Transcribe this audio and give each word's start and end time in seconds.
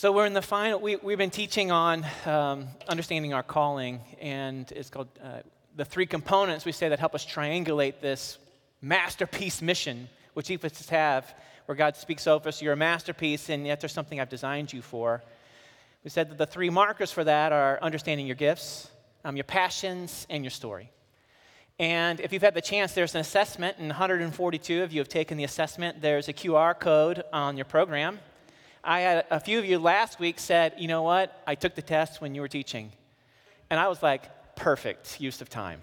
So 0.00 0.12
we're 0.12 0.24
in 0.24 0.32
the 0.32 0.40
final. 0.40 0.80
We, 0.80 0.96
we've 0.96 1.18
been 1.18 1.28
teaching 1.28 1.70
on 1.70 2.06
um, 2.24 2.68
understanding 2.88 3.34
our 3.34 3.42
calling, 3.42 4.00
and 4.18 4.72
it's 4.72 4.88
called 4.88 5.08
uh, 5.22 5.40
the 5.76 5.84
three 5.84 6.06
components 6.06 6.64
we 6.64 6.72
say 6.72 6.88
that 6.88 6.98
help 6.98 7.14
us 7.14 7.26
triangulate 7.26 8.00
this 8.00 8.38
masterpiece 8.80 9.60
mission, 9.60 10.08
which 10.32 10.50
each 10.50 10.64
of 10.64 10.72
us 10.72 10.88
have, 10.88 11.34
where 11.66 11.76
God 11.76 11.96
speaks 11.98 12.26
over 12.26 12.48
us. 12.48 12.62
You're 12.62 12.72
a 12.72 12.76
masterpiece, 12.76 13.50
and 13.50 13.66
yet 13.66 13.80
there's 13.82 13.92
something 13.92 14.18
I've 14.18 14.30
designed 14.30 14.72
you 14.72 14.80
for. 14.80 15.22
We 16.02 16.08
said 16.08 16.30
that 16.30 16.38
the 16.38 16.46
three 16.46 16.70
markers 16.70 17.12
for 17.12 17.24
that 17.24 17.52
are 17.52 17.78
understanding 17.82 18.26
your 18.26 18.36
gifts, 18.36 18.88
um, 19.22 19.36
your 19.36 19.44
passions, 19.44 20.26
and 20.30 20.42
your 20.42 20.50
story. 20.50 20.90
And 21.78 22.20
if 22.20 22.32
you've 22.32 22.40
had 22.40 22.54
the 22.54 22.62
chance, 22.62 22.94
there's 22.94 23.14
an 23.14 23.20
assessment, 23.20 23.76
and 23.76 23.88
142 23.88 24.82
of 24.82 24.94
you 24.94 25.00
have 25.00 25.08
taken 25.08 25.36
the 25.36 25.44
assessment. 25.44 26.00
There's 26.00 26.28
a 26.28 26.32
QR 26.32 26.80
code 26.80 27.22
on 27.34 27.58
your 27.58 27.66
program. 27.66 28.18
I 28.82 29.00
had 29.00 29.26
a 29.30 29.38
few 29.38 29.58
of 29.58 29.66
you 29.66 29.78
last 29.78 30.18
week 30.18 30.38
said, 30.38 30.74
you 30.78 30.88
know 30.88 31.02
what? 31.02 31.42
I 31.46 31.54
took 31.54 31.74
the 31.74 31.82
test 31.82 32.22
when 32.22 32.34
you 32.34 32.40
were 32.40 32.48
teaching. 32.48 32.92
And 33.68 33.78
I 33.78 33.88
was 33.88 34.02
like, 34.02 34.56
perfect 34.56 35.20
use 35.20 35.42
of 35.42 35.50
time. 35.50 35.82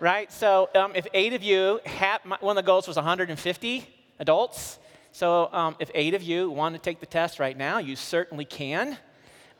right? 0.00 0.32
So 0.32 0.70
um, 0.74 0.92
if 0.94 1.06
eight 1.12 1.34
of 1.34 1.42
you, 1.42 1.80
had, 1.84 2.18
one 2.40 2.56
of 2.56 2.64
the 2.64 2.66
goals 2.66 2.88
was 2.88 2.96
150 2.96 3.86
adults. 4.18 4.78
So 5.12 5.50
um, 5.52 5.76
if 5.78 5.90
eight 5.94 6.14
of 6.14 6.22
you 6.22 6.50
want 6.50 6.74
to 6.74 6.80
take 6.80 7.00
the 7.00 7.06
test 7.06 7.38
right 7.38 7.56
now, 7.56 7.78
you 7.78 7.96
certainly 7.96 8.46
can. 8.46 8.96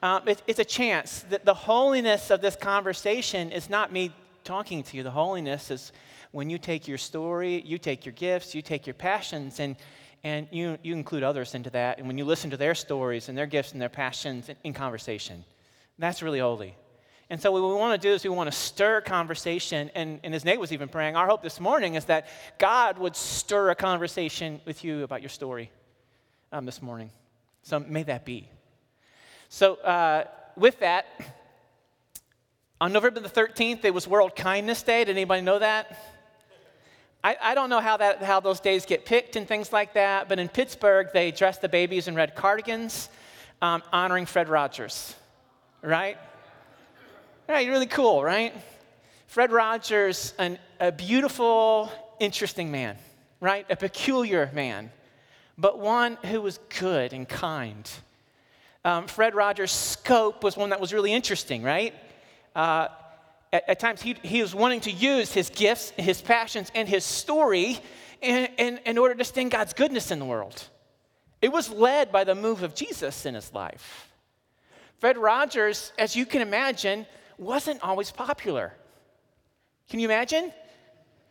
Um, 0.02 0.26
it, 0.26 0.42
it's 0.46 0.58
a 0.58 0.64
chance 0.64 1.20
that 1.28 1.44
the 1.44 1.52
holiness 1.52 2.30
of 2.30 2.40
this 2.40 2.56
conversation 2.56 3.52
is 3.52 3.68
not 3.68 3.92
me 3.92 4.14
talking 4.44 4.82
to 4.82 4.96
you. 4.96 5.02
The 5.02 5.10
holiness 5.10 5.70
is 5.70 5.92
when 6.32 6.48
you 6.48 6.56
take 6.56 6.88
your 6.88 6.96
story, 6.96 7.60
you 7.66 7.76
take 7.76 8.06
your 8.06 8.14
gifts, 8.14 8.54
you 8.54 8.62
take 8.62 8.86
your 8.86 8.94
passions, 8.94 9.60
and 9.60 9.76
and 10.22 10.46
you, 10.50 10.78
you 10.82 10.94
include 10.94 11.22
others 11.22 11.54
into 11.54 11.70
that. 11.70 11.98
And 11.98 12.06
when 12.06 12.18
you 12.18 12.24
listen 12.24 12.50
to 12.50 12.56
their 12.56 12.74
stories 12.74 13.28
and 13.28 13.36
their 13.36 13.46
gifts 13.46 13.72
and 13.72 13.80
their 13.80 13.88
passions 13.88 14.48
in, 14.48 14.56
in 14.64 14.72
conversation, 14.72 15.44
that's 15.98 16.22
really 16.22 16.40
holy. 16.40 16.76
And 17.30 17.40
so, 17.40 17.52
what 17.52 17.62
we 17.62 17.74
want 17.74 18.00
to 18.00 18.08
do 18.08 18.12
is 18.12 18.24
we 18.24 18.30
want 18.30 18.50
to 18.50 18.56
stir 18.56 19.00
conversation. 19.00 19.90
And, 19.94 20.18
and 20.24 20.34
as 20.34 20.44
Nate 20.44 20.58
was 20.58 20.72
even 20.72 20.88
praying, 20.88 21.14
our 21.14 21.28
hope 21.28 21.42
this 21.42 21.60
morning 21.60 21.94
is 21.94 22.06
that 22.06 22.26
God 22.58 22.98
would 22.98 23.14
stir 23.14 23.70
a 23.70 23.76
conversation 23.76 24.60
with 24.64 24.82
you 24.82 25.04
about 25.04 25.22
your 25.22 25.28
story 25.28 25.70
um, 26.50 26.66
this 26.66 26.82
morning. 26.82 27.12
So, 27.62 27.78
may 27.78 28.02
that 28.02 28.24
be. 28.24 28.48
So, 29.48 29.74
uh, 29.76 30.24
with 30.56 30.80
that, 30.80 31.06
on 32.80 32.92
November 32.92 33.20
the 33.20 33.28
13th, 33.28 33.84
it 33.84 33.94
was 33.94 34.08
World 34.08 34.34
Kindness 34.34 34.82
Day. 34.82 35.04
Did 35.04 35.16
anybody 35.16 35.42
know 35.42 35.60
that? 35.60 36.19
I, 37.22 37.36
I, 37.40 37.54
don't 37.54 37.68
know 37.68 37.80
how, 37.80 37.98
that, 37.98 38.22
how 38.22 38.40
those 38.40 38.60
days 38.60 38.86
get 38.86 39.04
picked 39.04 39.36
and 39.36 39.46
things 39.46 39.72
like 39.72 39.92
that, 39.92 40.28
but 40.28 40.38
in 40.38 40.48
Pittsburgh, 40.48 41.08
they 41.12 41.30
dress 41.30 41.58
the 41.58 41.68
babies 41.68 42.08
in 42.08 42.14
red 42.14 42.34
cardigans, 42.34 43.10
um, 43.60 43.82
honoring 43.92 44.24
Fred 44.24 44.48
Rogers, 44.48 45.14
right? 45.82 46.16
Right, 47.46 47.68
really 47.68 47.86
cool, 47.86 48.24
right? 48.24 48.54
Fred 49.26 49.52
Rogers, 49.52 50.32
an, 50.38 50.58
a 50.80 50.90
beautiful, 50.90 51.92
interesting 52.20 52.70
man, 52.70 52.96
right? 53.40 53.66
A 53.68 53.76
peculiar 53.76 54.50
man, 54.54 54.90
but 55.58 55.78
one 55.78 56.16
who 56.24 56.40
was 56.40 56.58
good 56.78 57.12
and 57.12 57.28
kind. 57.28 57.90
Um, 58.82 59.06
Fred 59.06 59.34
Rogers' 59.34 59.72
scope 59.72 60.42
was 60.42 60.56
one 60.56 60.70
that 60.70 60.80
was 60.80 60.94
really 60.94 61.12
interesting, 61.12 61.62
right? 61.62 61.94
Uh, 62.56 62.88
at, 63.52 63.68
at 63.68 63.80
times 63.80 64.02
he, 64.02 64.16
he 64.22 64.42
was 64.42 64.54
wanting 64.54 64.80
to 64.80 64.90
use 64.90 65.32
his 65.32 65.50
gifts, 65.50 65.90
his 65.96 66.20
passions, 66.20 66.70
and 66.74 66.88
his 66.88 67.04
story 67.04 67.78
in, 68.20 68.48
in, 68.58 68.78
in 68.86 68.98
order 68.98 69.14
to 69.14 69.24
sting 69.24 69.48
God's 69.48 69.72
goodness 69.72 70.10
in 70.10 70.18
the 70.18 70.24
world. 70.24 70.68
It 71.42 71.52
was 71.52 71.70
led 71.70 72.12
by 72.12 72.24
the 72.24 72.34
move 72.34 72.62
of 72.62 72.74
Jesus 72.74 73.24
in 73.26 73.34
his 73.34 73.52
life. 73.52 74.08
Fred 74.98 75.16
Rogers, 75.16 75.92
as 75.98 76.14
you 76.14 76.26
can 76.26 76.42
imagine, 76.42 77.06
wasn't 77.38 77.82
always 77.82 78.10
popular. 78.10 78.74
Can 79.88 79.98
you 79.98 80.06
imagine? 80.06 80.52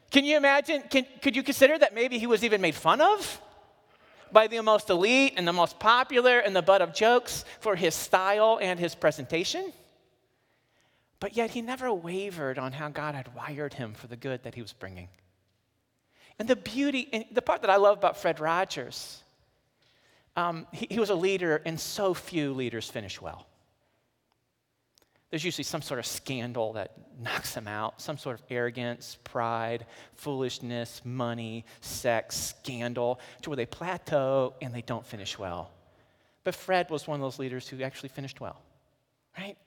Can 0.09 0.25
you 0.25 0.35
imagine? 0.35 0.81
Can, 0.89 1.05
could 1.21 1.35
you 1.35 1.43
consider 1.43 1.77
that 1.77 1.93
maybe 1.93 2.17
he 2.17 2.25
was 2.25 2.43
even 2.43 2.61
made 2.61 2.73
fun 2.73 2.99
of 2.99 3.39
by 4.31 4.47
the 4.47 4.61
most 4.61 4.89
elite 4.89 5.33
and 5.37 5.47
the 5.47 5.53
most 5.53 5.79
popular 5.79 6.39
and 6.39 6.55
the 6.55 6.63
butt 6.63 6.81
of 6.81 6.93
jokes 6.93 7.45
for 7.59 7.75
his 7.75 7.93
style 7.93 8.57
and 8.59 8.79
his 8.79 8.95
presentation? 8.95 9.71
But 11.19 11.35
yet 11.35 11.51
he 11.51 11.61
never 11.61 11.91
wavered 11.93 12.57
on 12.57 12.71
how 12.71 12.89
God 12.89 13.15
had 13.15 13.35
wired 13.35 13.73
him 13.73 13.93
for 13.93 14.07
the 14.07 14.15
good 14.15 14.43
that 14.43 14.55
he 14.55 14.61
was 14.61 14.73
bringing. 14.73 15.09
And 16.37 16.47
the 16.47 16.55
beauty, 16.55 17.09
and 17.11 17.25
the 17.31 17.41
part 17.41 17.61
that 17.61 17.69
I 17.69 17.75
love 17.75 17.97
about 17.97 18.17
Fred 18.17 18.39
Rogers, 18.39 19.21
um, 20.37 20.65
he, 20.71 20.87
he 20.91 20.99
was 20.99 21.09
a 21.09 21.15
leader, 21.15 21.61
and 21.65 21.77
so 21.77 22.13
few 22.13 22.53
leaders 22.53 22.89
finish 22.89 23.19
well. 23.21 23.45
There's 25.29 25.43
usually 25.43 25.65
some 25.65 25.81
sort 25.81 25.99
of 25.99 26.05
scandal 26.05 26.73
that 26.73 26.93
knocks 27.19 27.53
them 27.53 27.67
out, 27.67 28.01
some 28.01 28.17
sort 28.17 28.39
of 28.39 28.45
arrogance, 28.49 29.17
pride, 29.23 29.85
foolishness, 30.15 31.01
money, 31.03 31.65
sex, 31.81 32.55
scandal, 32.61 33.19
to 33.41 33.49
where 33.49 33.57
they 33.57 33.67
plateau 33.67 34.55
and 34.61 34.73
they 34.73 34.81
don't 34.81 35.05
finish 35.05 35.37
well. 35.37 35.71
But 36.43 36.55
Fred 36.55 36.89
was 36.89 37.07
one 37.07 37.19
of 37.19 37.21
those 37.21 37.37
leaders 37.37 37.67
who 37.67 37.83
actually 37.83 38.09
finished 38.09 38.41
well, 38.41 38.59
right? 39.37 39.57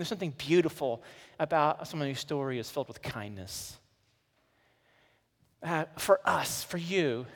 There's 0.00 0.08
something 0.08 0.32
beautiful 0.38 1.02
about 1.38 1.86
someone 1.86 2.08
whose 2.08 2.20
story 2.20 2.58
is 2.58 2.70
filled 2.70 2.88
with 2.88 3.02
kindness. 3.02 3.76
Uh, 5.62 5.84
for 5.98 6.26
us, 6.26 6.64
for 6.64 6.78
you, 6.78 7.26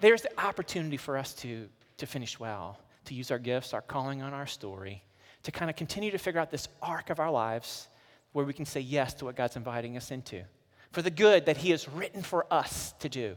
there's 0.00 0.22
the 0.22 0.40
opportunity 0.40 0.96
for 0.96 1.16
us 1.16 1.34
to, 1.34 1.68
to 1.98 2.04
finish 2.04 2.40
well, 2.40 2.80
to 3.04 3.14
use 3.14 3.30
our 3.30 3.38
gifts, 3.38 3.72
our 3.74 3.80
calling 3.80 4.22
on 4.22 4.34
our 4.34 4.44
story, 4.44 5.04
to 5.44 5.52
kind 5.52 5.70
of 5.70 5.76
continue 5.76 6.10
to 6.10 6.18
figure 6.18 6.40
out 6.40 6.50
this 6.50 6.66
arc 6.82 7.10
of 7.10 7.20
our 7.20 7.30
lives 7.30 7.86
where 8.32 8.44
we 8.44 8.52
can 8.52 8.66
say 8.66 8.80
yes 8.80 9.14
to 9.14 9.26
what 9.26 9.36
God's 9.36 9.54
inviting 9.54 9.96
us 9.96 10.10
into, 10.10 10.42
for 10.90 11.00
the 11.00 11.12
good 11.12 11.46
that 11.46 11.58
He 11.58 11.70
has 11.70 11.88
written 11.88 12.22
for 12.22 12.44
us 12.52 12.92
to 12.98 13.08
do. 13.08 13.36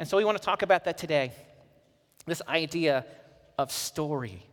And 0.00 0.08
so 0.08 0.16
we 0.16 0.24
want 0.24 0.36
to 0.36 0.44
talk 0.44 0.62
about 0.62 0.84
that 0.86 0.98
today 0.98 1.30
this 2.26 2.42
idea 2.48 3.06
of 3.56 3.70
story. 3.70 4.44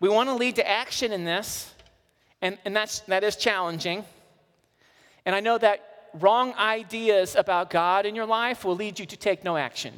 We 0.00 0.10
want 0.10 0.28
to 0.28 0.34
lead 0.34 0.56
to 0.56 0.68
action 0.68 1.12
in 1.12 1.24
this, 1.24 1.72
and, 2.40 2.58
and 2.64 2.74
that's, 2.74 3.00
that 3.00 3.24
is 3.24 3.36
challenging. 3.36 4.04
And 5.24 5.34
I 5.34 5.40
know 5.40 5.58
that 5.58 6.10
wrong 6.14 6.54
ideas 6.54 7.36
about 7.36 7.70
God 7.70 8.06
in 8.06 8.14
your 8.14 8.26
life 8.26 8.64
will 8.64 8.76
lead 8.76 8.98
you 8.98 9.06
to 9.06 9.16
take 9.16 9.44
no 9.44 9.56
action. 9.56 9.92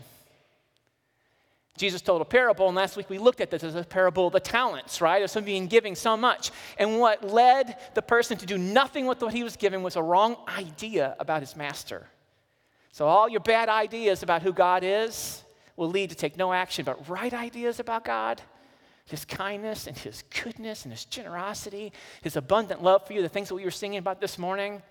Jesus 1.76 2.02
told 2.02 2.20
a 2.20 2.26
parable, 2.26 2.66
and 2.66 2.76
last 2.76 2.96
week 2.96 3.08
we 3.08 3.16
looked 3.16 3.40
at 3.40 3.50
this 3.50 3.62
as 3.62 3.74
a 3.74 3.82
parable 3.84 4.26
of 4.26 4.34
the 4.34 4.40
talents, 4.40 5.00
right? 5.00 5.22
Of 5.22 5.30
somebody 5.30 5.52
being 5.52 5.66
giving 5.66 5.94
so 5.94 6.16
much. 6.16 6.50
And 6.78 6.98
what 6.98 7.24
led 7.26 7.78
the 7.94 8.02
person 8.02 8.36
to 8.38 8.46
do 8.46 8.58
nothing 8.58 9.06
with 9.06 9.22
what 9.22 9.32
he 9.32 9.42
was 9.42 9.56
given 9.56 9.82
was 9.82 9.96
a 9.96 10.02
wrong 10.02 10.36
idea 10.48 11.16
about 11.18 11.40
his 11.40 11.56
master. 11.56 12.06
So, 12.92 13.06
all 13.06 13.28
your 13.28 13.40
bad 13.40 13.68
ideas 13.68 14.22
about 14.22 14.42
who 14.42 14.52
God 14.52 14.82
is 14.84 15.42
will 15.76 15.88
lead 15.88 16.10
to 16.10 16.16
take 16.16 16.36
no 16.36 16.52
action, 16.52 16.84
but 16.84 17.08
right 17.08 17.32
ideas 17.32 17.80
about 17.80 18.04
God 18.04 18.42
his 19.10 19.24
kindness 19.24 19.86
and 19.86 19.96
his 19.96 20.22
goodness 20.42 20.84
and 20.84 20.92
his 20.92 21.04
generosity, 21.04 21.92
his 22.22 22.36
abundant 22.36 22.82
love 22.82 23.06
for 23.06 23.12
you, 23.12 23.22
the 23.22 23.28
things 23.28 23.48
that 23.48 23.54
we 23.54 23.64
were 23.64 23.70
singing 23.70 23.98
about 23.98 24.20
this 24.20 24.38
morning, 24.38 24.82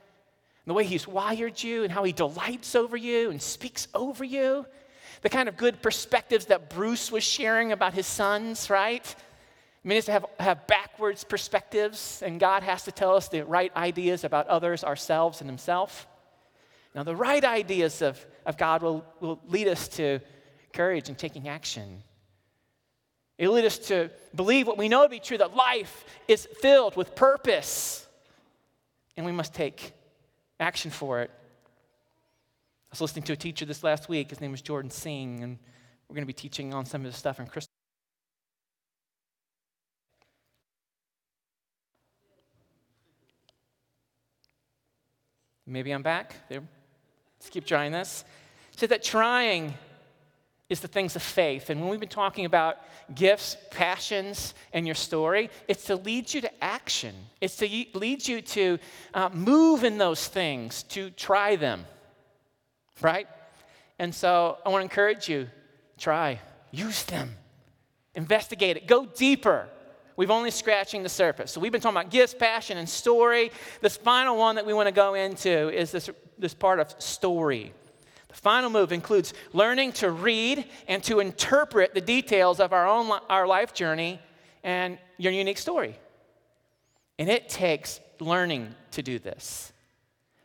the 0.66 0.74
way 0.74 0.84
he's 0.84 1.07
wired 1.07 1.62
you 1.62 1.84
and 1.84 1.91
how 1.91 2.03
he 2.03 2.12
delights 2.12 2.75
over 2.75 2.96
you 2.96 3.31
and 3.31 3.41
speaks 3.41 3.88
over 3.94 4.24
you, 4.24 4.66
the 5.22 5.30
kind 5.30 5.50
of 5.50 5.57
good 5.57 5.81
perspectives 5.81 6.46
that 6.46 6.69
Bruce 6.69 7.12
was 7.12 7.24
sharing 7.24 7.72
about 7.72 7.94
his 7.94 8.06
sons, 8.06 8.69
right? 8.69 9.16
I 9.84 9.88
mean, 9.88 9.97
it's 9.97 10.06
to 10.06 10.12
have, 10.12 10.25
have 10.40 10.68
backwards 10.68 11.24
perspectives, 11.24 12.22
and 12.24 12.40
God 12.40 12.63
has 12.63 12.84
to 12.84 12.91
tell 12.91 13.16
us 13.16 13.30
the 13.30 13.46
right 13.46 13.75
ideas 13.75 14.24
about 14.24 14.47
others, 14.47 14.84
ourselves, 14.84 15.41
and 15.41 15.50
himself. 15.50 16.07
Now, 16.94 17.03
the 17.03 17.16
right 17.16 17.44
ideas 17.44 18.01
of, 18.01 18.24
of 18.46 18.57
God 18.57 18.81
will, 18.81 19.06
will 19.19 19.40
lead 19.47 19.68
us 19.68 19.88
to 19.90 20.19
courage 20.74 21.07
and 21.07 21.18
taking 21.18 21.47
action. 21.47 22.03
It'll 23.39 23.53
lead 23.53 23.63
us 23.63 23.80
to 23.88 24.12
believe 24.36 24.68
what 24.68 24.77
we 24.77 24.89
know 24.89 25.03
to 25.03 25.09
be 25.09 25.21
true 25.21 25.38
that 25.38 25.56
life 25.56 26.03
is 26.27 26.45
filled 26.59 26.97
with 26.97 27.15
purpose, 27.15 28.06
and 29.15 29.25
we 29.25 29.31
must 29.31 29.53
take 29.53 29.94
action 30.59 30.91
for 30.91 31.21
it. 31.21 31.31
I 31.33 32.91
was 32.91 33.00
listening 33.00 33.24
to 33.24 33.33
a 33.33 33.38
teacher 33.38 33.65
this 33.65 33.81
last 33.81 34.09
week. 34.09 34.30
His 34.30 34.41
name 34.41 34.51
was 34.51 34.62
Jordan 34.62 34.91
Singh, 34.91 35.41
and 35.41 35.57
we're 36.09 36.15
going 36.15 36.24
to 36.24 36.27
be 36.27 36.33
teaching 36.33 36.74
on 36.74 36.86
some 36.86 37.06
of 37.06 37.06
this 37.06 37.18
stuff 37.18 37.39
in 37.39 37.45
Christmas. 37.45 37.69
Maybe 45.65 45.91
I'm 45.91 46.03
back. 46.03 46.36
There. 46.50 46.63
Let's 47.39 47.50
keep 47.50 47.65
trying 47.65 47.94
this. 47.94 48.25
It 48.81 48.88
that 48.89 49.03
trying 49.03 49.75
is 50.69 50.80
the 50.81 50.88
things 50.88 51.16
of 51.16 51.21
faith. 51.24 51.69
And 51.69 51.81
when 51.81 51.89
we've 51.89 52.00
been 52.00 52.07
talking 52.07 52.45
about 52.45 52.77
gifts, 53.13 53.57
passions, 53.71 54.54
and 54.71 54.86
your 54.86 54.95
story, 54.95 55.50
it's 55.68 55.86
to 55.86 55.95
lead 55.95 56.31
you 56.31 56.42
to 56.42 56.63
action. 56.63 57.16
It's 57.42 57.56
to 57.57 57.86
lead 57.95 58.27
you 58.27 58.42
to 58.42 58.77
uh, 59.16 59.30
move 59.30 59.83
in 59.83 59.98
those 59.98 60.27
things, 60.27 60.83
to 60.83 61.10
try 61.12 61.56
them, 61.56 61.86
right? 63.01 63.27
And 63.98 64.13
so 64.13 64.60
I 64.66 64.69
want 64.69 64.81
to 64.81 64.83
encourage 64.83 65.27
you 65.27 65.48
try, 65.98 66.39
use 66.72 67.04
them, 67.04 67.36
investigate 68.13 68.77
it, 68.77 68.88
go 68.88 69.06
deeper. 69.06 69.68
We've 70.15 70.31
only 70.31 70.51
scratching 70.51 71.01
the 71.01 71.10
surface. 71.10 71.51
So 71.51 71.62
we've 71.62 71.72
been 71.72 71.81
talking 71.81 71.98
about 71.98 72.12
gifts, 72.12 72.33
passion, 72.33 72.77
and 72.77 72.88
story. 72.88 73.51
This 73.81 73.98
final 73.98 74.38
one 74.38 74.56
that 74.56 74.65
we 74.65 74.74
want 74.74 74.88
to 74.88 74.94
go 74.94 75.15
into 75.15 75.69
is 75.69 75.92
this, 75.92 76.10
this 76.38 76.54
part 76.54 76.80
of 76.80 76.94
story. 77.00 77.74
The 78.30 78.36
final 78.36 78.70
move 78.70 78.92
includes 78.92 79.34
learning 79.54 79.94
to 79.94 80.12
read 80.12 80.66
and 80.88 81.04
to 81.04 81.20
interpret 81.20 81.94
the 81.94 82.02
details 82.02 82.60
of 82.60 82.74
our 82.74 82.88
own 82.88 83.12
our 83.30 83.48
life 83.48 83.74
journey 83.74 84.20
and 84.64 84.98
your 85.18 85.34
unique 85.34 85.58
story. 85.58 85.98
And 87.18 87.30
it 87.30 87.50
takes 87.50 88.00
learning 88.20 88.74
to 88.92 89.02
do 89.02 89.20
this. 89.20 89.74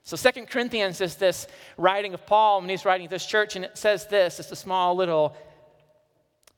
So 0.03 0.17
Second 0.17 0.49
Corinthians 0.51 1.01
is 1.01 1.17
this 1.17 1.47
writing 1.79 2.15
of 2.15 2.27
Paul 2.27 2.61
when 2.61 2.69
he's 2.69 2.85
writing 2.85 3.09
this 3.09 3.25
church, 3.25 3.57
and 3.57 3.65
it 3.65 3.79
says 3.79 4.07
this. 4.07 4.39
It's 4.41 4.51
a 4.51 4.57
small 4.57 4.95
little 4.95 5.37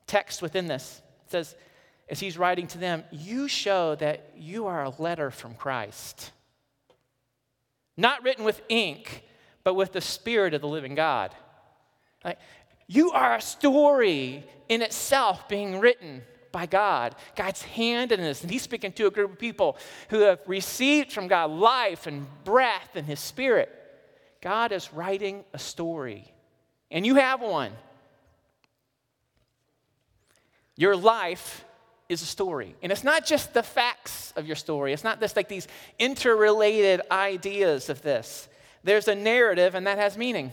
text 0.06 0.43
within 0.43 0.67
this. 0.67 1.00
It 1.26 1.31
says, 1.31 1.55
as 2.08 2.20
he's 2.20 2.38
writing 2.38 2.67
to 2.69 2.79
them, 2.79 3.05
you 3.11 3.49
show 3.49 3.94
that 3.96 4.32
you 4.37 4.67
are 4.67 4.84
a 4.84 4.93
letter 4.99 5.31
from 5.31 5.55
Christ. 5.55 6.32
Not 7.96 8.22
written 8.22 8.44
with 8.44 8.61
ink, 8.69 9.25
but 9.66 9.74
with 9.74 9.90
the 9.90 10.00
Spirit 10.00 10.54
of 10.54 10.60
the 10.60 10.68
living 10.68 10.94
God. 10.94 11.34
Like, 12.24 12.38
you 12.86 13.10
are 13.10 13.34
a 13.34 13.40
story 13.40 14.44
in 14.68 14.80
itself 14.80 15.48
being 15.48 15.80
written 15.80 16.22
by 16.52 16.66
God, 16.66 17.16
God's 17.34 17.62
hand 17.62 18.12
in 18.12 18.20
this. 18.20 18.42
And 18.42 18.50
he's 18.50 18.62
speaking 18.62 18.92
to 18.92 19.08
a 19.08 19.10
group 19.10 19.32
of 19.32 19.38
people 19.40 19.76
who 20.10 20.20
have 20.20 20.38
received 20.46 21.10
from 21.10 21.26
God 21.26 21.50
life 21.50 22.06
and 22.06 22.28
breath 22.44 22.90
and 22.94 23.04
his 23.04 23.18
spirit. 23.18 23.68
God 24.40 24.70
is 24.70 24.92
writing 24.92 25.44
a 25.52 25.58
story, 25.58 26.32
and 26.92 27.04
you 27.04 27.16
have 27.16 27.40
one. 27.40 27.72
Your 30.76 30.94
life 30.94 31.64
is 32.08 32.22
a 32.22 32.26
story. 32.26 32.76
And 32.84 32.92
it's 32.92 33.02
not 33.02 33.26
just 33.26 33.52
the 33.52 33.64
facts 33.64 34.32
of 34.36 34.46
your 34.46 34.54
story, 34.54 34.92
it's 34.92 35.02
not 35.02 35.19
just 35.19 35.34
like 35.34 35.48
these 35.48 35.66
interrelated 35.98 37.00
ideas 37.10 37.90
of 37.90 38.00
this. 38.02 38.48
There's 38.86 39.08
a 39.08 39.16
narrative, 39.16 39.74
and 39.74 39.88
that 39.88 39.98
has 39.98 40.16
meaning. 40.16 40.52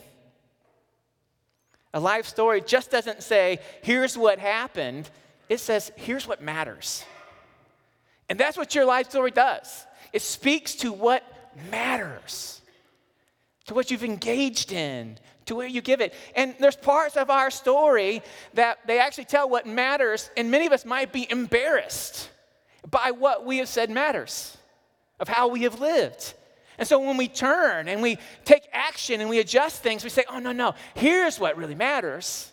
A 1.93 1.99
life 1.99 2.25
story 2.25 2.61
just 2.61 2.89
doesn't 2.89 3.21
say, 3.21 3.59
here's 3.83 4.17
what 4.17 4.39
happened, 4.39 5.07
it 5.49 5.59
says, 5.59 5.91
here's 5.95 6.27
what 6.27 6.41
matters. 6.41 7.05
And 8.27 8.39
that's 8.39 8.57
what 8.57 8.73
your 8.73 8.85
life 8.85 9.09
story 9.09 9.29
does 9.29 9.85
it 10.11 10.23
speaks 10.23 10.73
to 10.75 10.91
what 10.91 11.23
matters, 11.69 12.61
to 13.67 13.75
what 13.75 13.91
you've 13.91 14.03
engaged 14.03 14.71
in, 14.71 15.19
to 15.45 15.53
where 15.53 15.67
you 15.67 15.81
give 15.81 16.01
it. 16.01 16.15
And 16.35 16.55
there's 16.59 16.75
parts 16.75 17.17
of 17.17 17.29
our 17.29 17.51
story 17.51 18.23
that 18.55 18.79
they 18.87 18.97
actually 18.97 19.25
tell 19.25 19.47
what 19.47 19.67
matters, 19.67 20.31
and 20.35 20.49
many 20.49 20.65
of 20.65 20.73
us 20.73 20.85
might 20.85 21.13
be 21.13 21.29
embarrassed 21.29 22.31
by 22.89 23.11
what 23.11 23.45
we 23.45 23.59
have 23.59 23.69
said 23.69 23.91
matters, 23.91 24.57
of 25.19 25.27
how 25.27 25.49
we 25.49 25.61
have 25.63 25.79
lived. 25.79 26.33
And 26.77 26.87
so 26.87 26.99
when 26.99 27.17
we 27.17 27.27
turn 27.27 27.87
and 27.87 28.01
we 28.01 28.17
take 28.45 28.67
action 28.71 29.21
and 29.21 29.29
we 29.29 29.39
adjust 29.39 29.83
things, 29.83 30.03
we 30.03 30.09
say, 30.09 30.25
oh, 30.29 30.39
no, 30.39 30.51
no, 30.51 30.73
here's 30.95 31.39
what 31.39 31.57
really 31.57 31.75
matters. 31.75 32.51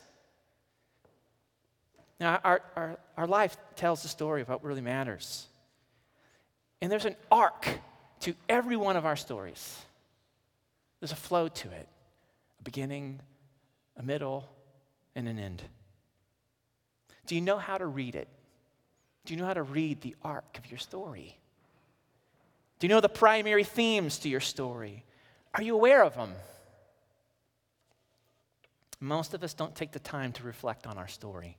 Now, 2.18 2.38
our, 2.44 2.60
our, 2.76 2.98
our 3.16 3.26
life 3.26 3.56
tells 3.76 4.02
the 4.02 4.08
story 4.08 4.42
of 4.42 4.48
what 4.48 4.62
really 4.62 4.82
matters. 4.82 5.46
And 6.82 6.92
there's 6.92 7.06
an 7.06 7.16
arc 7.30 7.66
to 8.20 8.34
every 8.48 8.76
one 8.76 8.96
of 8.96 9.06
our 9.06 9.16
stories, 9.16 9.78
there's 11.00 11.12
a 11.12 11.16
flow 11.16 11.48
to 11.48 11.70
it 11.70 11.88
a 12.60 12.62
beginning, 12.62 13.20
a 13.96 14.02
middle, 14.02 14.46
and 15.14 15.26
an 15.26 15.38
end. 15.38 15.62
Do 17.26 17.34
you 17.34 17.40
know 17.40 17.56
how 17.56 17.78
to 17.78 17.86
read 17.86 18.14
it? 18.14 18.28
Do 19.24 19.32
you 19.32 19.40
know 19.40 19.46
how 19.46 19.54
to 19.54 19.62
read 19.62 20.02
the 20.02 20.14
arc 20.22 20.58
of 20.58 20.70
your 20.70 20.78
story? 20.78 21.39
Do 22.80 22.86
you 22.86 22.88
know 22.88 23.00
the 23.00 23.10
primary 23.10 23.62
themes 23.62 24.18
to 24.20 24.28
your 24.28 24.40
story? 24.40 25.04
Are 25.54 25.62
you 25.62 25.74
aware 25.74 26.02
of 26.02 26.14
them? 26.14 26.32
Most 28.98 29.34
of 29.34 29.44
us 29.44 29.54
don't 29.54 29.74
take 29.74 29.92
the 29.92 29.98
time 29.98 30.32
to 30.32 30.44
reflect 30.44 30.86
on 30.86 30.96
our 30.98 31.08
story, 31.08 31.58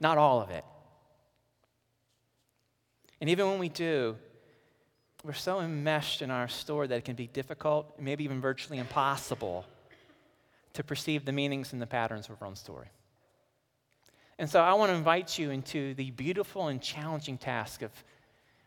not 0.00 0.18
all 0.18 0.40
of 0.40 0.50
it. 0.50 0.64
And 3.20 3.30
even 3.30 3.46
when 3.48 3.58
we 3.58 3.68
do, 3.68 4.16
we're 5.22 5.32
so 5.34 5.60
enmeshed 5.60 6.22
in 6.22 6.30
our 6.30 6.48
story 6.48 6.86
that 6.86 6.96
it 6.96 7.04
can 7.04 7.16
be 7.16 7.26
difficult, 7.26 7.98
maybe 7.98 8.24
even 8.24 8.40
virtually 8.40 8.78
impossible 8.78 9.64
to 10.74 10.82
perceive 10.82 11.24
the 11.24 11.32
meanings 11.32 11.72
and 11.72 11.80
the 11.80 11.86
patterns 11.86 12.28
of 12.28 12.40
our 12.40 12.48
own 12.48 12.56
story. 12.56 12.88
And 14.38 14.48
so 14.48 14.60
I 14.60 14.74
want 14.74 14.90
to 14.90 14.96
invite 14.96 15.38
you 15.38 15.50
into 15.50 15.94
the 15.94 16.10
beautiful 16.10 16.68
and 16.68 16.82
challenging 16.82 17.38
task 17.38 17.82
of 17.82 17.90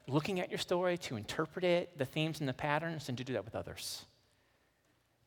looking 0.07 0.39
at 0.39 0.49
your 0.49 0.59
story 0.59 0.97
to 0.97 1.17
interpret 1.17 1.65
it, 1.65 1.97
the 1.97 2.05
themes 2.05 2.39
and 2.39 2.47
the 2.47 2.53
patterns, 2.53 3.09
and 3.09 3.17
to 3.17 3.23
do 3.23 3.33
that 3.33 3.45
with 3.45 3.55
others. 3.55 4.05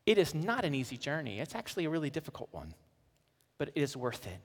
It 0.06 0.18
is 0.18 0.34
not 0.34 0.64
an 0.64 0.74
easy 0.74 0.96
journey, 0.96 1.40
it's 1.40 1.54
actually 1.54 1.84
a 1.84 1.90
really 1.90 2.10
difficult 2.10 2.48
one, 2.52 2.74
but 3.58 3.68
it 3.74 3.80
is 3.80 3.96
worth 3.96 4.26
it. 4.26 4.38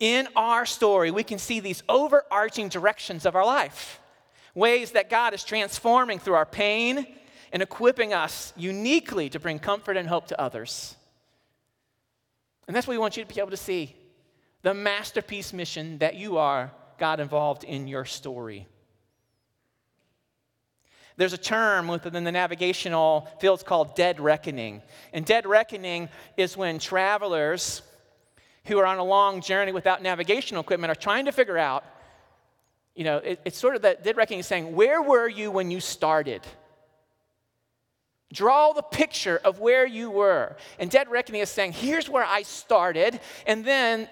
In 0.00 0.26
our 0.34 0.66
story, 0.66 1.10
we 1.10 1.22
can 1.22 1.38
see 1.38 1.60
these 1.60 1.82
overarching 1.88 2.68
directions 2.68 3.26
of 3.26 3.36
our 3.36 3.44
life, 3.44 4.00
ways 4.54 4.92
that 4.92 5.10
God 5.10 5.34
is 5.34 5.44
transforming 5.44 6.18
through 6.18 6.34
our 6.34 6.46
pain 6.46 7.06
and 7.52 7.62
equipping 7.62 8.12
us 8.12 8.52
uniquely 8.56 9.28
to 9.28 9.38
bring 9.38 9.58
comfort 9.58 9.96
and 9.96 10.08
hope 10.08 10.26
to 10.28 10.40
others. 10.40 10.96
And 12.66 12.74
that's 12.74 12.86
what 12.86 12.94
we 12.94 12.98
want 12.98 13.16
you 13.16 13.24
to 13.24 13.32
be 13.32 13.40
able 13.40 13.50
to 13.50 13.56
see 13.56 13.94
the 14.62 14.72
masterpiece 14.72 15.52
mission 15.52 15.98
that 15.98 16.14
you 16.14 16.38
are, 16.38 16.70
God 16.98 17.20
involved 17.20 17.64
in 17.64 17.86
your 17.86 18.04
story. 18.04 18.66
There's 21.22 21.32
a 21.32 21.38
term 21.38 21.86
within 21.86 22.24
the 22.24 22.32
navigational 22.32 23.28
fields 23.38 23.62
called 23.62 23.94
dead 23.94 24.18
reckoning. 24.18 24.82
And 25.12 25.24
dead 25.24 25.46
reckoning 25.46 26.08
is 26.36 26.56
when 26.56 26.80
travelers 26.80 27.82
who 28.64 28.76
are 28.78 28.86
on 28.86 28.98
a 28.98 29.04
long 29.04 29.40
journey 29.40 29.70
without 29.70 30.02
navigational 30.02 30.64
equipment 30.64 30.90
are 30.90 30.96
trying 30.96 31.26
to 31.26 31.30
figure 31.30 31.56
out, 31.56 31.84
you 32.96 33.04
know, 33.04 33.18
it, 33.18 33.40
it's 33.44 33.56
sort 33.56 33.76
of 33.76 33.82
that 33.82 34.02
dead 34.02 34.16
reckoning 34.16 34.40
is 34.40 34.48
saying, 34.48 34.74
where 34.74 35.00
were 35.00 35.28
you 35.28 35.52
when 35.52 35.70
you 35.70 35.78
started? 35.78 36.42
Draw 38.32 38.72
the 38.72 38.82
picture 38.82 39.40
of 39.44 39.60
where 39.60 39.86
you 39.86 40.10
were. 40.10 40.56
And 40.80 40.90
dead 40.90 41.08
reckoning 41.08 41.40
is 41.40 41.50
saying, 41.50 41.74
here's 41.74 42.08
where 42.08 42.24
I 42.24 42.42
started. 42.42 43.20
And 43.46 43.64
then 43.64 44.08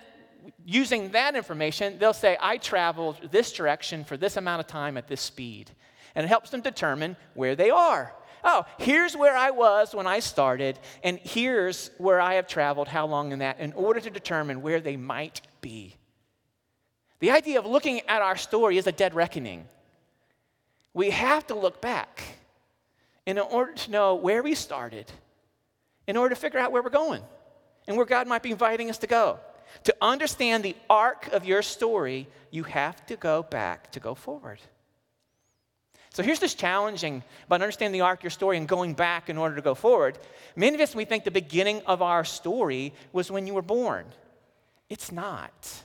using 0.65 1.11
that 1.11 1.35
information, 1.35 1.99
they'll 1.99 2.13
say, 2.13 2.37
I 2.41 2.59
traveled 2.59 3.33
this 3.33 3.53
direction 3.53 4.05
for 4.05 4.17
this 4.17 4.37
amount 4.37 4.61
of 4.61 4.69
time 4.69 4.97
at 4.97 5.09
this 5.09 5.21
speed. 5.21 5.73
And 6.15 6.25
it 6.25 6.29
helps 6.29 6.51
them 6.51 6.61
determine 6.61 7.17
where 7.35 7.55
they 7.55 7.71
are. 7.71 8.15
Oh, 8.43 8.65
here's 8.79 9.17
where 9.17 9.37
I 9.37 9.51
was 9.51 9.95
when 9.95 10.07
I 10.07 10.21
started, 10.21 10.79
and 11.05 11.19
here's 11.19 11.91
where 11.99 12.21
I 12.21 12.35
have 12.35 12.47
traveled, 12.47 12.89
how 12.89 13.07
long 13.07 13.33
in 13.33 13.41
that, 13.41 13.61
in 13.61 13.73
order 13.75 14.01
to 14.01 14.11
determine 14.11 14.63
where 14.63 14.81
they 14.81 14.97
might 14.97 15.43
be. 15.61 15.97
The 17.19 17.33
idea 17.33 17.59
of 17.59 17.67
looking 17.67 18.01
at 18.09 18.23
our 18.23 18.37
story 18.37 18.79
is 18.79 18.87
a 18.87 18.93
dead 18.93 19.15
reckoning. 19.15 19.69
We 20.95 21.11
have 21.11 21.47
to 21.49 21.55
look 21.55 21.83
back 21.83 22.23
in 23.27 23.39
order 23.39 23.73
to 23.73 23.91
know 23.91 24.15
where 24.15 24.43
we 24.43 24.55
started, 24.55 25.13
in 26.07 26.17
order 26.17 26.35
to 26.35 26.41
figure 26.41 26.59
out 26.59 26.73
where 26.73 26.83
we're 26.83 26.91
going 26.91 27.23
and 27.87 27.97
where 27.97 28.07
God 28.07 28.27
might 28.27 28.43
be 28.43 28.51
inviting 28.51 28.89
us 28.89 28.99
to 28.99 29.07
go. 29.07 29.39
To 29.85 29.95
understand 30.01 30.65
the 30.65 30.77
arc 30.89 31.29
of 31.29 31.45
your 31.45 31.63
story, 31.63 32.27
you 32.51 32.65
have 32.65 33.05
to 33.07 33.17
go 33.17 33.43
back 33.43 33.93
to 33.93 34.01
go 34.01 34.15
forward. 34.15 34.61
So 36.13 36.25
here's 36.25 36.41
this 36.41 36.55
challenging 36.55 37.23
about 37.47 37.63
understanding 37.63 37.99
the 37.99 38.05
arc 38.05 38.21
of 38.21 38.25
your 38.25 38.31
story 38.31 38.57
and 38.57 38.67
going 38.67 38.95
back 38.95 39.29
in 39.29 39.39
order 39.39 39.55
to 39.55 39.63
go 39.63 39.75
forward. 39.75 40.19
Many 40.57 40.75
of 40.75 40.81
us, 40.81 40.95
we 40.95 41.05
think 41.05 41.25
the 41.25 41.31
beginning 41.31 41.83
of 41.87 42.03
our 42.03 42.25
story 42.25 42.93
was 43.13 43.31
when 43.31 43.47
you 43.47 43.55
were 43.55 43.63
born. 43.63 44.07
It's 44.89 45.13
not. 45.13 45.83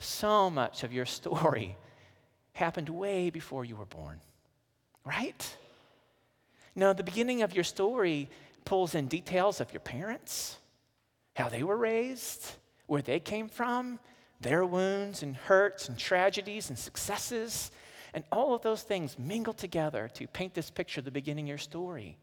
So 0.00 0.50
much 0.50 0.82
of 0.82 0.92
your 0.92 1.06
story 1.06 1.76
happened 2.52 2.88
way 2.88 3.30
before 3.30 3.64
you 3.64 3.76
were 3.76 3.86
born, 3.86 4.20
right? 5.04 5.56
No, 6.74 6.92
the 6.92 7.04
beginning 7.04 7.42
of 7.42 7.54
your 7.54 7.64
story 7.64 8.28
pulls 8.64 8.96
in 8.96 9.06
details 9.06 9.60
of 9.60 9.72
your 9.72 9.80
parents, 9.80 10.58
how 11.36 11.48
they 11.48 11.62
were 11.62 11.76
raised, 11.76 12.52
where 12.86 13.02
they 13.02 13.20
came 13.20 13.48
from, 13.48 14.00
their 14.40 14.64
wounds 14.64 15.22
and 15.22 15.36
hurts 15.36 15.88
and 15.88 15.96
tragedies 15.96 16.68
and 16.68 16.78
successes. 16.78 17.70
And 18.14 18.22
all 18.30 18.54
of 18.54 18.62
those 18.62 18.82
things 18.82 19.18
mingle 19.18 19.52
together 19.52 20.08
to 20.14 20.26
paint 20.28 20.54
this 20.54 20.70
picture 20.70 21.00
of 21.00 21.04
the 21.04 21.10
beginning 21.10 21.46
of 21.46 21.48
your 21.48 21.58
story. 21.58 22.16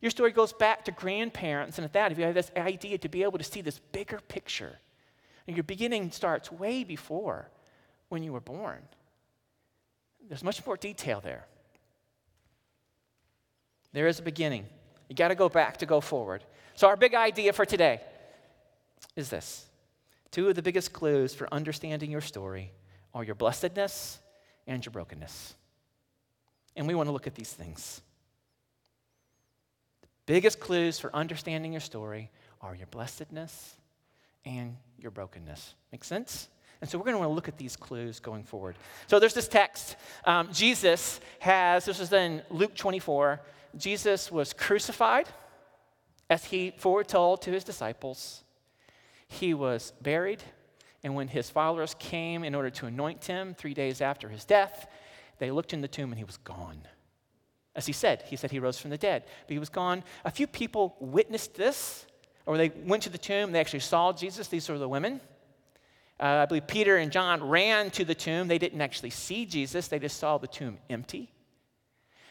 Your 0.00 0.10
story 0.10 0.30
goes 0.30 0.52
back 0.52 0.84
to 0.84 0.92
grandparents, 0.92 1.76
and 1.76 1.84
at 1.84 1.92
that, 1.92 2.12
if 2.12 2.18
you 2.18 2.24
have 2.24 2.34
this 2.34 2.52
idea 2.56 2.98
to 2.98 3.08
be 3.08 3.24
able 3.24 3.38
to 3.38 3.44
see 3.44 3.60
this 3.60 3.80
bigger 3.90 4.20
picture, 4.28 4.78
and 5.46 5.56
your 5.56 5.64
beginning 5.64 6.12
starts 6.12 6.52
way 6.52 6.84
before 6.84 7.50
when 8.08 8.22
you 8.22 8.32
were 8.32 8.40
born. 8.40 8.80
There's 10.28 10.44
much 10.44 10.64
more 10.64 10.76
detail 10.76 11.20
there. 11.20 11.46
There 13.92 14.06
is 14.06 14.20
a 14.20 14.22
beginning. 14.22 14.66
You 15.08 15.16
got 15.16 15.28
to 15.28 15.34
go 15.34 15.48
back 15.48 15.78
to 15.78 15.86
go 15.86 16.00
forward. 16.00 16.44
So, 16.74 16.86
our 16.86 16.96
big 16.96 17.14
idea 17.14 17.52
for 17.52 17.64
today 17.64 18.00
is 19.16 19.28
this 19.30 19.66
Two 20.30 20.48
of 20.48 20.54
the 20.54 20.62
biggest 20.62 20.92
clues 20.92 21.34
for 21.34 21.52
understanding 21.52 22.10
your 22.10 22.20
story 22.20 22.72
are 23.12 23.24
your 23.24 23.34
blessedness 23.34 24.20
and 24.66 24.84
your 24.84 24.92
brokenness. 24.92 25.54
And 26.76 26.86
we 26.86 26.94
want 26.94 27.08
to 27.08 27.12
look 27.12 27.26
at 27.26 27.34
these 27.34 27.52
things. 27.52 28.00
The 30.02 30.08
biggest 30.26 30.60
clues 30.60 30.98
for 30.98 31.14
understanding 31.14 31.72
your 31.72 31.80
story 31.80 32.30
are 32.60 32.74
your 32.74 32.86
blessedness 32.86 33.76
and 34.44 34.76
your 34.98 35.10
brokenness. 35.10 35.74
Make 35.90 36.04
sense? 36.04 36.48
And 36.80 36.90
so 36.90 36.98
we're 36.98 37.04
going 37.04 37.14
to 37.14 37.20
want 37.20 37.30
to 37.30 37.34
look 37.34 37.48
at 37.48 37.58
these 37.58 37.76
clues 37.76 38.18
going 38.18 38.42
forward. 38.42 38.76
So 39.06 39.20
there's 39.20 39.34
this 39.34 39.48
text. 39.48 39.96
Um, 40.24 40.48
Jesus 40.52 41.20
has, 41.38 41.84
this 41.84 41.98
was 41.98 42.12
in 42.12 42.42
Luke 42.50 42.74
24, 42.74 43.40
Jesus 43.76 44.30
was 44.30 44.52
crucified 44.52 45.28
as 46.28 46.44
he 46.46 46.72
foretold 46.76 47.42
to 47.42 47.50
his 47.52 47.64
disciples. 47.64 48.42
He 49.28 49.54
was 49.54 49.92
buried, 50.02 50.42
and 51.02 51.14
when 51.14 51.28
his 51.28 51.50
followers 51.50 51.94
came 51.98 52.44
in 52.44 52.54
order 52.54 52.70
to 52.70 52.86
anoint 52.86 53.24
him 53.24 53.54
three 53.54 53.74
days 53.74 54.00
after 54.00 54.28
his 54.28 54.44
death, 54.44 54.86
they 55.38 55.50
looked 55.50 55.72
in 55.72 55.80
the 55.80 55.88
tomb 55.88 56.10
and 56.10 56.18
he 56.18 56.24
was 56.24 56.36
gone. 56.38 56.82
As 57.74 57.86
he 57.86 57.92
said, 57.92 58.22
he 58.26 58.36
said 58.36 58.50
he 58.50 58.58
rose 58.58 58.78
from 58.78 58.90
the 58.90 58.98
dead, 58.98 59.24
but 59.46 59.52
he 59.52 59.58
was 59.58 59.70
gone. 59.70 60.04
A 60.24 60.30
few 60.30 60.46
people 60.46 60.94
witnessed 61.00 61.54
this, 61.54 62.06
or 62.46 62.56
they 62.56 62.68
went 62.68 63.02
to 63.04 63.10
the 63.10 63.18
tomb, 63.18 63.52
they 63.52 63.60
actually 63.60 63.80
saw 63.80 64.12
Jesus. 64.12 64.48
These 64.48 64.68
were 64.68 64.78
the 64.78 64.88
women. 64.88 65.20
Uh, 66.20 66.42
I 66.42 66.46
believe 66.46 66.66
Peter 66.66 66.98
and 66.98 67.10
John 67.10 67.42
ran 67.42 67.90
to 67.92 68.04
the 68.04 68.14
tomb. 68.14 68.46
They 68.46 68.58
didn't 68.58 68.80
actually 68.80 69.10
see 69.10 69.46
Jesus, 69.46 69.88
they 69.88 69.98
just 69.98 70.18
saw 70.18 70.38
the 70.38 70.46
tomb 70.46 70.78
empty. 70.90 71.32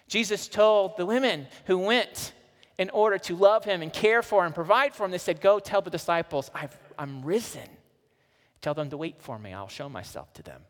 Jesus 0.08 0.48
told 0.48 0.98
the 0.98 1.06
women 1.06 1.48
who 1.66 1.78
went 1.78 2.34
in 2.78 2.90
order 2.92 3.18
to 3.18 3.36
love 3.36 3.64
him 3.64 3.82
and 3.82 3.92
care 3.92 4.22
for 4.22 4.42
him, 4.42 4.48
and 4.48 4.56
provide 4.56 4.94
for 4.94 5.06
him, 5.06 5.12
they 5.12 5.18
said, 5.18 5.42
Go 5.42 5.60
tell 5.60 5.82
the 5.82 5.90
disciples, 5.90 6.50
i 6.54 6.68
am 6.98 7.24
risen. 7.24 7.68
Tell 8.62 8.74
them 8.74 8.90
to 8.90 8.98
wait 8.98 9.22
for 9.22 9.40
me. 9.40 9.54
I'll 9.54 9.68
show 9.68 9.90
myself 9.90 10.34
to 10.34 10.44
them. 10.44 10.62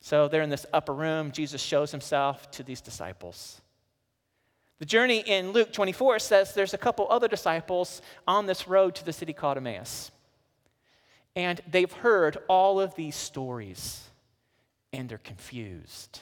So 0.00 0.28
they're 0.28 0.42
in 0.42 0.50
this 0.50 0.66
upper 0.72 0.92
room. 0.92 1.32
Jesus 1.32 1.62
shows 1.62 1.90
himself 1.90 2.50
to 2.52 2.62
these 2.62 2.80
disciples. 2.80 3.60
The 4.78 4.86
journey 4.86 5.22
in 5.24 5.52
Luke 5.52 5.72
24 5.72 6.18
says 6.18 6.54
there's 6.54 6.74
a 6.74 6.78
couple 6.78 7.06
other 7.08 7.28
disciples 7.28 8.02
on 8.26 8.46
this 8.46 8.66
road 8.66 8.96
to 8.96 9.04
the 9.04 9.12
city 9.12 9.32
called 9.32 9.56
Emmaus. 9.56 10.10
And 11.36 11.60
they've 11.70 11.92
heard 11.92 12.38
all 12.48 12.80
of 12.80 12.94
these 12.96 13.14
stories 13.14 14.08
and 14.92 15.08
they're 15.08 15.18
confused. 15.18 16.20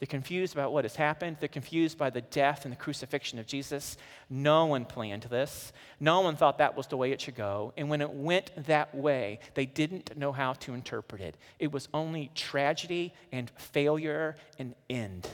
They're 0.00 0.06
confused 0.06 0.54
about 0.54 0.72
what 0.72 0.86
has 0.86 0.96
happened. 0.96 1.36
They're 1.40 1.48
confused 1.48 1.98
by 1.98 2.08
the 2.08 2.22
death 2.22 2.64
and 2.64 2.72
the 2.72 2.76
crucifixion 2.76 3.38
of 3.38 3.46
Jesus. 3.46 3.98
No 4.30 4.64
one 4.64 4.86
planned 4.86 5.24
this. 5.24 5.74
No 6.00 6.22
one 6.22 6.36
thought 6.36 6.56
that 6.56 6.74
was 6.74 6.86
the 6.86 6.96
way 6.96 7.12
it 7.12 7.20
should 7.20 7.34
go. 7.34 7.74
And 7.76 7.90
when 7.90 8.00
it 8.00 8.10
went 8.10 8.50
that 8.66 8.94
way, 8.94 9.40
they 9.52 9.66
didn't 9.66 10.16
know 10.16 10.32
how 10.32 10.54
to 10.54 10.72
interpret 10.72 11.20
it. 11.20 11.36
It 11.58 11.70
was 11.70 11.86
only 11.92 12.30
tragedy 12.34 13.12
and 13.30 13.50
failure 13.58 14.36
and 14.58 14.74
end. 14.88 15.28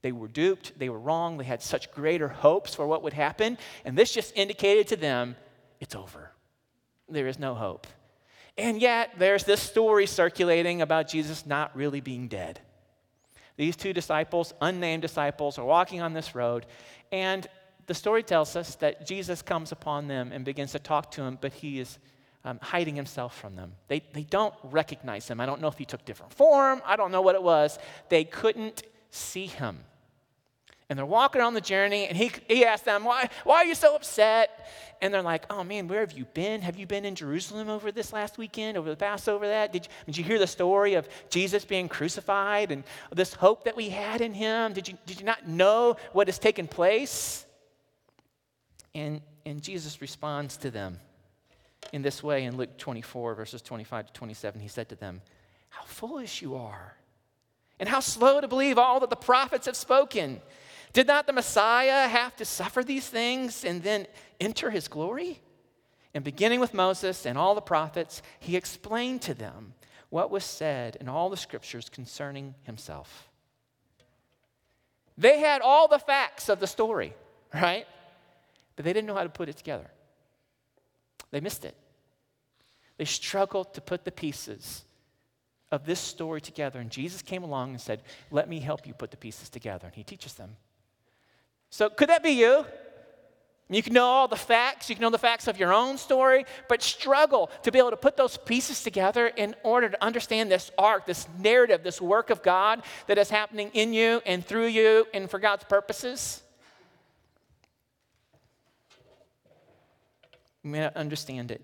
They 0.00 0.12
were 0.12 0.28
duped. 0.28 0.78
They 0.78 0.88
were 0.88 0.98
wrong. 0.98 1.36
They 1.36 1.44
had 1.44 1.60
such 1.60 1.92
greater 1.92 2.28
hopes 2.28 2.74
for 2.74 2.86
what 2.86 3.02
would 3.02 3.12
happen. 3.12 3.58
And 3.84 3.98
this 3.98 4.12
just 4.12 4.34
indicated 4.34 4.88
to 4.88 4.96
them 4.96 5.36
it's 5.78 5.94
over. 5.94 6.30
There 7.10 7.26
is 7.26 7.38
no 7.38 7.54
hope. 7.54 7.86
And 8.56 8.80
yet, 8.80 9.10
there's 9.18 9.44
this 9.44 9.60
story 9.60 10.06
circulating 10.06 10.80
about 10.80 11.08
Jesus 11.08 11.44
not 11.44 11.76
really 11.76 12.00
being 12.00 12.28
dead. 12.28 12.60
These 13.56 13.76
two 13.76 13.92
disciples, 13.92 14.52
unnamed 14.60 15.02
disciples, 15.02 15.58
are 15.58 15.64
walking 15.64 16.00
on 16.00 16.12
this 16.12 16.34
road, 16.34 16.66
and 17.12 17.46
the 17.86 17.94
story 17.94 18.22
tells 18.22 18.56
us 18.56 18.74
that 18.76 19.06
Jesus 19.06 19.42
comes 19.42 19.70
upon 19.70 20.08
them 20.08 20.32
and 20.32 20.44
begins 20.44 20.72
to 20.72 20.78
talk 20.78 21.10
to 21.12 21.22
them, 21.22 21.38
but 21.40 21.52
he 21.52 21.78
is 21.78 21.98
um, 22.44 22.58
hiding 22.60 22.96
himself 22.96 23.38
from 23.38 23.56
them. 23.56 23.72
They, 23.88 24.02
they 24.12 24.24
don't 24.24 24.54
recognize 24.64 25.28
him. 25.28 25.40
I 25.40 25.46
don't 25.46 25.60
know 25.60 25.68
if 25.68 25.78
he 25.78 25.84
took 25.84 26.04
different 26.04 26.32
form, 26.32 26.82
I 26.84 26.96
don't 26.96 27.12
know 27.12 27.22
what 27.22 27.34
it 27.34 27.42
was. 27.42 27.78
They 28.08 28.24
couldn't 28.24 28.82
see 29.10 29.46
him. 29.46 29.80
And 30.88 30.98
they're 30.98 31.06
walking 31.06 31.40
on 31.40 31.54
the 31.54 31.60
journey, 31.60 32.06
and 32.06 32.16
he, 32.16 32.30
he 32.46 32.64
asked 32.64 32.84
them, 32.84 33.04
why, 33.04 33.30
why 33.44 33.56
are 33.56 33.64
you 33.64 33.74
so 33.74 33.96
upset? 33.96 34.68
And 35.00 35.12
they're 35.12 35.22
like, 35.22 35.44
Oh 35.50 35.62
man, 35.64 35.86
where 35.86 36.00
have 36.00 36.12
you 36.12 36.24
been? 36.24 36.62
Have 36.62 36.78
you 36.78 36.86
been 36.86 37.04
in 37.04 37.14
Jerusalem 37.14 37.68
over 37.68 37.92
this 37.92 38.12
last 38.12 38.38
weekend, 38.38 38.78
over 38.78 38.88
the 38.88 38.96
Passover? 38.96 39.46
That 39.46 39.72
did 39.72 39.84
you, 39.84 39.90
did 40.06 40.16
you 40.16 40.24
hear 40.24 40.38
the 40.38 40.46
story 40.46 40.94
of 40.94 41.06
Jesus 41.28 41.64
being 41.64 41.88
crucified 41.88 42.72
and 42.72 42.84
this 43.12 43.34
hope 43.34 43.64
that 43.64 43.76
we 43.76 43.90
had 43.90 44.22
in 44.22 44.32
him? 44.32 44.72
Did 44.72 44.88
you, 44.88 44.96
did 45.04 45.20
you 45.20 45.26
not 45.26 45.46
know 45.46 45.96
what 46.12 46.28
has 46.28 46.38
taken 46.38 46.66
place? 46.66 47.44
And, 48.94 49.20
and 49.44 49.60
Jesus 49.60 50.00
responds 50.00 50.56
to 50.58 50.70
them 50.70 51.00
in 51.92 52.02
this 52.02 52.22
way 52.22 52.44
in 52.44 52.56
Luke 52.56 52.78
24, 52.78 53.34
verses 53.34 53.60
25 53.60 54.06
to 54.06 54.12
27. 54.12 54.60
He 54.60 54.68
said 54.68 54.88
to 54.88 54.94
them, 54.94 55.20
How 55.68 55.84
foolish 55.84 56.40
you 56.40 56.54
are, 56.54 56.96
and 57.78 57.88
how 57.88 58.00
slow 58.00 58.40
to 58.40 58.48
believe 58.48 58.78
all 58.78 59.00
that 59.00 59.10
the 59.10 59.16
prophets 59.16 59.66
have 59.66 59.76
spoken. 59.76 60.40
Did 60.94 61.08
not 61.08 61.26
the 61.26 61.32
Messiah 61.32 62.06
have 62.06 62.36
to 62.36 62.44
suffer 62.44 62.82
these 62.82 63.06
things 63.06 63.64
and 63.64 63.82
then 63.82 64.06
enter 64.40 64.70
his 64.70 64.88
glory? 64.88 65.40
And 66.14 66.22
beginning 66.22 66.60
with 66.60 66.72
Moses 66.72 67.26
and 67.26 67.36
all 67.36 67.56
the 67.56 67.60
prophets, 67.60 68.22
he 68.38 68.56
explained 68.56 69.20
to 69.22 69.34
them 69.34 69.74
what 70.08 70.30
was 70.30 70.44
said 70.44 70.96
in 71.00 71.08
all 71.08 71.28
the 71.28 71.36
scriptures 71.36 71.88
concerning 71.88 72.54
himself. 72.62 73.28
They 75.18 75.40
had 75.40 75.62
all 75.62 75.88
the 75.88 75.98
facts 75.98 76.48
of 76.48 76.60
the 76.60 76.68
story, 76.68 77.12
right? 77.52 77.86
But 78.76 78.84
they 78.84 78.92
didn't 78.92 79.08
know 79.08 79.14
how 79.14 79.24
to 79.24 79.28
put 79.28 79.48
it 79.48 79.56
together. 79.56 79.90
They 81.32 81.40
missed 81.40 81.64
it. 81.64 81.74
They 82.98 83.04
struggled 83.04 83.74
to 83.74 83.80
put 83.80 84.04
the 84.04 84.12
pieces 84.12 84.84
of 85.72 85.84
this 85.84 85.98
story 85.98 86.40
together. 86.40 86.78
And 86.78 86.88
Jesus 86.90 87.20
came 87.20 87.42
along 87.42 87.70
and 87.70 87.80
said, 87.80 88.02
Let 88.30 88.48
me 88.48 88.60
help 88.60 88.86
you 88.86 88.94
put 88.94 89.10
the 89.10 89.16
pieces 89.16 89.48
together. 89.48 89.88
And 89.88 89.96
he 89.96 90.04
teaches 90.04 90.34
them. 90.34 90.56
So, 91.74 91.90
could 91.90 92.08
that 92.08 92.22
be 92.22 92.30
you? 92.30 92.64
You 93.68 93.82
can 93.82 93.94
know 93.94 94.04
all 94.04 94.28
the 94.28 94.36
facts, 94.36 94.88
you 94.88 94.94
can 94.94 95.02
know 95.02 95.10
the 95.10 95.18
facts 95.18 95.48
of 95.48 95.58
your 95.58 95.72
own 95.72 95.98
story, 95.98 96.46
but 96.68 96.80
struggle 96.84 97.50
to 97.64 97.72
be 97.72 97.80
able 97.80 97.90
to 97.90 97.96
put 97.96 98.16
those 98.16 98.36
pieces 98.36 98.84
together 98.84 99.26
in 99.26 99.56
order 99.64 99.88
to 99.88 100.00
understand 100.00 100.52
this 100.52 100.70
arc, 100.78 101.04
this 101.04 101.26
narrative, 101.40 101.82
this 101.82 102.00
work 102.00 102.30
of 102.30 102.44
God 102.44 102.84
that 103.08 103.18
is 103.18 103.28
happening 103.28 103.72
in 103.74 103.92
you 103.92 104.22
and 104.24 104.46
through 104.46 104.66
you 104.66 105.08
and 105.12 105.28
for 105.28 105.40
God's 105.40 105.64
purposes. 105.64 106.44
You 110.62 110.70
may 110.70 110.78
not 110.78 110.96
understand 110.96 111.50
it. 111.50 111.60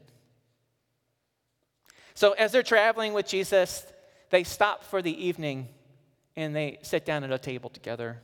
So, 2.14 2.33
as 2.33 2.50
they're 2.50 2.64
traveling 2.64 3.12
with 3.12 3.29
Jesus, 3.29 3.87
they 4.31 4.43
stop 4.43 4.83
for 4.83 5.02
the 5.02 5.25
evening 5.25 5.69
and 6.35 6.57
they 6.57 6.81
sit 6.83 7.05
down 7.05 7.23
at 7.23 7.31
a 7.31 7.38
table 7.38 7.71
together. 7.71 8.21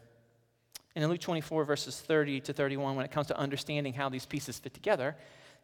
And 0.97 1.05
in 1.05 1.11
Luke 1.11 1.21
24, 1.21 1.65
verses 1.65 2.01
30 2.01 2.41
to 2.41 2.53
31, 2.55 2.97
when 2.97 3.05
it 3.05 3.13
comes 3.13 3.27
to 3.27 3.37
understanding 3.37 3.93
how 3.93 4.09
these 4.09 4.25
pieces 4.25 4.59
fit 4.59 4.73
together, 4.73 5.15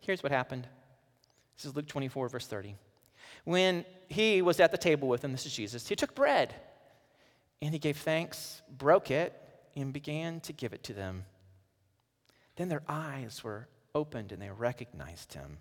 here's 0.01 0.23
what 0.23 0.31
happened. 0.31 0.69
This 1.57 1.65
is 1.65 1.75
Luke 1.75 1.89
24, 1.89 2.29
verse 2.29 2.47
30. 2.47 2.77
When 3.45 3.87
he 4.11 4.43
was 4.43 4.61
at 4.61 4.73
the 4.73 4.79
table 4.79 5.09
with 5.09 5.23
them, 5.23 5.33
this 5.33 5.47
is 5.47 5.55
Jesus, 5.55 5.89
he 5.89 5.97
took 5.97 6.15
bread 6.15 6.55
and 7.63 7.73
he 7.73 7.79
gave 7.79 7.97
thanks, 7.97 8.61
broke 8.71 9.11
it, 9.11 9.33
and 9.75 9.91
began 9.91 10.41
to 10.41 10.53
give 10.53 10.75
it 10.75 10.85
to 10.85 10.93
them. 10.93 11.25
Then 12.57 12.69
their 12.69 12.83
eyes 12.87 13.43
were 13.43 13.69
opened 13.95 14.33
and 14.33 14.43
they 14.43 14.51
recognized 14.51 15.33
him. 15.33 15.57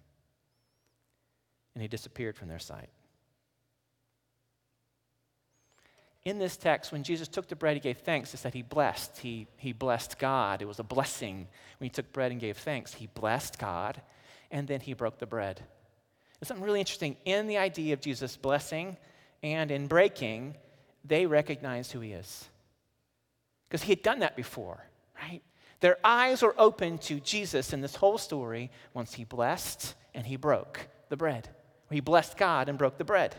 And 1.75 1.82
he 1.82 1.88
disappeared 1.88 2.36
from 2.36 2.50
their 2.50 2.60
sight. 2.60 2.90
In 6.24 6.38
this 6.38 6.56
text, 6.56 6.92
when 6.92 7.04
Jesus 7.04 7.28
took 7.28 7.48
the 7.48 7.56
bread, 7.56 7.75
he 7.75 7.80
gave 7.80 7.98
thanks. 7.98 8.34
It 8.34 8.38
said 8.38 8.54
he 8.54 8.62
blessed. 8.62 9.18
He, 9.18 9.48
he 9.58 9.74
blessed 9.74 10.20
God. 10.20 10.62
It 10.62 10.68
was 10.68 10.80
a 10.80 10.84
blessing. 10.84 11.48
When 11.80 11.86
he 11.86 11.90
took 11.90 12.12
bread 12.13 12.32
and 12.32 12.40
gave 12.40 12.58
thanks, 12.58 12.94
he 12.94 13.08
blessed 13.08 13.58
God, 13.58 14.01
and 14.51 14.68
then 14.68 14.82
he 14.82 14.94
broke 14.94 15.18
the 15.18 15.25
bread. 15.25 15.62
There's 16.40 16.48
something 16.48 16.66
really 16.66 16.80
interesting 16.80 17.18
in 17.25 17.48
the 17.48 17.58
idea 17.58 17.94
of 17.94 18.01
Jesus 18.01 18.38
blessing 18.38 18.98
and 19.44 19.72
in 19.72 19.88
breaking, 19.88 20.56
they 21.04 21.25
recognized 21.25 21.92
who 21.92 22.00
he 22.00 22.12
is. 22.12 22.46
Because 23.68 23.84
he 23.84 23.92
had 23.92 24.04
done 24.04 24.20
that 24.20 24.36
before, 24.36 24.86
right? 25.20 25.42
Their 25.80 25.98
eyes 26.04 26.44
were 26.44 26.54
open 26.58 27.00
to 27.00 27.20
Jesus 27.20 27.74
in 27.74 27.82
this 27.82 27.96
whole 27.96 28.20
story 28.20 28.70
once 28.94 29.13
he 29.13 29.24
blessed 29.24 29.96
and 30.13 30.25
he 30.25 30.36
broke 30.36 30.88
the 31.10 31.18
bread. 31.18 31.50
He 31.90 32.00
blessed 32.00 32.38
God 32.38 32.70
and 32.70 32.78
broke 32.78 32.98
the 32.98 33.04
bread. 33.04 33.36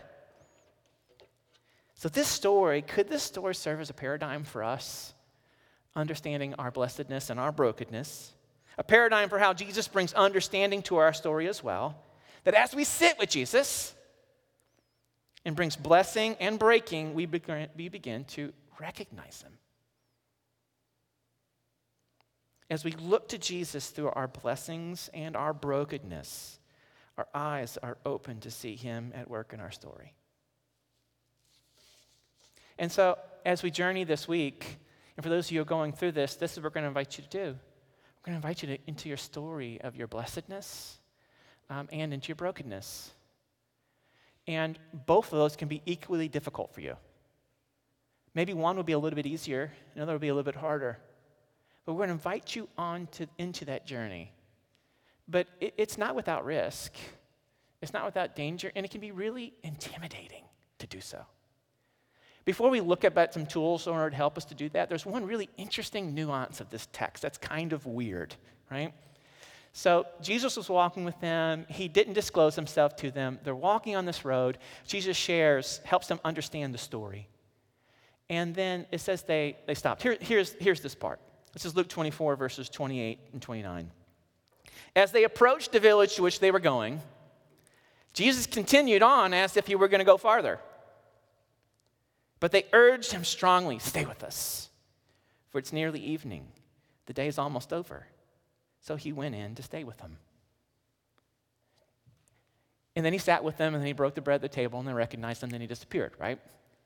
So, 2.03 2.09
this 2.09 2.27
story, 2.27 2.81
could 2.81 3.07
this 3.07 3.23
story 3.23 3.55
serve 3.55 3.79
as 3.79 3.89
a 3.89 3.93
paradigm 3.93 4.43
for 4.43 4.61
us, 4.61 5.13
understanding 5.95 6.53
our 6.55 6.69
blessedness 6.69 7.29
and 7.29 7.39
our 7.39 7.53
brokenness? 7.53 8.33
A 8.77 8.83
paradigm 8.83 9.29
for 9.29 9.39
how 9.39 9.53
Jesus 9.53 9.87
brings 9.87 10.11
understanding 10.11 10.81
to 10.81 10.97
our 10.97 11.13
story 11.13 11.47
as 11.47 11.63
well. 11.63 11.95
That 12.43 12.55
as 12.55 12.75
we 12.75 12.83
sit 12.83 13.17
with 13.17 13.29
Jesus 13.29 13.95
and 15.45 15.55
brings 15.55 15.77
blessing 15.77 16.35
and 16.41 16.59
breaking, 16.59 17.13
we 17.13 17.25
begin, 17.25 17.69
we 17.77 17.87
begin 17.87 18.25
to 18.25 18.51
recognize 18.81 19.41
Him. 19.41 19.53
As 22.69 22.83
we 22.83 22.91
look 22.91 23.29
to 23.29 23.37
Jesus 23.37 23.91
through 23.91 24.09
our 24.09 24.27
blessings 24.27 25.09
and 25.13 25.37
our 25.37 25.53
brokenness, 25.53 26.59
our 27.17 27.29
eyes 27.33 27.77
are 27.81 27.97
open 28.05 28.41
to 28.41 28.51
see 28.51 28.75
Him 28.75 29.13
at 29.15 29.29
work 29.29 29.53
in 29.53 29.61
our 29.61 29.71
story. 29.71 30.15
And 32.77 32.91
so, 32.91 33.17
as 33.45 33.63
we 33.63 33.71
journey 33.71 34.03
this 34.03 34.27
week, 34.27 34.79
and 35.15 35.23
for 35.23 35.29
those 35.29 35.47
of 35.47 35.51
you 35.51 35.59
who 35.59 35.61
are 35.63 35.65
going 35.65 35.93
through 35.93 36.13
this, 36.13 36.35
this 36.35 36.53
is 36.53 36.57
what 36.57 36.65
we're 36.65 36.69
going 36.71 36.83
to 36.83 36.87
invite 36.87 37.17
you 37.17 37.23
to 37.23 37.29
do. 37.29 37.45
We're 37.45 38.31
going 38.31 38.41
to 38.41 38.47
invite 38.47 38.63
you 38.63 38.69
to, 38.69 38.77
into 38.87 39.09
your 39.09 39.17
story 39.17 39.79
of 39.81 39.95
your 39.95 40.07
blessedness 40.07 40.99
um, 41.69 41.87
and 41.91 42.13
into 42.13 42.29
your 42.29 42.35
brokenness. 42.35 43.11
And 44.47 44.77
both 45.05 45.31
of 45.31 45.39
those 45.39 45.55
can 45.55 45.67
be 45.67 45.81
equally 45.85 46.27
difficult 46.27 46.73
for 46.73 46.81
you. 46.81 46.95
Maybe 48.35 48.53
one 48.53 48.75
will 48.75 48.83
be 48.83 48.93
a 48.93 48.99
little 48.99 49.15
bit 49.15 49.27
easier, 49.27 49.71
another 49.95 50.13
will 50.13 50.19
be 50.19 50.29
a 50.29 50.33
little 50.33 50.51
bit 50.51 50.59
harder. 50.59 50.97
But 51.85 51.93
we're 51.93 51.99
going 51.99 52.09
to 52.09 52.13
invite 52.13 52.55
you 52.55 52.67
on 52.77 53.07
to, 53.13 53.27
into 53.37 53.65
that 53.65 53.85
journey. 53.85 54.31
But 55.27 55.47
it, 55.59 55.73
it's 55.77 55.97
not 55.97 56.15
without 56.15 56.43
risk, 56.45 56.93
it's 57.81 57.93
not 57.93 58.05
without 58.05 58.35
danger, 58.35 58.71
and 58.75 58.85
it 58.85 58.91
can 58.91 59.01
be 59.01 59.11
really 59.11 59.53
intimidating 59.63 60.43
to 60.79 60.87
do 60.87 61.01
so. 61.01 61.25
Before 62.45 62.69
we 62.69 62.81
look 62.81 63.05
at 63.05 63.33
some 63.33 63.45
tools 63.45 63.87
in 63.87 63.93
order 63.93 64.09
to 64.09 64.15
help 64.15 64.37
us 64.37 64.45
to 64.45 64.55
do 64.55 64.69
that, 64.69 64.89
there's 64.89 65.05
one 65.05 65.25
really 65.25 65.49
interesting 65.57 66.13
nuance 66.13 66.59
of 66.59 66.69
this 66.69 66.87
text 66.91 67.23
that's 67.23 67.37
kind 67.37 67.71
of 67.71 67.85
weird, 67.85 68.35
right? 68.69 68.93
So 69.71 70.05
Jesus 70.21 70.57
was 70.57 70.69
walking 70.69 71.05
with 71.05 71.19
them. 71.19 71.65
He 71.69 71.87
didn't 71.87 72.13
disclose 72.13 72.55
himself 72.55 72.95
to 72.97 73.11
them. 73.11 73.39
They're 73.43 73.55
walking 73.55 73.95
on 73.95 74.05
this 74.05 74.25
road. 74.25 74.57
Jesus 74.85 75.17
shares, 75.17 75.79
helps 75.83 76.07
them 76.07 76.19
understand 76.23 76.73
the 76.73 76.77
story. 76.77 77.27
And 78.29 78.53
then 78.53 78.85
it 78.91 78.99
says 78.99 79.23
they, 79.23 79.57
they 79.65 79.73
stopped. 79.73 80.03
Here, 80.03 80.17
here's, 80.19 80.53
here's 80.53 80.81
this 80.81 80.95
part. 80.95 81.19
This 81.53 81.65
is 81.65 81.75
Luke 81.75 81.87
24, 81.87 82.35
verses 82.35 82.69
28 82.69 83.19
and 83.31 83.41
29. 83.41 83.91
As 84.95 85.11
they 85.11 85.23
approached 85.23 85.71
the 85.71 85.79
village 85.79 86.15
to 86.15 86.23
which 86.23 86.39
they 86.39 86.51
were 86.51 86.59
going, 86.59 87.01
Jesus 88.13 88.45
continued 88.45 89.01
on 89.01 89.33
as 89.33 89.57
if 89.57 89.65
he 89.65 89.75
were 89.75 89.87
going 89.87 89.99
to 89.99 90.05
go 90.05 90.17
farther. 90.17 90.59
But 92.43 92.51
they 92.51 92.65
urged 92.73 93.13
him 93.13 93.23
strongly 93.23 93.79
stay 93.79 94.03
with 94.03 94.21
us, 94.21 94.67
for 95.49 95.59
it's 95.59 95.71
nearly 95.71 96.01
evening. 96.01 96.45
The 97.05 97.13
day 97.13 97.29
is 97.29 97.37
almost 97.37 97.71
over. 97.71 98.05
So 98.81 98.97
he 98.97 99.13
went 99.13 99.33
in 99.33 99.55
to 99.55 99.63
stay 99.63 99.85
with 99.85 99.97
them. 99.99 100.17
And 102.97 103.05
then 103.05 103.13
he 103.13 103.19
sat 103.19 103.45
with 103.45 103.55
them, 103.55 103.73
and 103.73 103.81
then 103.81 103.87
he 103.87 103.93
broke 103.93 104.15
the 104.15 104.19
bread 104.19 104.35
at 104.35 104.41
the 104.41 104.49
table, 104.49 104.77
and 104.77 104.85
they 104.85 104.91
recognized 104.91 105.41
him, 105.41 105.47
and 105.47 105.53
then 105.53 105.61
he 105.61 105.67
disappeared, 105.67 106.11
right? 106.19 106.37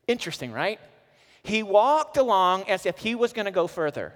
Interesting, 0.05 0.51
right? 0.51 0.79
He 1.41 1.63
walked 1.63 2.17
along 2.17 2.69
as 2.69 2.85
if 2.85 2.99
he 2.99 3.15
was 3.15 3.33
going 3.33 3.45
to 3.45 3.51
go 3.51 3.65
further. 3.65 4.13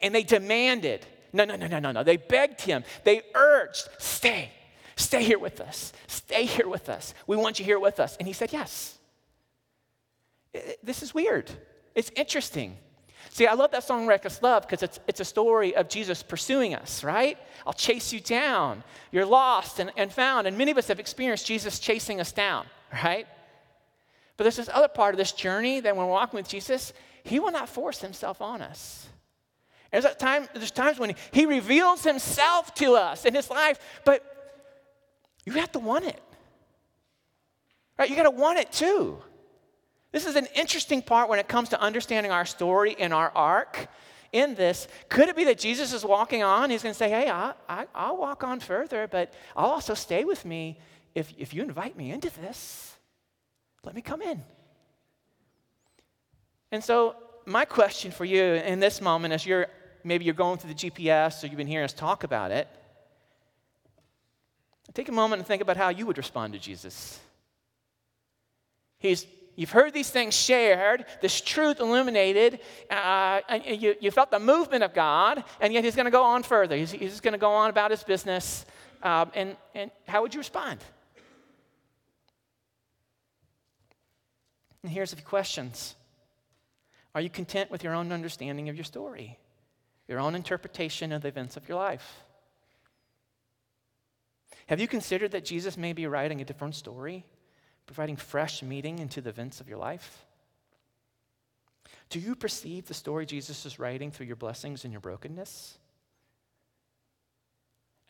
And 0.00 0.14
they 0.14 0.22
demanded, 0.22 1.04
no, 1.34 1.44
no, 1.44 1.56
no, 1.56 1.66
no, 1.66 1.80
no, 1.80 1.92
no. 1.92 2.02
They 2.02 2.16
begged 2.16 2.62
him, 2.62 2.82
they 3.04 3.20
urged, 3.34 3.90
stay, 3.98 4.50
stay 4.96 5.22
here 5.22 5.38
with 5.38 5.60
us, 5.60 5.92
stay 6.06 6.46
here 6.46 6.66
with 6.66 6.88
us. 6.88 7.12
We 7.26 7.36
want 7.36 7.58
you 7.58 7.64
here 7.66 7.78
with 7.78 8.00
us. 8.00 8.16
And 8.16 8.26
he 8.26 8.32
said, 8.32 8.54
yes. 8.54 8.98
This 10.82 11.02
is 11.02 11.14
weird. 11.14 11.50
It's 11.94 12.10
interesting. 12.16 12.76
See, 13.30 13.46
I 13.46 13.54
love 13.54 13.70
that 13.70 13.84
song 13.84 14.06
Reckless 14.06 14.42
Love 14.42 14.62
because 14.62 14.82
it's, 14.82 15.00
it's 15.06 15.20
a 15.20 15.24
story 15.24 15.74
of 15.74 15.88
Jesus 15.88 16.22
pursuing 16.22 16.74
us, 16.74 17.02
right? 17.02 17.38
I'll 17.66 17.72
chase 17.72 18.12
you 18.12 18.20
down. 18.20 18.84
You're 19.10 19.24
lost 19.24 19.78
and, 19.78 19.90
and 19.96 20.12
found. 20.12 20.46
And 20.46 20.58
many 20.58 20.70
of 20.70 20.78
us 20.78 20.88
have 20.88 21.00
experienced 21.00 21.46
Jesus 21.46 21.78
chasing 21.78 22.20
us 22.20 22.32
down, 22.32 22.66
right? 23.02 23.26
But 24.36 24.44
there's 24.44 24.56
this 24.56 24.68
other 24.72 24.88
part 24.88 25.14
of 25.14 25.18
this 25.18 25.32
journey 25.32 25.80
that 25.80 25.96
when 25.96 26.06
we're 26.06 26.12
walking 26.12 26.36
with 26.36 26.48
Jesus, 26.48 26.92
he 27.24 27.38
will 27.38 27.52
not 27.52 27.68
force 27.68 28.00
himself 28.00 28.42
on 28.42 28.60
us. 28.60 29.08
There's, 29.90 30.06
time, 30.16 30.48
there's 30.54 30.70
times 30.70 30.98
when 30.98 31.14
he 31.32 31.46
reveals 31.46 32.02
himself 32.02 32.74
to 32.76 32.94
us 32.94 33.24
in 33.24 33.34
his 33.34 33.50
life, 33.50 33.78
but 34.04 34.24
you 35.44 35.52
have 35.52 35.72
to 35.72 35.78
want 35.78 36.06
it. 36.06 36.20
Right? 37.98 38.08
You 38.08 38.16
got 38.16 38.22
to 38.24 38.30
want 38.30 38.58
it 38.58 38.72
too. 38.72 39.22
This 40.12 40.26
is 40.26 40.36
an 40.36 40.46
interesting 40.54 41.02
part 41.02 41.28
when 41.28 41.38
it 41.38 41.48
comes 41.48 41.70
to 41.70 41.80
understanding 41.80 42.30
our 42.30 42.44
story 42.44 42.94
and 42.98 43.12
our 43.14 43.32
arc 43.34 43.88
in 44.30 44.54
this. 44.54 44.86
Could 45.08 45.28
it 45.28 45.36
be 45.36 45.44
that 45.44 45.58
Jesus 45.58 45.92
is 45.92 46.04
walking 46.04 46.42
on? 46.42 46.70
He's 46.70 46.82
going 46.82 46.92
to 46.92 46.98
say, 46.98 47.08
Hey, 47.08 47.30
I, 47.30 47.54
I, 47.68 48.10
will 48.10 48.18
walk 48.18 48.44
on 48.44 48.60
further, 48.60 49.08
but 49.08 49.32
I'll 49.56 49.70
also 49.70 49.94
stay 49.94 50.24
with 50.24 50.44
me 50.44 50.78
if, 51.14 51.32
if 51.38 51.54
you 51.54 51.62
invite 51.62 51.96
me 51.96 52.10
into 52.10 52.30
this. 52.30 52.94
Let 53.84 53.94
me 53.94 54.02
come 54.02 54.22
in. 54.22 54.42
And 56.70 56.84
so, 56.84 57.16
my 57.44 57.64
question 57.64 58.12
for 58.12 58.24
you 58.24 58.42
in 58.42 58.80
this 58.80 59.00
moment, 59.00 59.34
as 59.34 59.44
you're 59.44 59.66
maybe 60.04 60.24
you're 60.24 60.34
going 60.34 60.58
through 60.58 60.74
the 60.74 60.90
GPS 60.90 61.42
or 61.42 61.46
you've 61.48 61.56
been 61.56 61.66
hearing 61.66 61.84
us 61.84 61.92
talk 61.92 62.24
about 62.24 62.50
it, 62.50 62.68
take 64.94 65.08
a 65.08 65.12
moment 65.12 65.40
and 65.40 65.46
think 65.46 65.62
about 65.62 65.76
how 65.76 65.88
you 65.88 66.06
would 66.06 66.18
respond 66.18 66.52
to 66.52 66.58
Jesus. 66.58 67.18
He's, 68.98 69.26
you've 69.56 69.70
heard 69.70 69.92
these 69.92 70.10
things 70.10 70.34
shared, 70.34 71.04
this 71.20 71.40
truth 71.40 71.80
illuminated, 71.80 72.60
uh, 72.90 73.40
and 73.48 73.80
you, 73.80 73.94
you 74.00 74.10
felt 74.10 74.30
the 74.30 74.38
movement 74.38 74.82
of 74.82 74.94
God, 74.94 75.44
and 75.60 75.72
yet 75.72 75.84
he's 75.84 75.96
going 75.96 76.06
to 76.06 76.10
go 76.10 76.24
on 76.24 76.42
further. 76.42 76.76
He's, 76.76 76.92
he's 76.92 77.20
going 77.20 77.32
to 77.32 77.38
go 77.38 77.52
on 77.52 77.70
about 77.70 77.90
his 77.90 78.02
business. 78.02 78.64
Um, 79.02 79.30
and, 79.34 79.56
and 79.74 79.90
how 80.06 80.22
would 80.22 80.34
you 80.34 80.38
respond? 80.38 80.80
And 84.82 84.90
here's 84.90 85.12
a 85.12 85.16
few 85.16 85.24
questions 85.24 85.94
Are 87.14 87.20
you 87.20 87.30
content 87.30 87.70
with 87.70 87.84
your 87.84 87.94
own 87.94 88.12
understanding 88.12 88.68
of 88.68 88.76
your 88.76 88.84
story? 88.84 89.38
your 90.08 90.20
own 90.20 90.34
interpretation 90.34 91.12
of 91.12 91.22
the 91.22 91.28
events 91.28 91.56
of 91.56 91.68
your 91.68 91.78
life. 91.78 92.20
Have 94.66 94.80
you 94.80 94.88
considered 94.88 95.32
that 95.32 95.44
Jesus 95.44 95.76
may 95.76 95.92
be 95.92 96.06
writing 96.06 96.40
a 96.40 96.44
different 96.44 96.74
story, 96.74 97.24
providing 97.86 98.16
fresh 98.16 98.62
meaning 98.62 98.98
into 98.98 99.20
the 99.20 99.30
events 99.30 99.60
of 99.60 99.68
your 99.68 99.78
life? 99.78 100.24
Do 102.08 102.20
you 102.20 102.34
perceive 102.34 102.86
the 102.86 102.94
story 102.94 103.24
Jesus 103.26 103.64
is 103.64 103.78
writing 103.78 104.10
through 104.10 104.26
your 104.26 104.36
blessings 104.36 104.84
and 104.84 104.92
your 104.92 105.00
brokenness? 105.00 105.78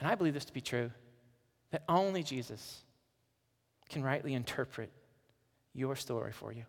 And 0.01 0.09
I 0.09 0.15
believe 0.17 0.35
this 0.35 0.45
to 0.47 0.53
be 0.53 0.61
true 0.61 0.91
that 1.71 1.85
only 1.89 2.23
Jesus 2.23 2.83
can 3.89 4.03
rightly 4.03 4.35
interpret 4.35 4.91
your 5.73 5.97
story 5.97 6.33
for 6.33 6.53
you. 6.53 6.65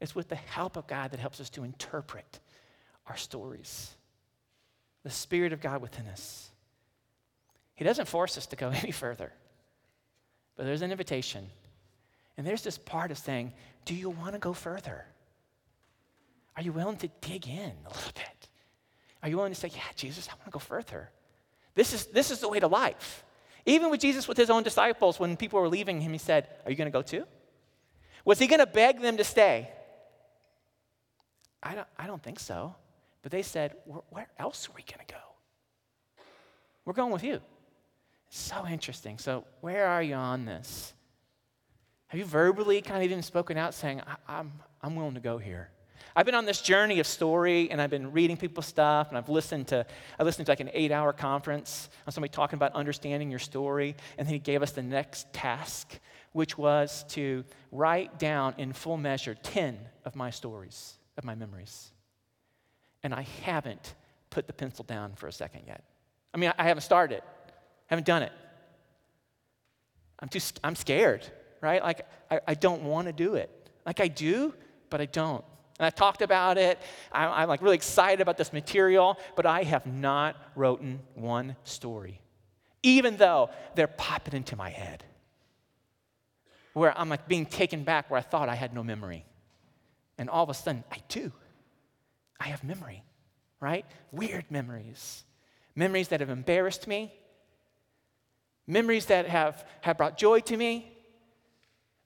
It's 0.00 0.14
with 0.14 0.28
the 0.28 0.36
help 0.36 0.76
of 0.76 0.86
God 0.86 1.10
that 1.12 1.20
helps 1.20 1.40
us 1.40 1.50
to 1.50 1.64
interpret 1.64 2.40
our 3.06 3.16
stories 3.16 3.96
the 5.06 5.12
Spirit 5.12 5.52
of 5.52 5.60
God 5.60 5.80
within 5.80 6.08
us. 6.08 6.50
He 7.76 7.84
doesn't 7.84 8.08
force 8.08 8.36
us 8.36 8.46
to 8.46 8.56
go 8.56 8.70
any 8.74 8.90
further, 8.90 9.32
but 10.56 10.66
there's 10.66 10.82
an 10.82 10.90
invitation. 10.90 11.46
And 12.36 12.46
there's 12.46 12.62
this 12.62 12.78
part 12.78 13.10
of 13.10 13.18
saying, 13.18 13.52
Do 13.84 13.94
you 13.94 14.10
want 14.10 14.34
to 14.34 14.38
go 14.38 14.52
further? 14.52 15.04
Are 16.56 16.62
you 16.62 16.72
willing 16.72 16.96
to 16.98 17.08
dig 17.20 17.46
in 17.48 17.72
a 17.84 17.88
little 17.88 18.12
bit? 18.14 18.48
Are 19.22 19.28
you 19.28 19.36
willing 19.36 19.52
to 19.52 19.58
say, 19.58 19.68
Yeah, 19.68 19.82
Jesus, 19.94 20.28
I 20.28 20.34
want 20.34 20.46
to 20.46 20.50
go 20.50 20.58
further? 20.58 21.10
This 21.74 21.92
is, 21.92 22.06
this 22.06 22.30
is 22.30 22.40
the 22.40 22.48
way 22.48 22.60
to 22.60 22.66
life. 22.66 23.24
Even 23.66 23.90
with 23.90 24.00
Jesus, 24.00 24.28
with 24.28 24.38
his 24.38 24.48
own 24.48 24.62
disciples, 24.62 25.18
when 25.18 25.36
people 25.36 25.60
were 25.60 25.68
leaving 25.68 26.00
him, 26.00 26.12
he 26.12 26.18
said, 26.18 26.48
Are 26.64 26.70
you 26.70 26.76
going 26.76 26.90
to 26.90 26.92
go 26.92 27.02
too? 27.02 27.24
Was 28.24 28.38
he 28.38 28.46
going 28.46 28.60
to 28.60 28.66
beg 28.66 29.00
them 29.00 29.16
to 29.16 29.24
stay? 29.24 29.70
I 31.62 31.74
don't, 31.74 31.88
I 31.98 32.06
don't 32.06 32.22
think 32.22 32.40
so. 32.40 32.74
But 33.22 33.32
they 33.32 33.42
said, 33.42 33.74
Where 34.10 34.28
else 34.38 34.68
are 34.68 34.72
we 34.72 34.82
going 34.82 35.04
to 35.06 35.14
go? 35.14 35.20
We're 36.84 36.92
going 36.92 37.12
with 37.12 37.24
you. 37.24 37.40
So 38.28 38.66
interesting. 38.66 39.18
So, 39.18 39.44
where 39.60 39.86
are 39.86 40.02
you 40.02 40.14
on 40.14 40.44
this? 40.44 40.92
Have 42.08 42.18
you 42.18 42.24
verbally 42.26 42.80
kind 42.80 42.98
of 42.98 43.04
even 43.04 43.22
spoken 43.22 43.56
out 43.56 43.74
saying, 43.74 44.02
I- 44.06 44.40
am 44.40 44.52
I'm 44.82 44.96
willing 44.96 45.14
to 45.14 45.20
go 45.20 45.38
here? 45.38 45.70
I've 46.14 46.24
been 46.24 46.34
on 46.34 46.46
this 46.46 46.62
journey 46.62 46.98
of 46.98 47.06
story 47.06 47.70
and 47.70 47.80
I've 47.80 47.90
been 47.90 48.12
reading 48.12 48.36
people's 48.36 48.66
stuff 48.66 49.08
and 49.08 49.18
I've 49.18 49.28
listened 49.28 49.68
to, 49.68 49.84
I 50.18 50.22
listened 50.22 50.46
to 50.46 50.52
like 50.52 50.60
an 50.60 50.70
eight 50.72 50.90
hour 50.92 51.12
conference 51.12 51.90
on 52.06 52.12
somebody 52.12 52.30
talking 52.30 52.56
about 52.56 52.72
understanding 52.74 53.28
your 53.30 53.38
story. 53.38 53.96
And 54.16 54.26
then 54.26 54.32
he 54.32 54.38
gave 54.38 54.62
us 54.62 54.72
the 54.72 54.82
next 54.82 55.30
task, 55.32 55.98
which 56.32 56.56
was 56.56 57.04
to 57.10 57.44
write 57.70 58.18
down 58.18 58.54
in 58.56 58.72
full 58.72 58.96
measure 58.96 59.34
10 59.34 59.78
of 60.06 60.16
my 60.16 60.30
stories, 60.30 60.96
of 61.18 61.24
my 61.24 61.34
memories 61.34 61.90
and 63.06 63.14
I 63.14 63.22
haven't 63.44 63.94
put 64.30 64.48
the 64.48 64.52
pencil 64.52 64.84
down 64.84 65.12
for 65.14 65.28
a 65.28 65.32
second 65.32 65.62
yet. 65.64 65.84
I 66.34 66.38
mean, 66.38 66.52
I 66.58 66.64
haven't 66.64 66.82
started, 66.82 67.18
it. 67.18 67.24
haven't 67.86 68.04
done 68.04 68.24
it. 68.24 68.32
I'm 70.18 70.28
too, 70.28 70.40
I'm 70.64 70.74
scared, 70.74 71.24
right? 71.60 71.82
Like, 71.82 72.06
I, 72.30 72.40
I 72.48 72.54
don't 72.54 72.82
want 72.82 73.06
to 73.06 73.12
do 73.12 73.34
it. 73.34 73.50
Like, 73.84 74.00
I 74.00 74.08
do, 74.08 74.54
but 74.90 75.00
I 75.00 75.06
don't. 75.06 75.44
And 75.78 75.86
I 75.86 75.90
talked 75.90 76.22
about 76.22 76.58
it. 76.58 76.80
I'm, 77.12 77.30
I'm 77.30 77.48
like 77.48 77.62
really 77.62 77.76
excited 77.76 78.20
about 78.20 78.36
this 78.36 78.52
material, 78.52 79.18
but 79.34 79.46
I 79.46 79.62
have 79.62 79.86
not 79.86 80.36
written 80.54 81.00
one 81.14 81.56
story, 81.64 82.20
even 82.82 83.16
though 83.16 83.50
they're 83.74 83.86
popping 83.86 84.34
into 84.34 84.56
my 84.56 84.70
head. 84.70 85.04
Where 86.72 86.96
I'm 86.96 87.08
like 87.08 87.26
being 87.28 87.46
taken 87.46 87.84
back 87.84 88.10
where 88.10 88.18
I 88.18 88.22
thought 88.22 88.48
I 88.48 88.54
had 88.54 88.74
no 88.74 88.82
memory. 88.82 89.24
And 90.18 90.30
all 90.30 90.42
of 90.42 90.50
a 90.50 90.54
sudden, 90.54 90.84
I 90.90 90.98
do. 91.08 91.32
I 92.38 92.48
have 92.48 92.64
memory, 92.64 93.02
right? 93.60 93.86
Weird 94.12 94.50
memories. 94.50 95.24
Memories 95.74 96.08
that 96.08 96.20
have 96.20 96.30
embarrassed 96.30 96.86
me, 96.86 97.12
Memories 98.66 99.06
that 99.06 99.28
have, 99.28 99.64
have 99.82 99.96
brought 99.96 100.18
joy 100.18 100.40
to 100.40 100.56
me. 100.56 100.92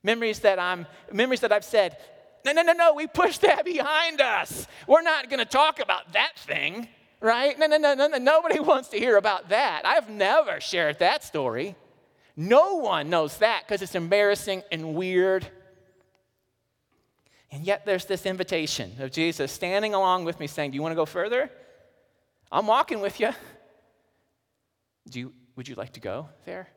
Memories 0.02 0.40
that 0.40 0.58
I'm 0.58 0.86
memories 1.12 1.40
that 1.40 1.52
I've 1.52 1.64
said, 1.64 1.96
no, 2.44 2.52
no, 2.52 2.62
no, 2.62 2.72
no, 2.72 2.94
we 2.94 3.06
pushed 3.06 3.42
that 3.42 3.64
behind 3.64 4.20
us. 4.20 4.66
We're 4.86 5.02
not 5.02 5.28
going 5.28 5.40
to 5.40 5.44
talk 5.44 5.78
about 5.78 6.12
that 6.14 6.32
thing, 6.38 6.88
right? 7.20 7.58
No, 7.58 7.66
no, 7.66 7.76
no, 7.76 7.94
no, 7.94 8.06
no, 8.06 8.18
nobody 8.18 8.60
wants 8.60 8.88
to 8.90 8.98
hear 8.98 9.16
about 9.16 9.50
that. 9.50 9.82
I've 9.84 10.08
never 10.08 10.60
shared 10.60 10.98
that 11.00 11.22
story. 11.22 11.76
No 12.36 12.76
one 12.76 13.10
knows 13.10 13.36
that 13.38 13.64
because 13.66 13.82
it's 13.82 13.94
embarrassing 13.94 14.62
and 14.72 14.94
weird. 14.94 15.46
And 17.52 17.64
yet 17.64 17.84
there's 17.84 18.06
this 18.06 18.24
invitation 18.24 18.92
of 19.00 19.10
Jesus 19.10 19.52
standing 19.52 19.92
along 19.92 20.24
with 20.24 20.40
me 20.40 20.46
saying, 20.46 20.70
Do 20.70 20.76
you 20.76 20.82
want 20.82 20.92
to 20.92 20.96
go 20.96 21.04
further? 21.04 21.50
I'm 22.50 22.66
walking 22.66 23.00
with 23.00 23.20
you. 23.20 23.30
Do 25.10 25.20
you 25.20 25.32
would 25.56 25.68
you 25.68 25.74
like 25.74 25.92
to 25.94 26.00
go 26.00 26.28
there? 26.46 26.68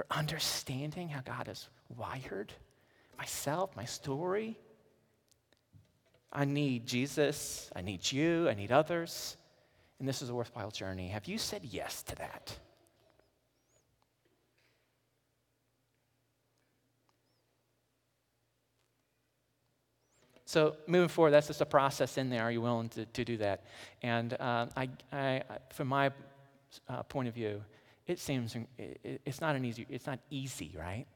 For 0.00 0.16
understanding 0.16 1.10
how 1.10 1.20
God 1.20 1.46
is 1.46 1.68
wired, 1.94 2.54
myself, 3.18 3.76
my 3.76 3.84
story. 3.84 4.56
I 6.32 6.46
need 6.46 6.86
Jesus. 6.86 7.70
I 7.76 7.82
need 7.82 8.10
you. 8.10 8.48
I 8.48 8.54
need 8.54 8.72
others. 8.72 9.36
And 9.98 10.08
this 10.08 10.22
is 10.22 10.30
a 10.30 10.34
worthwhile 10.34 10.70
journey. 10.70 11.08
Have 11.08 11.26
you 11.26 11.36
said 11.36 11.64
yes 11.64 12.02
to 12.04 12.16
that? 12.16 12.56
So 20.46 20.76
moving 20.86 21.08
forward, 21.08 21.32
that's 21.32 21.48
just 21.48 21.60
a 21.60 21.66
process 21.66 22.16
in 22.16 22.30
there. 22.30 22.44
Are 22.44 22.50
you 22.50 22.62
willing 22.62 22.88
to, 22.88 23.04
to 23.04 23.22
do 23.22 23.36
that? 23.36 23.64
And 24.00 24.32
uh, 24.40 24.64
I, 24.74 24.88
I, 25.12 25.42
from 25.74 25.88
my 25.88 26.10
uh, 26.88 27.02
point 27.02 27.28
of 27.28 27.34
view, 27.34 27.62
it 28.06 28.18
seems 28.18 28.56
it's 28.78 29.40
not 29.40 29.56
an 29.56 29.64
easy. 29.64 29.86
It's 29.88 30.06
not 30.06 30.18
easy, 30.30 30.74
right? 30.78 31.06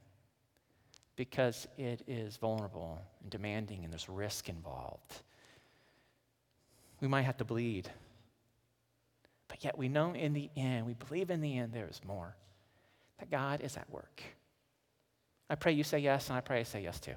Because 1.17 1.67
it 1.77 2.03
is 2.07 2.37
vulnerable 2.37 3.01
and 3.23 3.31
demanding, 3.31 3.85
and 3.85 3.93
there's 3.93 4.09
risk 4.09 4.49
involved. 4.49 5.23
We 7.01 7.09
might 7.09 7.23
have 7.23 7.37
to 7.39 7.45
bleed, 7.45 7.91
but 9.49 9.65
yet 9.65 9.77
we 9.77 9.89
know 9.89 10.13
in 10.13 10.33
the 10.33 10.51
end, 10.57 10.87
we 10.87 10.95
believe 10.95 11.31
in 11.31 11.41
the 11.41 11.59
end 11.59 11.73
there 11.73 11.89
is 11.89 12.01
more. 12.05 12.37
That 13.19 13.31
God 13.31 13.61
is 13.61 13.77
at 13.77 13.89
work. 13.91 14.23
I 15.49 15.55
pray 15.55 15.73
you 15.73 15.85
say 15.85 15.99
yes, 15.99 16.29
and 16.29 16.37
I 16.37 16.41
pray 16.41 16.61
I 16.61 16.63
say 16.65 16.83
yes 16.83 16.99
too 16.99 17.15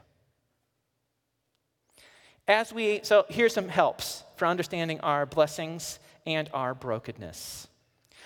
as 2.48 2.72
we, 2.72 3.02
so 3.04 3.26
here's 3.30 3.54
some 3.54 3.68
helps 3.68 4.24
for 4.36 4.48
understanding 4.48 5.00
our 5.02 5.26
blessings 5.26 6.00
and 6.26 6.50
our 6.54 6.74
brokenness. 6.74 7.68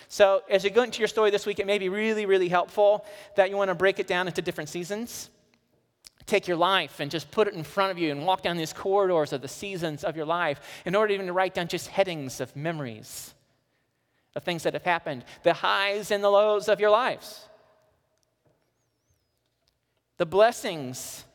So, 0.07 0.43
as 0.49 0.63
you 0.63 0.69
go 0.69 0.83
into 0.83 0.99
your 0.99 1.07
story 1.07 1.31
this 1.31 1.45
week, 1.45 1.59
it 1.59 1.65
may 1.65 1.77
be 1.77 1.89
really, 1.89 2.25
really 2.25 2.49
helpful 2.49 3.05
that 3.35 3.49
you 3.49 3.57
want 3.57 3.69
to 3.69 3.75
break 3.75 3.99
it 3.99 4.07
down 4.07 4.27
into 4.27 4.41
different 4.41 4.69
seasons. 4.69 5.29
Take 6.25 6.47
your 6.47 6.57
life 6.57 6.99
and 6.99 7.09
just 7.09 7.31
put 7.31 7.47
it 7.47 7.53
in 7.53 7.63
front 7.63 7.91
of 7.91 7.97
you 7.97 8.11
and 8.11 8.25
walk 8.25 8.41
down 8.41 8.57
these 8.57 8.73
corridors 8.73 9.33
of 9.33 9.41
the 9.41 9.47
seasons 9.47 10.03
of 10.03 10.15
your 10.15 10.25
life 10.25 10.59
in 10.85 10.95
order 10.95 11.13
even 11.13 11.25
to 11.27 11.33
write 11.33 11.53
down 11.53 11.67
just 11.67 11.87
headings 11.87 12.39
of 12.39 12.55
memories 12.55 13.33
of 14.35 14.43
things 14.43 14.63
that 14.63 14.73
have 14.73 14.83
happened, 14.83 15.25
the 15.43 15.53
highs 15.53 16.11
and 16.11 16.23
the 16.23 16.29
lows 16.29 16.69
of 16.69 16.79
your 16.79 16.89
lives, 16.89 17.45
the 20.17 20.25
blessings 20.25 21.25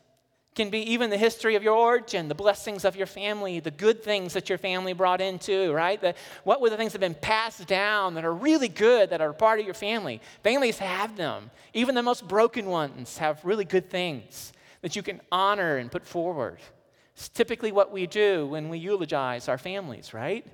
can 0.57 0.71
be 0.71 0.91
even 0.91 1.09
the 1.11 1.17
history 1.17 1.55
of 1.55 1.63
your 1.63 1.75
origin, 1.75 2.27
the 2.27 2.35
blessings 2.35 2.83
of 2.83 2.95
your 2.95 3.05
family, 3.05 3.59
the 3.59 3.71
good 3.71 4.03
things 4.03 4.33
that 4.33 4.49
your 4.49 4.57
family 4.57 4.91
brought 4.91 5.21
into, 5.21 5.71
right? 5.71 6.01
The, 6.01 6.15
what 6.43 6.59
were 6.59 6.69
the 6.69 6.75
things 6.75 6.91
that 6.91 7.01
have 7.01 7.13
been 7.13 7.21
passed 7.21 7.67
down 7.67 8.15
that 8.15 8.25
are 8.25 8.33
really 8.33 8.67
good, 8.67 9.11
that 9.11 9.21
are 9.21 9.31
part 9.33 9.59
of 9.59 9.65
your 9.65 9.75
family? 9.75 10.19
Families 10.43 10.79
have 10.79 11.15
them. 11.15 11.51
Even 11.73 11.93
the 11.93 12.01
most 12.01 12.27
broken 12.27 12.65
ones 12.65 13.19
have 13.19 13.45
really 13.45 13.65
good 13.65 13.89
things 13.89 14.51
that 14.81 14.95
you 14.95 15.03
can 15.03 15.21
honor 15.31 15.77
and 15.77 15.91
put 15.91 16.05
forward. 16.05 16.57
It's 17.15 17.29
typically 17.29 17.71
what 17.71 17.91
we 17.91 18.07
do 18.07 18.47
when 18.47 18.67
we 18.67 18.79
eulogize 18.79 19.47
our 19.47 19.59
families, 19.59 20.11
right? 20.11 20.45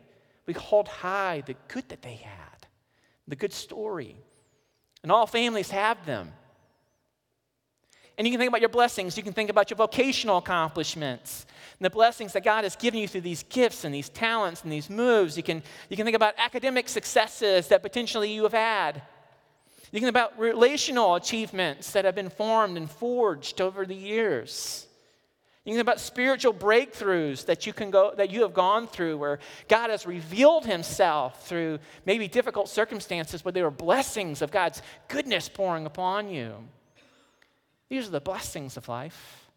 We 0.46 0.54
hold 0.54 0.89
high 0.89 1.44
the 1.46 1.56
good 1.70 1.88
that 1.89 2.02
they 2.02 2.16
had, 2.16 2.68
the 3.28 3.38
good 3.38 3.54
story. 3.54 4.18
And 5.02 5.12
all 5.13 5.28
families 5.28 5.72
have 5.72 6.06
them. 6.06 6.34
And 8.17 8.28
you 8.28 8.32
can 8.32 8.39
think 8.39 8.49
about 8.49 8.62
your 8.62 8.69
blessings. 8.69 9.17
You 9.17 9.23
can 9.23 9.34
think 9.34 9.49
about 9.49 9.69
your 9.69 9.78
vocational 9.78 10.38
accomplishments 10.38 11.45
and 11.80 11.86
the 11.86 11.89
blessings 11.89 12.34
that 12.34 12.43
God 12.43 12.63
has 12.63 12.76
given 12.76 12.99
you 12.99 13.08
through 13.08 13.21
these 13.21 13.43
gifts 13.43 13.84
and 13.84 13.93
these 13.93 14.10
talents 14.10 14.63
and 14.63 14.71
these 14.71 14.89
moves. 14.89 15.36
You 15.36 15.43
can, 15.43 15.63
you 15.89 15.97
can 15.97 16.06
think 16.06 16.15
about 16.15 16.36
academic 16.38 16.88
successes 16.88 17.67
that 17.69 17.82
potentially 17.82 18.32
you 18.32 18.43
have 18.43 18.54
had. 18.54 19.02
You 19.91 19.99
can 19.99 20.08
think 20.08 20.15
about 20.15 20.39
relational 20.39 21.15
achievements 21.15 21.91
that 21.91 22.06
have 22.06 22.15
been 22.15 22.30
formed 22.30 22.78
and 22.78 22.89
forged 22.89 23.62
over 23.62 23.86
the 23.86 23.95
years. 23.95 24.88
You 25.65 25.71
can 25.71 25.78
think 25.78 25.88
about 25.88 25.99
spiritual 25.99 26.54
breakthroughs 26.54 27.45
that 27.45 27.65
you 27.65 27.73
can 27.73 27.89
go 27.89 28.13
that 28.17 28.32
you 28.32 28.41
have 28.41 28.54
gone 28.54 28.86
through 28.88 29.17
where 29.17 29.39
God 29.69 29.89
has 29.91 30.06
revealed 30.06 30.65
himself 30.65 31.47
through 31.47 31.80
maybe 32.06 32.28
difficult 32.28 32.67
circumstances, 32.67 33.41
but 33.41 33.54
there 33.54 33.63
were 33.63 33.71
blessings 33.71 34.41
of 34.41 34.52
God's 34.52 34.82
goodness 35.08 35.47
pouring 35.47 35.86
upon 35.86 36.28
you. 36.28 36.56
These 37.94 38.08
are 38.08 38.12
the 38.12 38.22
blessings 38.22 38.76
of 38.76 38.90
life. 38.90 39.48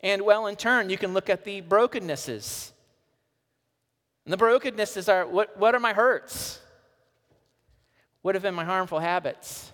And 0.00 0.20
well, 0.20 0.46
in 0.48 0.54
turn, 0.54 0.90
you 0.90 0.98
can 0.98 1.14
look 1.14 1.30
at 1.30 1.44
the 1.44 1.62
brokennesses. 1.62 2.74
And 4.26 4.32
the 4.34 4.36
brokennesses 4.36 5.08
are 5.08 5.26
what, 5.26 5.58
what 5.58 5.74
are 5.74 5.80
my 5.80 5.94
hurts? 5.94 6.60
What 8.20 8.34
have 8.34 8.42
been 8.42 8.54
my 8.54 8.66
harmful 8.66 8.98
habits? 8.98 9.72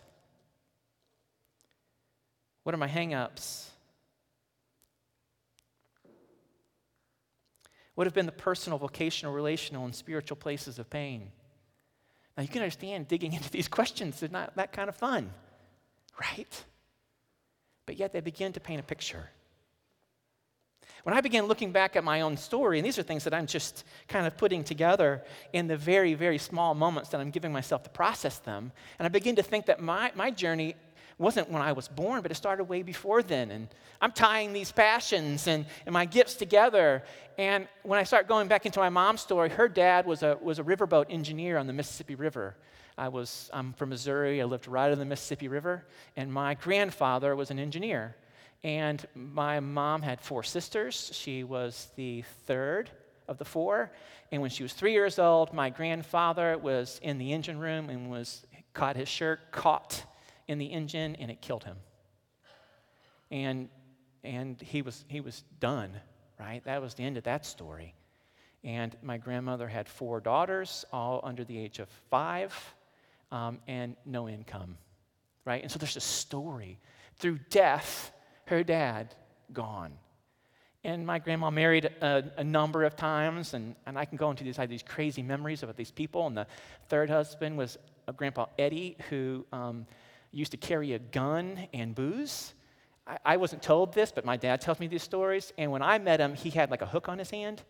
What 2.62 2.73
are 2.73 2.79
my 2.79 2.87
hangups? 2.87 3.70
What 7.97 8.07
have 8.07 8.14
been 8.14 8.27
the 8.27 8.31
personal, 8.31 8.79
vocational, 8.79 9.35
relational, 9.35 9.85
and 9.85 9.97
spiritual 9.97 10.37
places 10.37 10.79
of 10.79 10.88
pain? 10.88 11.33
Now, 12.37 12.42
you 12.42 12.49
can 12.49 12.62
understand 12.62 13.09
digging 13.09 13.33
into 13.38 13.51
these 13.51 13.68
questions 13.68 14.23
is 14.23 14.31
not 14.31 14.57
that 14.57 14.73
kind 14.73 14.88
of 14.88 14.97
fun, 14.97 15.31
right? 16.20 16.64
But 17.87 17.97
yet 17.97 18.12
they 18.12 18.20
begin 18.20 18.53
to 18.53 18.61
paint 18.61 18.81
a 18.81 18.85
picture. 18.85 19.31
When 21.05 21.14
I 21.14 21.20
began 21.20 21.44
looking 21.44 21.70
back 21.70 21.97
at 21.97 22.05
my 22.05 22.23
own 22.23 22.38
story, 22.38 22.79
and 22.79 22.87
these 22.87 22.99
are 22.99 23.03
things 23.03 23.25
that 23.25 23.35
I'm 23.35 23.47
just 23.47 23.85
kind 24.09 24.27
of 24.27 24.38
putting 24.38 24.64
together 24.64 25.23
in 25.53 25.66
the 25.66 25.77
very, 25.77 26.14
very 26.14 26.38
small 26.38 26.75
moments 26.75 27.11
that 27.11 27.20
I'm 27.20 27.31
giving 27.31 27.53
myself 27.53 27.83
to 27.83 27.90
process 27.90 28.38
them, 28.38 28.73
and 28.99 29.05
I 29.05 29.11
begin 29.11 29.37
to 29.37 29.42
think 29.42 29.66
that 29.66 29.81
my, 29.81 30.12
my 30.14 30.31
journey 30.31 30.77
wasn't 31.18 31.50
when 31.50 31.62
I 31.62 31.72
was 31.72 31.88
born, 31.88 32.22
but 32.22 32.31
it 32.31 32.35
started 32.35 32.64
way 32.64 32.83
before 32.83 33.22
then. 33.22 33.50
And 33.50 33.68
I'm 34.00 34.12
tying 34.12 34.53
these 34.53 34.72
passions 34.72 35.46
and, 35.46 35.66
and 35.87 35.92
my 35.92 36.05
gifts 36.05 36.35
together. 36.35 37.03
And 37.38 37.68
when 37.83 37.98
I 37.98 38.03
start 38.03 38.29
going 38.29 38.48
back 38.48 38.66
into 38.66 38.81
my 38.81 38.88
mom's 38.88 39.20
story, 39.20 39.50
her 39.50 39.68
dad 39.68 40.07
was 40.07 40.22
a, 40.22 40.38
was 40.40 40.59
a 40.59 40.64
riverboat 40.64 41.07
engineer 41.11 41.57
on 41.57 41.66
the 41.66 41.72
Mississippi 41.72 42.14
River. 42.14 42.57
I 42.96 43.09
was, 43.09 43.50
I'm 43.53 43.72
from 43.72 43.90
Missouri. 43.90 44.40
I 44.40 44.44
lived 44.44 44.68
right 44.68 44.90
on 44.90 44.98
the 44.98 45.05
Mississippi 45.05 45.48
River. 45.48 45.85
And 46.16 46.33
my 46.33 46.55
grandfather 46.55 47.35
was 47.37 47.50
an 47.50 47.59
engineer. 47.59 48.16
And 48.62 49.07
my 49.14 49.61
mom 49.61 50.03
had 50.03 50.20
four 50.20 50.42
sisters. 50.42 51.11
She 51.12 51.44
was 51.44 51.88
the 51.96 52.22
third 52.46 52.90
of 53.29 53.38
the 53.38 53.44
four. 53.44 53.92
And 54.33 54.40
when 54.40 54.50
she 54.50 54.62
was 54.62 54.72
three 54.72 54.92
years 54.92 55.18
old, 55.18 55.53
my 55.53 55.70
grandfather 55.70 56.59
was 56.59 56.98
in 57.03 57.18
the 57.18 57.33
engine 57.33 57.59
room 57.59 57.88
and 57.90 58.11
was 58.11 58.44
caught 58.72 58.96
his 58.96 59.09
shirt 59.09 59.53
caught 59.53 60.05
in 60.48 60.59
the 60.59 60.66
engine 60.66 61.16
and 61.16 61.30
it 61.30 61.40
killed 61.40 61.64
him. 61.64 61.76
And, 63.30 63.68
and 64.22 64.61
he, 64.61 64.83
was, 64.83 65.04
he 65.09 65.20
was 65.20 65.42
done, 65.61 65.90
right? 66.38 66.62
That 66.64 66.80
was 66.80 66.94
the 66.94 67.04
end 67.04 67.16
of 67.16 67.24
that 67.24 67.46
story. 67.46 67.94
And 68.62 68.96
my 69.02 69.18
grandmother 69.18 69.68
had 69.68 69.88
four 69.88 70.20
daughters, 70.20 70.85
all 70.92 71.20
under 71.22 71.44
the 71.44 71.59
age 71.59 71.78
of 71.78 71.88
five, 72.11 72.54
um, 73.30 73.59
and 73.66 73.96
no 74.07 74.28
income, 74.28 74.78
right? 75.44 75.62
And 75.62 75.70
so 75.70 75.78
there's 75.78 75.96
a 75.96 76.00
story. 76.00 76.78
Through 77.16 77.40
death, 77.50 78.12
her 78.46 78.64
dad 78.64 79.14
gone. 79.52 79.92
And 80.83 81.07
my 81.07 81.18
grandma 81.18 81.50
married 81.50 81.87
a, 81.87 82.24
a, 82.37 82.44
number 82.44 82.85
of 82.85 82.94
times, 82.94 83.54
and, 83.54 83.74
and 83.87 83.98
I 83.98 84.04
can 84.04 84.18
go 84.18 84.30
into 84.30 84.44
these, 84.44 84.59
these 84.68 84.83
crazy 84.83 85.22
memories 85.22 85.62
about 85.62 85.76
these 85.76 85.90
people. 85.90 86.26
And 86.26 86.37
the 86.37 86.46
third 86.88 87.09
husband 87.09 87.57
was 87.57 87.78
a 88.07 88.12
Grandpa 88.12 88.46
Eddie, 88.59 88.96
who 89.09 89.46
um, 89.50 89.87
used 90.35 90.51
to 90.51 90.57
carry 90.57 90.92
a 90.92 90.99
gun 90.99 91.68
and 91.73 91.94
booze. 91.94 92.55
I, 93.07 93.18
I, 93.25 93.37
wasn't 93.37 93.62
told 93.62 93.94
this, 93.94 94.12
but 94.12 94.25
my 94.25 94.37
dad 94.37 94.61
tells 94.61 94.81
me 94.81 94.87
these 94.87 95.03
stories. 95.03 95.53
And 95.57 95.70
when 95.70 95.83
I 95.83 95.99
met 95.99 96.20
him, 96.20 96.35
he 96.35 96.51
had 96.51 96.70
like 96.70 96.83
a 96.83 96.87
hook 96.87 97.09
on 97.09 97.18
his 97.18 97.31
hand. 97.31 97.62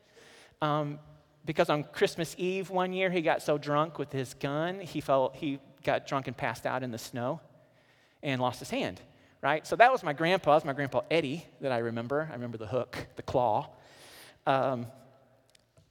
Um, 0.63 0.99
because 1.45 1.69
on 1.69 1.85
Christmas 1.85 2.35
Eve 2.39 2.71
one 2.71 2.93
year, 2.93 3.11
he 3.11 3.21
got 3.21 3.43
so 3.43 3.59
drunk 3.59 3.99
with 3.99 4.11
his 4.13 4.35
gun, 4.35 4.81
he, 4.81 5.01
fell, 5.01 5.33
he 5.35 5.59
got 5.83 6.07
drunk 6.07 6.27
and 6.27 6.37
passed 6.37 6.65
out 6.65 6.83
in 6.83 6.91
the 6.91 6.99
snow 6.99 7.41
and 8.23 8.41
lost 8.41 8.61
his 8.61 8.71
hand, 8.71 9.01
right? 9.43 9.67
So 9.67 9.77
that 9.77 9.93
was 9.93 10.03
my 10.03 10.15
grandpa. 10.15 10.53
That 10.53 10.57
was 10.57 10.65
my 10.65 10.73
grandpa 10.73 11.03
Eddie 11.11 11.45
that 11.61 11.71
I 11.71 11.79
remember. 11.79 12.27
I 12.31 12.35
remember 12.35 12.57
the 12.57 12.67
hook, 12.67 13.07
the 13.17 13.23
claw. 13.23 13.69
Um, 14.47 14.87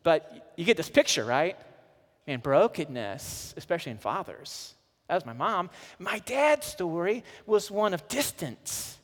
but 0.02 0.54
you 0.58 0.66
get 0.66 0.78
this 0.78 0.90
picture, 0.90 1.24
right? 1.24 1.58
Man, 2.26 2.40
brokenness, 2.40 3.54
especially 3.58 3.92
in 3.92 3.98
fathers, 4.00 4.74
that 5.08 5.16
was 5.16 5.26
my 5.26 5.34
mom. 5.34 5.70
My 6.00 6.20
dad's 6.20 6.68
story 6.68 7.24
was 7.46 7.70
one 7.70 7.94
of 7.94 8.08
distance, 8.08 8.98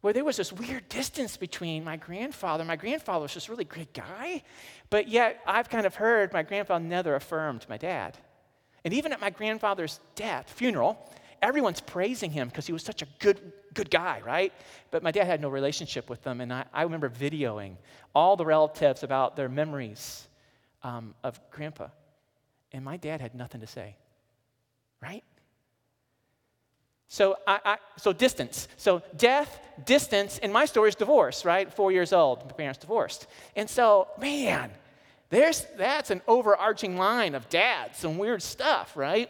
where 0.00 0.12
there 0.12 0.24
was 0.24 0.36
this 0.36 0.52
weird 0.52 0.88
distance 0.88 1.36
between 1.36 1.84
my 1.84 1.96
grandfather. 1.96 2.64
My 2.64 2.76
grandfather 2.76 3.22
was 3.22 3.48
a 3.48 3.50
really 3.50 3.64
great 3.64 3.92
guy, 3.92 4.42
but 4.88 5.08
yet 5.08 5.40
I've 5.46 5.68
kind 5.68 5.86
of 5.86 5.94
heard 5.94 6.32
my 6.32 6.42
grandfather 6.42 6.84
never 6.84 7.14
affirmed 7.14 7.66
my 7.68 7.76
dad. 7.76 8.18
And 8.84 8.94
even 8.94 9.12
at 9.12 9.20
my 9.20 9.30
grandfather's 9.30 10.00
death, 10.14 10.50
funeral, 10.50 10.98
everyone's 11.42 11.80
praising 11.80 12.30
him 12.30 12.48
because 12.48 12.66
he 12.66 12.72
was 12.72 12.82
such 12.82 13.02
a 13.02 13.06
good, 13.18 13.52
good 13.74 13.90
guy, 13.90 14.20
right? 14.24 14.52
But 14.90 15.02
my 15.02 15.10
dad 15.10 15.26
had 15.26 15.40
no 15.40 15.48
relationship 15.48 16.10
with 16.10 16.22
them, 16.22 16.40
and 16.40 16.52
I, 16.52 16.64
I 16.72 16.82
remember 16.82 17.08
videoing 17.08 17.76
all 18.14 18.36
the 18.36 18.44
relatives 18.44 19.02
about 19.02 19.36
their 19.36 19.48
memories 19.48 20.26
um, 20.82 21.14
of 21.22 21.38
grandpa. 21.50 21.88
And 22.72 22.84
my 22.84 22.96
dad 22.96 23.20
had 23.20 23.34
nothing 23.34 23.60
to 23.60 23.66
say, 23.66 23.96
right? 25.02 25.24
So, 27.08 27.36
I, 27.46 27.60
I, 27.64 27.76
so 27.96 28.12
distance. 28.12 28.68
So 28.76 29.02
death, 29.16 29.58
distance. 29.84 30.38
In 30.38 30.52
my 30.52 30.64
story 30.64 30.90
is 30.90 30.94
divorce, 30.94 31.44
right? 31.44 31.72
Four 31.72 31.90
years 31.90 32.12
old, 32.12 32.44
my 32.44 32.52
parents 32.52 32.78
divorced. 32.78 33.26
And 33.56 33.68
so, 33.68 34.06
man, 34.20 34.70
there's, 35.30 35.66
that's 35.76 36.10
an 36.10 36.22
overarching 36.28 36.96
line 36.96 37.34
of 37.34 37.48
dad, 37.48 37.96
some 37.96 38.16
weird 38.16 38.42
stuff, 38.42 38.96
right? 38.96 39.28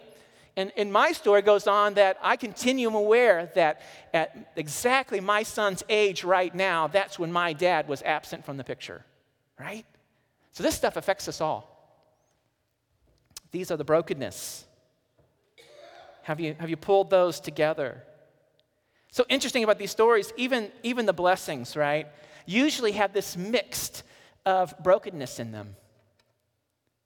And, 0.56 0.72
and 0.76 0.92
my 0.92 1.12
story 1.12 1.42
goes 1.42 1.66
on 1.66 1.94
that 1.94 2.18
I 2.20 2.36
continue 2.36 2.88
aware 2.94 3.50
that 3.54 3.80
at 4.12 4.52
exactly 4.56 5.20
my 5.20 5.42
son's 5.42 5.82
age 5.88 6.22
right 6.22 6.54
now, 6.54 6.86
that's 6.86 7.18
when 7.18 7.32
my 7.32 7.54
dad 7.54 7.88
was 7.88 8.02
absent 8.02 8.44
from 8.44 8.58
the 8.58 8.64
picture, 8.64 9.04
right? 9.58 9.86
So 10.52 10.62
this 10.62 10.74
stuff 10.74 10.96
affects 10.96 11.28
us 11.28 11.40
all. 11.40 11.66
These 13.52 13.70
are 13.70 13.76
the 13.76 13.84
brokenness. 13.84 14.66
Have 16.22 16.40
you, 16.40 16.54
have 16.58 16.70
you 16.70 16.76
pulled 16.76 17.10
those 17.10 17.40
together? 17.40 18.02
So 19.12 19.24
interesting 19.28 19.64
about 19.64 19.78
these 19.78 19.90
stories, 19.90 20.32
even, 20.36 20.70
even 20.82 21.06
the 21.06 21.12
blessings, 21.12 21.76
right, 21.76 22.06
usually 22.46 22.92
have 22.92 23.12
this 23.12 23.36
mixed 23.36 24.02
of 24.46 24.74
brokenness 24.82 25.38
in 25.40 25.52
them 25.52 25.76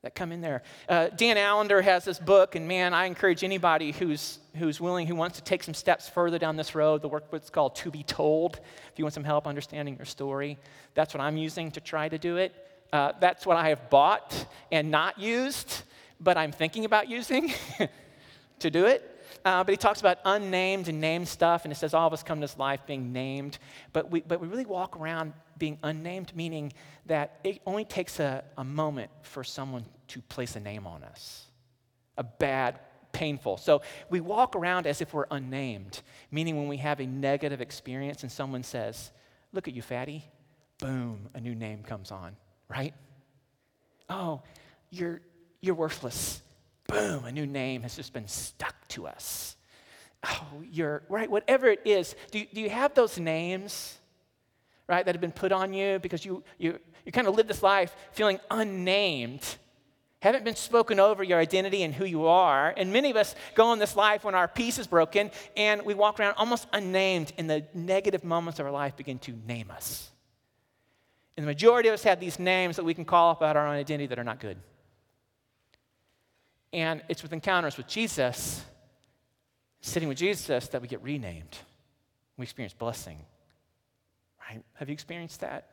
that 0.02 0.14
come 0.14 0.32
in 0.32 0.42
there. 0.42 0.62
Uh, 0.86 1.08
Dan 1.08 1.38
Allender 1.38 1.80
has 1.80 2.04
this 2.04 2.18
book, 2.18 2.56
and 2.56 2.68
man, 2.68 2.92
I 2.92 3.06
encourage 3.06 3.42
anybody 3.42 3.90
who's, 3.90 4.38
who's 4.56 4.78
willing, 4.78 5.06
who 5.06 5.14
wants 5.14 5.38
to 5.38 5.44
take 5.44 5.62
some 5.62 5.72
steps 5.72 6.10
further 6.10 6.38
down 6.38 6.56
this 6.56 6.74
road. 6.74 7.00
The 7.00 7.08
workbook's 7.08 7.48
called 7.48 7.74
To 7.76 7.90
Be 7.90 8.02
Told. 8.02 8.60
If 8.92 8.98
you 8.98 9.04
want 9.04 9.14
some 9.14 9.24
help 9.24 9.46
understanding 9.46 9.96
your 9.96 10.04
story, 10.04 10.58
that's 10.92 11.14
what 11.14 11.22
I'm 11.22 11.38
using 11.38 11.70
to 11.70 11.80
try 11.80 12.10
to 12.10 12.18
do 12.18 12.36
it. 12.36 12.52
Uh, 12.92 13.12
that's 13.18 13.46
what 13.46 13.56
I 13.56 13.70
have 13.70 13.88
bought 13.88 14.46
and 14.70 14.90
not 14.90 15.18
used, 15.18 15.82
but 16.20 16.36
I'm 16.36 16.52
thinking 16.52 16.84
about 16.84 17.08
using 17.08 17.54
to 18.60 18.70
do 18.70 18.86
it. 18.86 19.10
Uh, 19.44 19.62
but 19.62 19.72
he 19.72 19.76
talks 19.76 20.00
about 20.00 20.18
unnamed 20.24 20.88
and 20.88 21.00
named 21.00 21.28
stuff, 21.28 21.64
and 21.64 21.72
it 21.72 21.76
says 21.76 21.92
all 21.92 22.06
of 22.06 22.12
us 22.12 22.22
come 22.22 22.38
to 22.38 22.44
this 22.44 22.58
life 22.58 22.80
being 22.86 23.12
named, 23.12 23.58
but 23.92 24.10
we, 24.10 24.20
but 24.22 24.40
we 24.40 24.48
really 24.48 24.64
walk 24.64 24.96
around 24.96 25.32
being 25.58 25.78
unnamed, 25.82 26.34
meaning 26.34 26.72
that 27.06 27.40
it 27.44 27.60
only 27.66 27.84
takes 27.84 28.20
a, 28.20 28.44
a 28.56 28.64
moment 28.64 29.10
for 29.22 29.44
someone 29.44 29.84
to 30.08 30.20
place 30.22 30.56
a 30.56 30.60
name 30.60 30.86
on 30.86 31.04
us. 31.04 31.46
A 32.16 32.24
bad, 32.24 32.78
painful. 33.12 33.56
So 33.56 33.82
we 34.08 34.20
walk 34.20 34.56
around 34.56 34.86
as 34.86 35.00
if 35.00 35.12
we're 35.12 35.26
unnamed, 35.30 36.02
meaning 36.30 36.56
when 36.56 36.68
we 36.68 36.78
have 36.78 37.00
a 37.00 37.06
negative 37.06 37.60
experience 37.60 38.22
and 38.22 38.30
someone 38.30 38.62
says, 38.62 39.10
Look 39.52 39.68
at 39.68 39.74
you, 39.74 39.82
fatty, 39.82 40.24
boom, 40.78 41.28
a 41.34 41.40
new 41.40 41.54
name 41.54 41.84
comes 41.84 42.10
on, 42.10 42.36
right? 42.68 42.92
Oh, 44.10 44.42
you're, 44.90 45.20
you're 45.60 45.76
worthless. 45.76 46.42
Boom, 46.88 47.24
a 47.24 47.32
new 47.32 47.46
name 47.46 47.82
has 47.82 47.96
just 47.96 48.12
been 48.12 48.28
stuck 48.28 48.74
to 48.88 49.06
us. 49.06 49.56
Oh, 50.26 50.62
you're, 50.70 51.02
right, 51.08 51.30
whatever 51.30 51.66
it 51.68 51.80
is. 51.84 52.14
Do, 52.30 52.44
do 52.52 52.60
you 52.60 52.70
have 52.70 52.94
those 52.94 53.18
names, 53.18 53.98
right, 54.88 55.04
that 55.04 55.14
have 55.14 55.20
been 55.20 55.32
put 55.32 55.52
on 55.52 55.72
you 55.72 55.98
because 55.98 56.24
you, 56.24 56.42
you, 56.58 56.78
you 57.04 57.12
kind 57.12 57.26
of 57.26 57.34
live 57.34 57.48
this 57.48 57.62
life 57.62 57.94
feeling 58.12 58.38
unnamed? 58.50 59.56
haven't 60.24 60.42
been 60.42 60.56
spoken 60.56 60.98
over 60.98 61.22
your 61.22 61.38
identity 61.38 61.82
and 61.82 61.94
who 61.94 62.06
you 62.06 62.26
are. 62.26 62.72
And 62.78 62.90
many 62.90 63.10
of 63.10 63.16
us 63.16 63.34
go 63.54 63.74
in 63.74 63.78
this 63.78 63.94
life 63.94 64.24
when 64.24 64.34
our 64.34 64.48
peace 64.48 64.78
is 64.78 64.86
broken 64.86 65.30
and 65.54 65.82
we 65.82 65.92
walk 65.92 66.18
around 66.18 66.34
almost 66.38 66.66
unnamed, 66.72 67.34
and 67.36 67.48
the 67.48 67.66
negative 67.74 68.24
moments 68.24 68.58
of 68.58 68.64
our 68.64 68.72
life 68.72 68.96
begin 68.96 69.18
to 69.20 69.34
name 69.46 69.70
us. 69.70 70.10
And 71.36 71.44
the 71.44 71.48
majority 71.48 71.90
of 71.90 71.94
us 71.94 72.04
have 72.04 72.20
these 72.20 72.38
names 72.38 72.76
that 72.76 72.84
we 72.84 72.94
can 72.94 73.04
call 73.04 73.32
about 73.32 73.56
our 73.56 73.66
own 73.66 73.74
identity 73.74 74.06
that 74.06 74.18
are 74.18 74.24
not 74.24 74.40
good. 74.40 74.56
And 76.74 77.02
it's 77.08 77.22
with 77.22 77.32
encounters 77.32 77.76
with 77.76 77.86
Jesus, 77.86 78.64
sitting 79.80 80.08
with 80.08 80.18
Jesus, 80.18 80.66
that 80.68 80.82
we 80.82 80.88
get 80.88 81.00
renamed. 81.04 81.56
We 82.36 82.42
experience 82.42 82.74
blessing. 82.74 83.16
Right? 84.50 84.60
Have 84.74 84.88
you 84.88 84.92
experienced 84.92 85.40
that? 85.42 85.68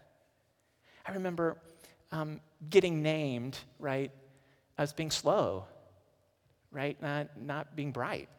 I 1.03 1.13
remember 1.13 1.57
um, 2.11 2.39
getting 2.69 3.01
named, 3.01 3.57
right, 3.79 4.11
as 4.77 4.93
being 4.93 5.09
slow, 5.09 5.65
right? 6.71 7.01
Not, 7.01 7.29
not 7.35 7.75
being 7.75 7.91
bright. 7.91 8.29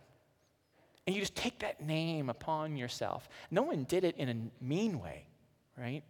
And 1.05 1.17
you 1.17 1.21
just 1.21 1.35
take 1.35 1.59
that 1.59 1.85
name 1.85 2.31
upon 2.31 2.77
yourself. 2.77 3.29
No 3.51 3.63
one 3.63 3.83
did 3.85 4.05
it 4.05 4.17
in 4.19 4.29
a 4.29 4.65
mean 4.65 5.01
way, 5.01 5.27
right? 5.77 6.05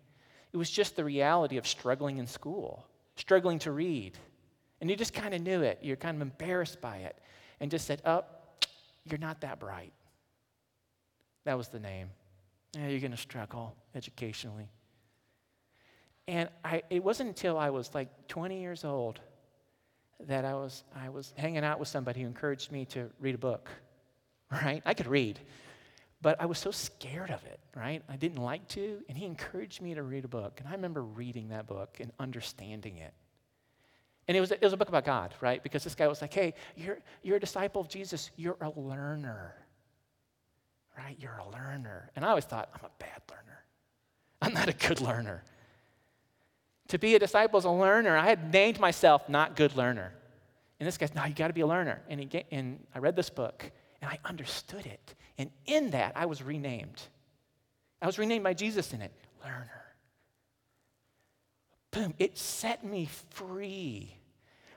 It 0.53 0.57
was 0.59 0.71
just 0.71 0.97
the 0.97 1.05
reality 1.05 1.57
of 1.57 1.67
struggling 1.67 2.19
in 2.19 2.27
school, 2.27 2.87
struggling 3.17 3.59
to 3.61 3.73
read. 3.73 4.19
And 4.83 4.91
you 4.91 4.97
just 4.97 5.15
kind 5.15 5.33
of 5.33 5.41
knew 5.41 5.63
it. 5.63 5.79
You're 5.81 5.97
kind 5.97 6.17
of 6.17 6.23
embarrassed 6.23 6.81
by 6.81 6.99
it. 6.99 7.17
And 7.61 7.71
just 7.71 7.87
said, 7.87 8.03
Oh, 8.05 8.25
you're 9.05 9.21
not 9.21 9.41
that 9.43 9.61
bright. 9.61 9.93
That 11.45 11.57
was 11.57 11.69
the 11.69 11.79
name. 11.79 12.11
Yeah, 12.75 12.89
you're 12.89 13.01
going 13.01 13.13
to 13.13 13.17
struggle 13.17 13.77
educationally. 13.95 14.69
And 16.27 16.49
I, 16.65 16.83
it 16.91 17.05
wasn't 17.05 17.29
until 17.29 17.57
I 17.59 17.71
was 17.71 17.95
like 17.95 18.09
20 18.27 18.61
years 18.61 18.85
old 18.85 19.21
that 20.27 20.45
I 20.45 20.55
was, 20.55 20.83
I 20.97 21.11
was 21.11 21.33
hanging 21.37 21.65
out 21.65 21.79
with 21.79 21.89
somebody 21.89 22.23
who 22.23 22.27
encouraged 22.27 22.73
me 22.73 22.85
to 22.87 23.09
read 23.21 23.37
a 23.37 23.39
book, 23.39 23.69
right? 24.51 24.83
I 24.85 24.95
could 24.95 25.07
read, 25.07 25.39
but 26.23 26.41
I 26.41 26.47
was 26.47 26.59
so 26.59 26.73
scared 26.73 27.31
of 27.31 27.45
it, 27.45 27.61
right? 27.77 28.03
I 28.09 28.17
didn't 28.17 28.43
like 28.43 28.67
to, 28.71 28.99
and 29.09 29.17
he 29.17 29.27
encouraged 29.27 29.81
me 29.81 29.95
to 29.95 30.03
read 30.03 30.25
a 30.25 30.29
book. 30.29 30.59
And 30.59 30.69
I 30.69 30.73
remember 30.73 31.03
reading 31.03 31.51
that 31.51 31.69
book 31.69 31.99
and 32.01 32.11
understanding 32.19 32.97
it. 32.97 33.15
And 34.29 34.37
it 34.37 34.41
was, 34.41 34.53
it 34.53 34.63
was 34.63 34.73
a 34.73 34.77
book 34.77 34.89
about 34.89 35.05
God, 35.05 35.35
right? 35.41 35.63
Because 35.63 35.83
this 35.85 35.95
guy 35.95 36.07
was 36.07 36.21
like, 36.21 36.33
hey, 36.33 36.55
you're, 36.77 36.99
you're 37.23 37.37
a 37.37 37.41
disciple 37.41 37.81
of 37.81 37.89
Jesus, 37.89 38.31
you're 38.37 38.57
a 38.61 38.71
learner, 38.79 39.55
right? 40.97 41.17
You're 41.19 41.39
a 41.39 41.51
learner. 41.51 42.11
And 42.15 42.25
I 42.25 42.29
always 42.29 42.45
thought, 42.45 42.69
I'm 42.75 42.85
a 42.85 42.91
bad 42.99 43.21
learner. 43.31 43.65
I'm 44.41 44.55
not 44.55 44.69
a 44.69 44.73
good 44.73 45.01
learner. 45.01 45.43
To 46.89 46.99
be 46.99 47.15
a 47.15 47.19
disciple 47.19 47.59
is 47.59 47.65
a 47.65 47.71
learner. 47.71 48.17
I 48.17 48.27
had 48.27 48.53
named 48.53 48.79
myself 48.79 49.29
not 49.29 49.57
good 49.57 49.77
learner. 49.77 50.13
And 50.79 50.87
this 50.87 50.99
guy's, 50.99 51.15
no, 51.15 51.25
you 51.25 51.35
got 51.35 51.49
to 51.49 51.53
be 51.53 51.61
a 51.61 51.67
learner. 51.67 52.03
And, 52.09 52.21
he, 52.21 52.45
and 52.51 52.85
I 52.95 52.99
read 52.99 53.17
this 53.17 53.31
book 53.31 53.71
and 54.01 54.11
I 54.11 54.19
understood 54.25 54.85
it. 54.85 55.15
And 55.39 55.51
in 55.67 55.91
that, 55.91 56.13
I 56.17 56.27
was 56.27 56.43
renamed. 56.43 57.01
I 58.01 58.07
was 58.07 58.19
renamed 58.19 58.45
by 58.45 58.55
Jesus 58.55 58.93
in 58.93 59.01
it, 59.01 59.13
learner. 59.45 59.82
Boom, 61.93 62.15
it 62.19 62.37
set 62.37 62.85
me 62.85 63.09
free 63.31 64.17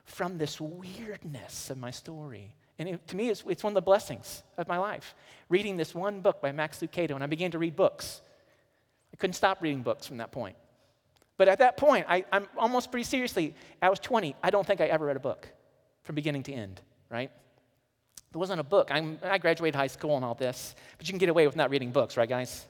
from 0.04 0.38
this 0.38 0.62
weirdness 0.62 1.70
of 1.70 1.78
my 1.78 1.90
story. 1.90 2.54
And 2.78 2.90
it, 2.90 3.08
to 3.08 3.16
me, 3.16 3.30
it's, 3.30 3.44
it's 3.48 3.64
one 3.64 3.72
of 3.72 3.76
the 3.76 3.82
blessings 3.82 4.44
of 4.58 4.68
my 4.68 4.78
life. 4.78 5.16
Reading 5.50 5.78
this 5.78 5.96
one 5.96 6.20
book 6.20 6.42
by 6.42 6.52
Max 6.52 6.80
Lucado, 6.80 7.12
and 7.12 7.24
I 7.24 7.28
began 7.28 7.52
to 7.52 7.58
read 7.58 7.76
books. 7.76 8.22
I 9.14 9.16
couldn't 9.18 9.34
stop 9.34 9.62
reading 9.62 9.82
books 9.82 10.06
from 10.06 10.18
that 10.18 10.32
point. 10.32 10.58
But 11.38 11.48
at 11.48 11.60
that 11.60 11.78
point, 11.78 12.06
I, 12.08 12.26
am 12.32 12.48
almost 12.58 12.92
pretty 12.92 13.06
seriously, 13.06 13.56
I 13.82 13.90
was 13.90 14.00
20. 14.00 14.36
I 14.44 14.50
don't 14.50 14.68
think 14.68 14.82
I 14.82 14.86
ever 14.86 15.06
read 15.06 15.16
a 15.16 15.22
book 15.22 15.48
from 16.04 16.16
beginning 16.16 16.44
to 16.44 16.54
end, 16.54 16.82
right? 17.10 17.32
There 18.32 18.40
wasn't 18.40 18.60
a 18.60 18.64
book. 18.64 18.90
I'm, 18.92 19.20
I 19.24 19.38
graduated 19.38 19.76
high 19.76 19.88
school 19.88 20.18
and 20.18 20.26
all 20.26 20.36
this, 20.36 20.76
but 20.98 21.08
you 21.08 21.14
can 21.14 21.20
get 21.20 21.30
away 21.30 21.48
with 21.48 21.56
not 21.56 21.70
reading 21.70 21.92
books, 21.92 22.18
right, 22.18 22.28
guys? 22.28 22.66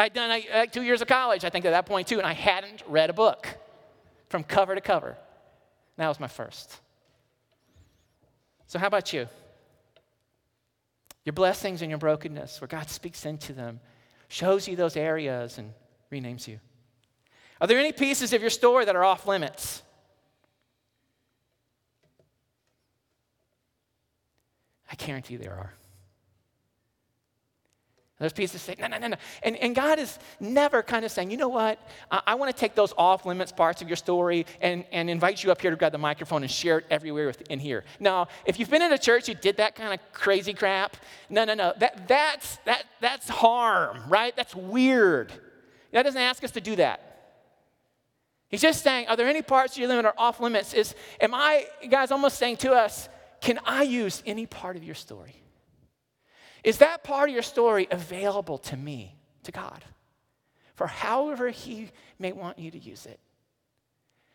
I'd 0.00 0.14
done 0.14 0.30
like, 0.30 0.72
two 0.72 0.82
years 0.82 1.02
of 1.02 1.08
college, 1.08 1.44
I 1.44 1.50
think, 1.50 1.66
at 1.66 1.72
that 1.72 1.84
point, 1.84 2.08
too, 2.08 2.16
and 2.16 2.26
I 2.26 2.32
hadn't 2.32 2.82
read 2.86 3.10
a 3.10 3.12
book 3.12 3.46
from 4.30 4.42
cover 4.42 4.74
to 4.74 4.80
cover. 4.80 5.16
That 5.98 6.08
was 6.08 6.18
my 6.18 6.26
first. 6.26 6.74
So, 8.66 8.78
how 8.78 8.86
about 8.86 9.12
you? 9.12 9.28
Your 11.26 11.34
blessings 11.34 11.82
and 11.82 11.90
your 11.90 11.98
brokenness, 11.98 12.62
where 12.62 12.68
God 12.68 12.88
speaks 12.88 13.26
into 13.26 13.52
them, 13.52 13.78
shows 14.28 14.66
you 14.66 14.74
those 14.74 14.96
areas 14.96 15.58
and 15.58 15.74
renames 16.10 16.48
you. 16.48 16.60
Are 17.60 17.66
there 17.66 17.78
any 17.78 17.92
pieces 17.92 18.32
of 18.32 18.40
your 18.40 18.48
story 18.48 18.86
that 18.86 18.96
are 18.96 19.04
off 19.04 19.26
limits? 19.26 19.82
I 24.90 24.94
guarantee 24.94 25.36
there 25.36 25.52
are. 25.52 25.74
There's 28.20 28.34
pieces 28.34 28.60
say, 28.60 28.74
no, 28.78 28.86
no, 28.86 28.98
no, 28.98 29.08
no. 29.08 29.16
And, 29.42 29.56
and 29.56 29.74
God 29.74 29.98
is 29.98 30.18
never 30.40 30.82
kind 30.82 31.06
of 31.06 31.10
saying, 31.10 31.30
you 31.30 31.38
know 31.38 31.48
what? 31.48 31.78
I, 32.10 32.20
I 32.26 32.34
want 32.34 32.54
to 32.54 32.60
take 32.60 32.74
those 32.74 32.92
off 32.98 33.24
limits 33.24 33.50
parts 33.50 33.80
of 33.80 33.88
your 33.88 33.96
story 33.96 34.44
and, 34.60 34.84
and 34.92 35.08
invite 35.08 35.42
you 35.42 35.50
up 35.50 35.62
here 35.62 35.70
to 35.70 35.76
grab 35.76 35.92
the 35.92 35.98
microphone 35.98 36.42
and 36.42 36.50
share 36.50 36.78
it 36.78 36.86
everywhere 36.90 37.32
in 37.48 37.58
here. 37.58 37.82
Now, 37.98 38.28
if 38.44 38.60
you've 38.60 38.68
been 38.68 38.82
in 38.82 38.92
a 38.92 38.98
church 38.98 39.26
you 39.26 39.34
did 39.34 39.56
that 39.56 39.74
kind 39.74 39.94
of 39.94 40.00
crazy 40.12 40.52
crap, 40.52 40.98
no, 41.30 41.46
no, 41.46 41.54
no. 41.54 41.72
That, 41.78 42.06
that's, 42.06 42.58
that, 42.66 42.84
that's 43.00 43.26
harm, 43.30 44.02
right? 44.10 44.36
That's 44.36 44.54
weird. 44.54 45.32
God 45.94 46.02
doesn't 46.02 46.20
ask 46.20 46.44
us 46.44 46.50
to 46.50 46.60
do 46.60 46.76
that. 46.76 47.06
He's 48.50 48.60
just 48.60 48.82
saying, 48.82 49.08
are 49.08 49.16
there 49.16 49.28
any 49.28 49.40
parts 49.40 49.74
of 49.74 49.78
your 49.78 49.88
limit 49.88 50.04
are 50.04 50.14
off 50.18 50.40
limits? 50.40 50.74
Is, 50.74 50.94
am 51.22 51.34
I, 51.34 51.68
God's 51.88 52.12
almost 52.12 52.36
saying 52.36 52.58
to 52.58 52.72
us, 52.72 53.08
can 53.40 53.58
I 53.64 53.84
use 53.84 54.22
any 54.26 54.44
part 54.44 54.76
of 54.76 54.84
your 54.84 54.94
story? 54.94 55.36
Is 56.62 56.78
that 56.78 57.04
part 57.04 57.28
of 57.28 57.34
your 57.34 57.42
story 57.42 57.88
available 57.90 58.58
to 58.58 58.76
me, 58.76 59.16
to 59.44 59.52
God, 59.52 59.84
for 60.74 60.86
however 60.86 61.48
He 61.50 61.90
may 62.18 62.32
want 62.32 62.58
you 62.58 62.70
to 62.70 62.78
use 62.78 63.06
it? 63.06 63.20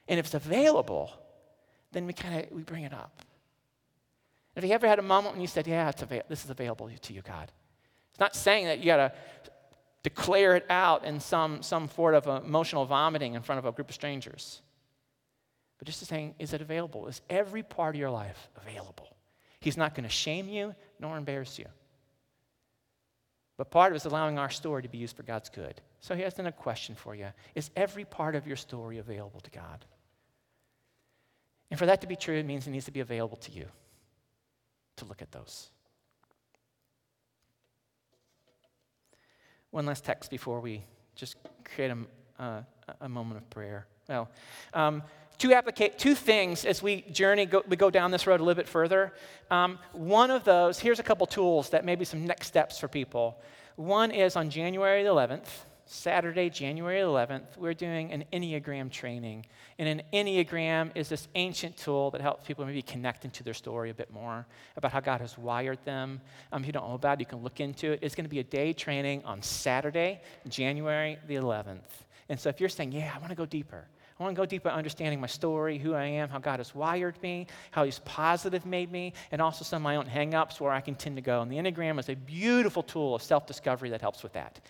And 0.08 0.20
if 0.20 0.28
it's 0.28 0.36
available, 0.36 1.12
then 1.92 2.06
we 2.06 2.14
kind 2.14 2.44
of 2.44 2.52
we 2.52 2.64
bring 2.64 2.84
it 2.84 2.94
up. 2.94 3.22
Have 4.56 4.64
you 4.64 4.72
ever 4.72 4.88
had 4.88 5.00
a 5.00 5.04
moment 5.04 5.36
when 5.36 5.42
you 5.42 5.48
said, 5.48 5.68
"Yeah, 5.68 5.90
it's 5.90 6.04
this 6.30 6.44
is 6.44 6.50
available 6.50 6.90
to 6.90 7.14
you, 7.14 7.22
God"? 7.22 7.52
It's 8.12 8.20
not 8.20 8.36
saying 8.36 8.66
that 8.66 8.80
you 8.80 8.86
got 8.86 8.98
to 8.98 9.14
declare 10.04 10.56
it 10.56 10.66
out 10.70 11.04
in 11.04 11.20
some 11.20 11.62
some 11.62 11.90
sort 11.90 12.16
of 12.16 12.28
emotional 12.28 12.86
vomiting 12.86 13.34
in 13.34 13.42
front 13.42 13.60
of 13.60 13.66
a 13.66 13.72
group 13.72 13.90
of 13.90 13.96
strangers, 13.96 14.62
but 15.78 15.88
just 15.88 16.06
saying, 16.06 16.36
"Is 16.40 16.54
it 16.54 16.62
available? 16.62 17.08
Is 17.08 17.22
every 17.30 17.64
part 17.64 17.96
of 17.96 18.00
your 18.00 18.12
life 18.12 18.50
available?" 18.56 19.16
He's 19.60 19.78
not 19.78 19.96
going 19.96 20.04
to 20.04 20.10
shame 20.10 20.48
you 20.48 20.76
nor 21.00 21.18
embarrass 21.18 21.58
you. 21.58 21.66
But 23.58 23.72
part 23.72 23.92
of 23.92 23.96
it 23.96 23.98
is 23.98 24.06
allowing 24.06 24.38
our 24.38 24.50
story 24.50 24.82
to 24.84 24.90
be 24.90 24.98
used 24.98 25.16
for 25.16 25.24
God's 25.24 25.50
good. 25.50 25.80
So 26.02 26.14
he 26.16 26.24
has 26.24 26.34
then 26.34 26.46
a 26.46 26.52
question 26.52 26.96
for 26.96 27.16
you 27.16 27.28
Is 27.56 27.70
every 27.76 28.06
part 28.06 28.36
of 28.36 28.46
your 28.48 28.58
story 28.58 28.98
available 28.98 29.40
to 29.40 29.52
God? 29.52 29.86
And 31.72 31.80
for 31.80 31.86
that 31.86 32.02
to 32.02 32.08
be 32.08 32.16
true, 32.16 32.38
it 32.38 32.46
means 32.46 32.68
it 32.68 32.72
needs 32.72 32.86
to 32.86 32.92
be 32.92 33.00
available 33.00 33.38
to 33.38 33.52
you 33.52 33.66
to 34.98 35.06
look 35.06 35.22
at 35.22 35.32
those. 35.32 35.70
One 39.72 39.86
last 39.86 40.06
text 40.06 40.32
before 40.32 40.62
we 40.62 40.84
just 41.16 41.36
create 41.66 41.92
a, 41.92 42.42
uh, 42.42 42.62
a 43.02 43.10
moment 43.10 43.42
of 43.42 43.50
prayer. 43.50 43.88
Well, 44.08 44.30
um, 44.74 45.04
two, 45.38 45.50
applica- 45.50 45.98
two 45.98 46.16
things 46.16 46.66
as 46.66 46.82
we 46.82 47.02
journey, 47.02 47.46
go, 47.46 47.64
we 47.68 47.76
go 47.76 47.90
down 47.90 48.12
this 48.12 48.28
road 48.28 48.40
a 48.40 48.44
little 48.44 48.62
bit 48.62 48.70
further. 48.70 49.14
Um, 49.52 49.80
one 49.94 50.32
of 50.32 50.44
those, 50.44 50.80
here's 50.80 51.00
a 51.00 51.04
couple 51.04 51.26
tools 51.28 51.70
that 51.70 51.86
may 51.86 51.96
be 51.96 52.06
some 52.06 52.26
next 52.26 52.48
steps 52.48 52.80
for 52.80 52.88
people. 52.88 53.40
One 53.76 54.12
is 54.12 54.36
on 54.36 54.50
January 54.50 55.04
11th, 55.04 55.48
Saturday, 55.88 56.50
January 56.50 57.02
11th, 57.02 57.58
we're 57.58 57.76
doing 57.76 58.12
an 58.12 58.24
Enneagram 58.34 58.90
training. 58.90 59.46
And 59.78 59.88
an 59.88 60.02
Enneagram 60.14 60.92
is 60.96 61.10
this 61.10 61.28
ancient 61.36 61.78
tool 61.78 62.10
that 62.12 62.22
helps 62.22 62.48
people 62.48 62.66
maybe 62.66 62.82
connect 62.82 63.24
into 63.24 63.44
their 63.44 63.54
story 63.54 63.92
a 63.92 63.94
bit 63.94 64.12
more 64.12 64.48
about 64.78 64.92
how 64.92 65.00
God 65.00 65.22
has 65.22 65.38
wired 65.38 65.78
them. 65.86 66.22
Um, 66.52 66.64
if 66.64 66.68
you 66.68 66.74
don't 66.74 66.88
know 66.88 66.96
about 66.96 67.18
it, 67.18 67.20
you 67.20 67.26
can 67.28 67.44
look 67.44 67.60
into 67.60 67.92
it. 67.92 68.00
It's 68.02 68.16
going 68.16 68.26
to 68.26 68.30
be 68.30 68.40
a 68.40 68.44
day 68.44 68.74
training 68.74 69.24
on 69.26 69.44
Saturday, 69.44 70.22
January 70.48 71.20
the 71.28 71.36
11th. 71.36 71.82
And 72.30 72.40
so 72.40 72.50
if 72.50 72.60
you're 72.60 72.70
saying, 72.70 72.92
yeah, 72.92 73.12
I 73.16 73.20
want 73.20 73.30
to 73.30 73.36
go 73.36 73.46
deeper, 73.46 73.88
I 74.18 74.24
want 74.24 74.34
to 74.34 74.42
go 74.42 74.46
deeper 74.46 74.70
understanding 74.70 75.20
my 75.20 75.28
story, 75.28 75.78
who 75.78 75.94
I 75.94 76.06
am, 76.06 76.30
how 76.30 76.40
God 76.40 76.60
has 76.62 76.74
wired 76.74 77.22
me, 77.22 77.48
how 77.72 77.84
He's 77.84 78.00
positive 78.00 78.66
made 78.66 78.90
me, 78.90 79.12
and 79.32 79.42
also 79.42 79.66
some 79.66 79.82
of 79.82 79.84
my 79.84 79.98
own 79.98 80.06
hangups 80.06 80.62
where 80.62 80.72
I 80.72 80.80
can 80.80 80.96
tend 80.96 81.18
to 81.18 81.22
go. 81.22 81.42
And 81.42 81.52
the 81.52 81.58
Enneagram 81.58 82.00
is 82.00 82.08
a 82.08 82.16
beautiful 82.16 82.82
tool 82.82 83.16
of 83.16 83.22
self 83.22 83.46
discovery 83.46 83.90
that 83.90 84.00
helps 84.00 84.24
with 84.24 84.32
that. 84.32 84.62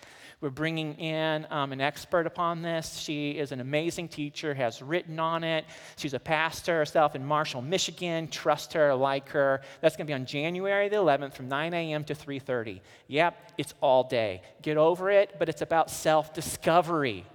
We're 0.42 0.50
bringing 0.50 0.96
in 0.96 1.46
um, 1.52 1.72
an 1.74 1.80
expert 1.80 2.26
upon 2.26 2.64
this. 2.64 2.98
She 2.98 3.32
is 3.32 3.52
an 3.52 3.62
amazing 3.62 4.08
teacher, 4.08 4.56
has 4.56 4.82
written 4.82 5.20
on 5.20 5.44
it. 5.44 5.66
She's 5.96 6.16
a 6.16 6.20
pastor 6.20 6.78
herself 6.78 7.16
in 7.16 7.24
Marshall, 7.24 7.62
Michigan. 7.62 8.28
Trust 8.28 8.74
her, 8.74 8.96
like 8.96 9.30
her. 9.30 9.62
That's 9.80 9.96
going 9.96 10.08
to 10.08 10.10
be 10.10 10.16
on 10.16 10.26
January 10.26 10.90
the 10.90 10.96
11th 10.96 11.36
from 11.36 11.48
9 11.48 11.72
a.m. 11.72 12.04
to 12.06 12.16
3:30. 12.16 12.82
Yep, 13.10 13.54
it's 13.60 13.76
all 13.80 14.06
day. 14.06 14.42
Get 14.64 14.78
over 14.78 15.12
it, 15.12 15.36
but 15.38 15.50
it's 15.50 15.62
about 15.62 15.92
self-discovery 15.92 17.26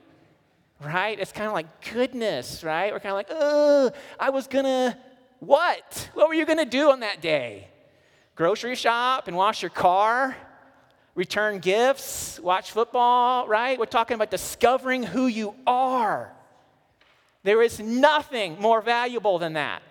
right? 0.81 1.19
It's 1.19 1.33
kind 1.33 1.47
of 1.47 1.53
like 1.53 1.93
goodness, 1.93 2.65
right? 2.65 2.93
We're 2.93 3.01
kind 3.01 3.13
of 3.13 3.17
like, 3.17 3.29
oh, 3.31 3.93
I 4.19 4.31
was 4.31 4.47
gonna, 4.47 4.99
what? 5.39 6.11
What 6.15 6.29
were 6.29 6.35
you 6.35 6.47
gonna 6.47 6.65
do 6.65 6.91
on 6.91 7.01
that 7.01 7.21
day? 7.21 7.69
Grocery 8.35 8.75
shop 8.75 9.29
and 9.29 9.37
wash 9.37 9.63
your 9.63 9.71
car? 9.71 10.37
Return 11.15 11.59
gifts? 11.59 12.41
Watch 12.41 12.71
football, 12.71 13.47
right? 13.47 13.79
We're 13.79 13.85
talking 13.85 14.15
about 14.15 14.31
discovering 14.31 15.03
who 15.03 15.27
you 15.27 15.55
are. 15.67 16.33
There 17.43 17.63
is 17.63 17.81
nothing 17.81 18.61
more 18.61 18.81
valuable 18.81 19.39
than 19.39 19.55
that. 19.55 19.83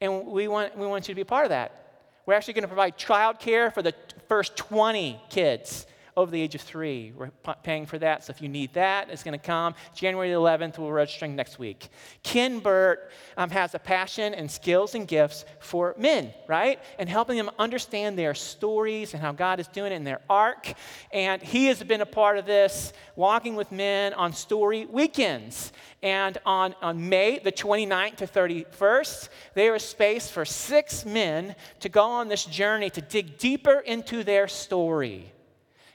And 0.00 0.26
we 0.26 0.48
want, 0.48 0.76
we 0.76 0.86
want 0.86 1.08
you 1.08 1.14
to 1.14 1.16
be 1.16 1.22
a 1.22 1.26
part 1.26 1.44
of 1.44 1.50
that. 1.50 2.02
We're 2.26 2.34
actually 2.34 2.54
going 2.54 2.62
to 2.62 2.68
provide 2.68 2.96
childcare 2.96 3.72
for 3.72 3.82
the 3.82 3.94
first 4.28 4.56
20 4.56 5.20
kids 5.28 5.86
over 6.20 6.30
the 6.30 6.40
age 6.40 6.54
of 6.54 6.60
three. 6.60 7.12
We're 7.16 7.30
paying 7.62 7.86
for 7.86 7.98
that, 7.98 8.24
so 8.24 8.30
if 8.30 8.42
you 8.42 8.48
need 8.48 8.74
that, 8.74 9.08
it's 9.10 9.22
going 9.22 9.38
to 9.38 9.44
come. 9.44 9.74
January 9.94 10.30
11th, 10.30 10.78
we're 10.78 10.92
registering 10.92 11.34
next 11.34 11.58
week. 11.58 11.88
Ken 12.22 12.60
Burt 12.60 13.10
um, 13.36 13.50
has 13.50 13.74
a 13.74 13.78
passion 13.78 14.34
and 14.34 14.50
skills 14.50 14.94
and 14.94 15.08
gifts 15.08 15.44
for 15.60 15.94
men, 15.98 16.32
right? 16.46 16.78
And 16.98 17.08
helping 17.08 17.36
them 17.36 17.50
understand 17.58 18.18
their 18.18 18.34
stories 18.34 19.14
and 19.14 19.22
how 19.22 19.32
God 19.32 19.60
is 19.60 19.68
doing 19.68 19.92
it 19.92 19.96
in 19.96 20.04
their 20.04 20.20
arc. 20.28 20.74
And 21.12 21.42
he 21.42 21.66
has 21.66 21.82
been 21.82 22.00
a 22.00 22.06
part 22.06 22.38
of 22.38 22.46
this, 22.46 22.92
walking 23.16 23.56
with 23.56 23.72
men 23.72 24.12
on 24.14 24.32
story 24.32 24.86
weekends. 24.86 25.72
And 26.02 26.38
on, 26.46 26.74
on 26.80 27.08
May 27.08 27.38
the 27.38 27.52
29th 27.52 28.16
to 28.16 28.26
31st, 28.26 29.28
there 29.54 29.74
is 29.74 29.84
space 29.84 30.30
for 30.30 30.44
six 30.44 31.04
men 31.04 31.54
to 31.80 31.88
go 31.88 32.04
on 32.04 32.28
this 32.28 32.44
journey 32.44 32.90
to 32.90 33.00
dig 33.00 33.38
deeper 33.38 33.80
into 33.80 34.24
their 34.24 34.48
story. 34.48 35.32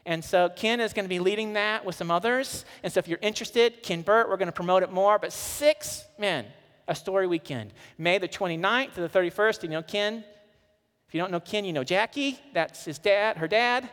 And 0.05 0.23
so 0.23 0.49
Ken 0.49 0.79
is 0.79 0.93
going 0.93 1.05
to 1.05 1.09
be 1.09 1.19
leading 1.19 1.53
that 1.53 1.83
with 1.83 1.95
some 1.95 2.11
others. 2.11 2.63
And 2.83 2.93
so 2.93 2.99
if 2.99 3.07
you're 3.07 3.19
interested, 3.21 3.81
Ken 3.81 4.03
Burt, 4.03 4.29
we're 4.29 4.37
going 4.37 4.47
to 4.47 4.51
promote 4.51 4.83
it 4.83 4.91
more. 4.91 5.17
But 5.17 5.33
six 5.33 6.05
men, 6.19 6.45
a 6.87 6.93
story 6.93 7.25
weekend. 7.25 7.73
May 7.97 8.19
the 8.19 8.27
29th 8.27 8.93
to 8.93 9.01
the 9.01 9.09
31st. 9.09 9.63
You 9.63 9.69
know 9.69 9.81
Ken? 9.81 10.23
If 11.07 11.15
you 11.15 11.19
don't 11.19 11.31
know 11.31 11.39
Ken, 11.39 11.65
you 11.65 11.73
know 11.73 11.83
Jackie. 11.83 12.39
That's 12.53 12.85
his 12.85 12.99
dad, 12.99 13.37
her 13.37 13.47
dad. 13.47 13.89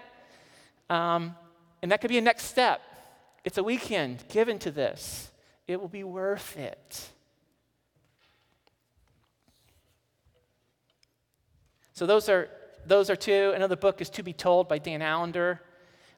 Um, 0.91 1.35
and 1.81 1.91
that 1.91 2.03
could 2.03 2.11
be 2.11 2.19
a 2.19 2.23
next 2.23 2.45
step. 2.45 2.83
It's 3.45 3.57
a 3.57 3.65
weekend 3.65 4.25
given 4.29 4.59
to 4.61 4.71
this. 4.71 5.31
It 5.67 5.81
will 5.81 5.89
be 5.89 6.05
worth 6.05 6.59
it. 6.59 7.09
So 11.95 12.05
those 12.05 12.29
are 12.29 12.51
those 12.85 13.09
are 13.11 13.17
two. 13.17 13.53
Another 13.55 13.77
book 13.77 14.01
is 14.01 14.11
To 14.11 14.23
Be 14.23 14.33
Told 14.33 14.69
by 14.69 14.79
Dan 14.79 15.03
Allender 15.03 15.61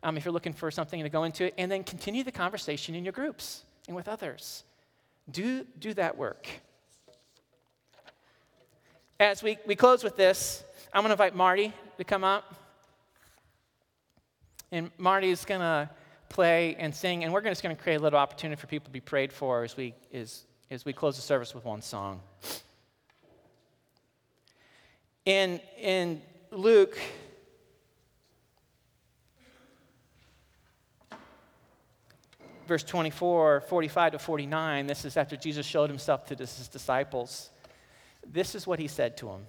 um, 0.05 0.17
if 0.17 0.25
you're 0.25 0.33
looking 0.33 0.53
for 0.53 0.71
something 0.71 1.03
to 1.03 1.09
go 1.09 1.25
into 1.25 1.47
it, 1.47 1.55
and 1.59 1.73
then 1.73 1.83
continue 1.83 2.23
the 2.23 2.31
conversation 2.31 2.95
in 2.95 3.05
your 3.05 3.13
groups 3.13 3.65
and 3.89 3.97
with 3.97 4.07
others. 4.07 4.63
Do, 5.31 5.65
do 5.79 5.95
that 5.95 6.17
work. 6.17 6.47
As 9.19 9.43
we, 9.43 9.59
we 9.67 9.75
close 9.75 10.05
with 10.05 10.17
this, 10.17 10.63
I'm 10.93 11.01
going 11.01 11.09
to 11.09 11.15
invite 11.15 11.35
Marty 11.35 11.73
to 11.97 12.05
come 12.05 12.23
up. 12.23 12.55
And 14.71 14.91
Marty's 14.99 15.45
going 15.45 15.63
to 15.63 15.89
play 16.29 16.77
and 16.79 16.95
sing, 16.95 17.25
and 17.25 17.33
we're 17.33 17.41
just 17.41 17.63
going 17.63 17.75
to 17.75 17.83
create 17.83 17.97
a 17.97 18.01
little 18.01 18.19
opportunity 18.19 18.61
for 18.61 18.67
people 18.67 18.87
to 18.87 18.93
be 18.93 19.01
prayed 19.01 19.33
for 19.33 19.65
as 19.65 19.77
we, 19.77 19.95
as, 20.13 20.45
as 20.71 20.85
we 20.85 20.93
close 20.93 21.17
the 21.17 21.23
service 21.23 21.55
with 21.55 21.65
one 21.65 21.81
song. 21.81 22.21
In, 25.25 25.61
in 25.81 26.21
Luke 26.51 26.99
verse 32.67 32.83
24, 32.83 33.63
45 33.63 34.13
to 34.13 34.19
49, 34.19 34.87
this 34.87 35.05
is 35.05 35.17
after 35.17 35.37
Jesus 35.37 35.67
showed 35.67 35.91
himself 35.91 36.27
to 36.27 36.35
his 36.35 36.69
disciples. 36.69 37.51
This 38.27 38.55
is 38.55 38.67
what 38.67 38.79
he 38.79 38.89
said 38.89 39.17
to 39.19 39.27
them. 39.27 39.47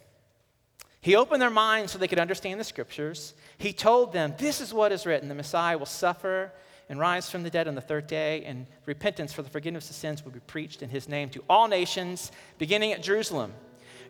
He 1.01 1.15
opened 1.15 1.41
their 1.41 1.51
minds 1.51 1.91
so 1.91 1.99
they 1.99 2.07
could 2.07 2.19
understand 2.19 2.59
the 2.59 2.63
scriptures. 2.63 3.35
He 3.57 3.73
told 3.73 4.11
them, 4.11 4.33
This 4.37 4.59
is 4.59 4.73
what 4.73 4.91
is 4.91 5.05
written 5.05 5.29
the 5.29 5.35
Messiah 5.35 5.77
will 5.77 5.85
suffer 5.85 6.51
and 6.89 6.99
rise 6.99 7.29
from 7.29 7.43
the 7.43 7.49
dead 7.49 7.67
on 7.67 7.75
the 7.75 7.81
third 7.81 8.07
day, 8.07 8.43
and 8.45 8.67
repentance 8.85 9.33
for 9.33 9.41
the 9.41 9.49
forgiveness 9.49 9.89
of 9.89 9.95
sins 9.95 10.23
will 10.23 10.31
be 10.31 10.39
preached 10.41 10.81
in 10.81 10.89
his 10.89 11.09
name 11.09 11.29
to 11.29 11.43
all 11.49 11.67
nations, 11.67 12.31
beginning 12.57 12.91
at 12.91 13.01
Jerusalem. 13.01 13.53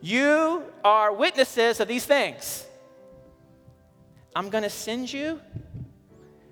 You 0.02 0.64
are 0.84 1.14
witnesses 1.14 1.80
of 1.80 1.88
these 1.88 2.06
things. 2.06 2.66
I'm 4.36 4.50
going 4.50 4.64
to 4.64 4.70
send 4.70 5.12
you 5.12 5.40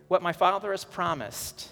what 0.07 0.21
my 0.21 0.31
Father 0.31 0.71
has 0.71 0.85
promised 0.85 1.69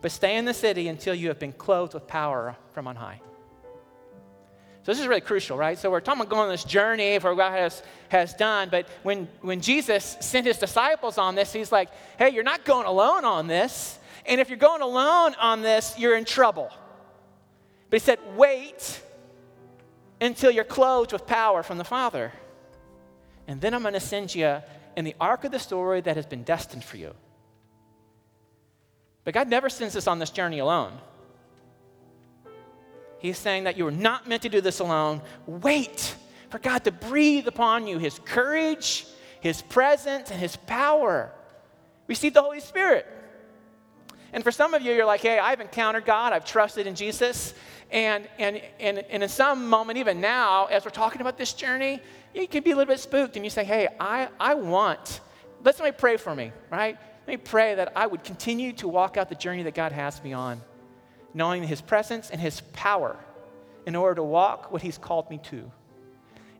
but 0.00 0.10
stay 0.10 0.36
in 0.36 0.44
the 0.44 0.54
city 0.54 0.88
until 0.88 1.14
you 1.14 1.28
have 1.28 1.38
been 1.38 1.52
clothed 1.52 1.94
with 1.94 2.06
power 2.06 2.56
from 2.72 2.86
on 2.86 2.96
high. 2.96 3.20
So 4.82 4.90
this 4.90 4.98
is 4.98 5.06
really 5.06 5.20
crucial, 5.20 5.56
right? 5.56 5.78
So 5.78 5.92
we're 5.92 6.00
talking 6.00 6.22
about 6.22 6.30
going 6.30 6.42
on 6.42 6.48
this 6.48 6.64
journey 6.64 7.16
for 7.20 7.30
what 7.34 7.50
God 7.50 7.52
has, 7.52 7.82
has 8.08 8.34
done. 8.34 8.68
But 8.68 8.88
when, 9.04 9.28
when 9.40 9.60
Jesus 9.60 10.16
sent 10.20 10.46
his 10.46 10.58
disciples 10.58 11.18
on 11.18 11.36
this, 11.36 11.52
he's 11.52 11.70
like, 11.70 11.88
hey, 12.18 12.30
you're 12.30 12.42
not 12.42 12.64
going 12.64 12.86
alone 12.86 13.24
on 13.24 13.46
this. 13.46 13.96
And 14.26 14.40
if 14.40 14.48
you're 14.48 14.58
going 14.58 14.82
alone 14.82 15.36
on 15.38 15.62
this, 15.62 15.96
you're 15.98 16.16
in 16.16 16.24
trouble. 16.24 16.68
But 17.90 18.00
he 18.00 18.04
said, 18.04 18.18
wait 18.34 19.00
until 20.20 20.50
you're 20.50 20.64
clothed 20.64 21.12
with 21.12 21.26
power 21.26 21.62
from 21.62 21.78
the 21.78 21.84
Father. 21.84 22.32
And 23.46 23.60
then 23.60 23.74
I'm 23.74 23.82
going 23.82 23.94
to 23.94 24.00
send 24.00 24.34
you 24.34 24.62
in 24.96 25.04
the 25.04 25.14
arc 25.20 25.44
of 25.44 25.52
the 25.52 25.58
story 25.60 26.00
that 26.00 26.16
has 26.16 26.26
been 26.26 26.42
destined 26.42 26.82
for 26.82 26.96
you. 26.96 27.14
But 29.24 29.34
God 29.34 29.48
never 29.48 29.68
sends 29.68 29.96
us 29.96 30.06
on 30.06 30.18
this 30.18 30.30
journey 30.30 30.58
alone. 30.58 30.92
He's 33.18 33.38
saying 33.38 33.64
that 33.64 33.76
you 33.76 33.86
are 33.86 33.92
not 33.92 34.28
meant 34.28 34.42
to 34.42 34.48
do 34.48 34.60
this 34.60 34.80
alone. 34.80 35.22
Wait 35.46 36.16
for 36.50 36.58
God 36.58 36.84
to 36.84 36.90
breathe 36.90 37.46
upon 37.46 37.86
you 37.86 37.98
His 37.98 38.18
courage, 38.18 39.06
His 39.40 39.62
presence, 39.62 40.30
and 40.30 40.40
His 40.40 40.56
power. 40.56 41.32
Receive 42.08 42.34
the 42.34 42.42
Holy 42.42 42.60
Spirit. 42.60 43.06
And 44.32 44.42
for 44.42 44.50
some 44.50 44.74
of 44.74 44.82
you, 44.82 44.92
you're 44.92 45.06
like, 45.06 45.20
hey, 45.20 45.38
I've 45.38 45.60
encountered 45.60 46.04
God, 46.04 46.32
I've 46.32 46.44
trusted 46.44 46.86
in 46.86 46.94
Jesus. 46.94 47.54
And, 47.92 48.26
and, 48.38 48.60
and, 48.80 48.98
and 48.98 49.22
in 49.22 49.28
some 49.28 49.68
moment, 49.68 49.98
even 49.98 50.20
now, 50.20 50.66
as 50.66 50.84
we're 50.84 50.90
talking 50.90 51.20
about 51.20 51.36
this 51.36 51.52
journey, 51.52 52.00
you 52.34 52.48
can 52.48 52.62
be 52.62 52.70
a 52.70 52.76
little 52.76 52.92
bit 52.92 52.98
spooked 52.98 53.36
and 53.36 53.44
you 53.44 53.50
say, 53.50 53.64
hey, 53.64 53.88
I, 54.00 54.28
I 54.40 54.54
want, 54.54 55.20
let 55.62 55.76
somebody 55.76 55.96
pray 55.96 56.16
for 56.16 56.34
me, 56.34 56.52
right? 56.70 56.96
Let 57.26 57.28
me 57.28 57.36
pray 57.36 57.74
that 57.76 57.92
I 57.96 58.06
would 58.06 58.24
continue 58.24 58.72
to 58.74 58.88
walk 58.88 59.16
out 59.16 59.28
the 59.28 59.34
journey 59.34 59.62
that 59.64 59.74
God 59.74 59.92
has 59.92 60.22
me 60.22 60.32
on 60.32 60.60
knowing 61.34 61.62
His 61.62 61.80
presence 61.80 62.30
and 62.30 62.40
His 62.40 62.60
power 62.72 63.16
in 63.86 63.96
order 63.96 64.16
to 64.16 64.22
walk 64.22 64.72
what 64.72 64.82
He's 64.82 64.98
called 64.98 65.28
me 65.30 65.38
to. 65.44 65.70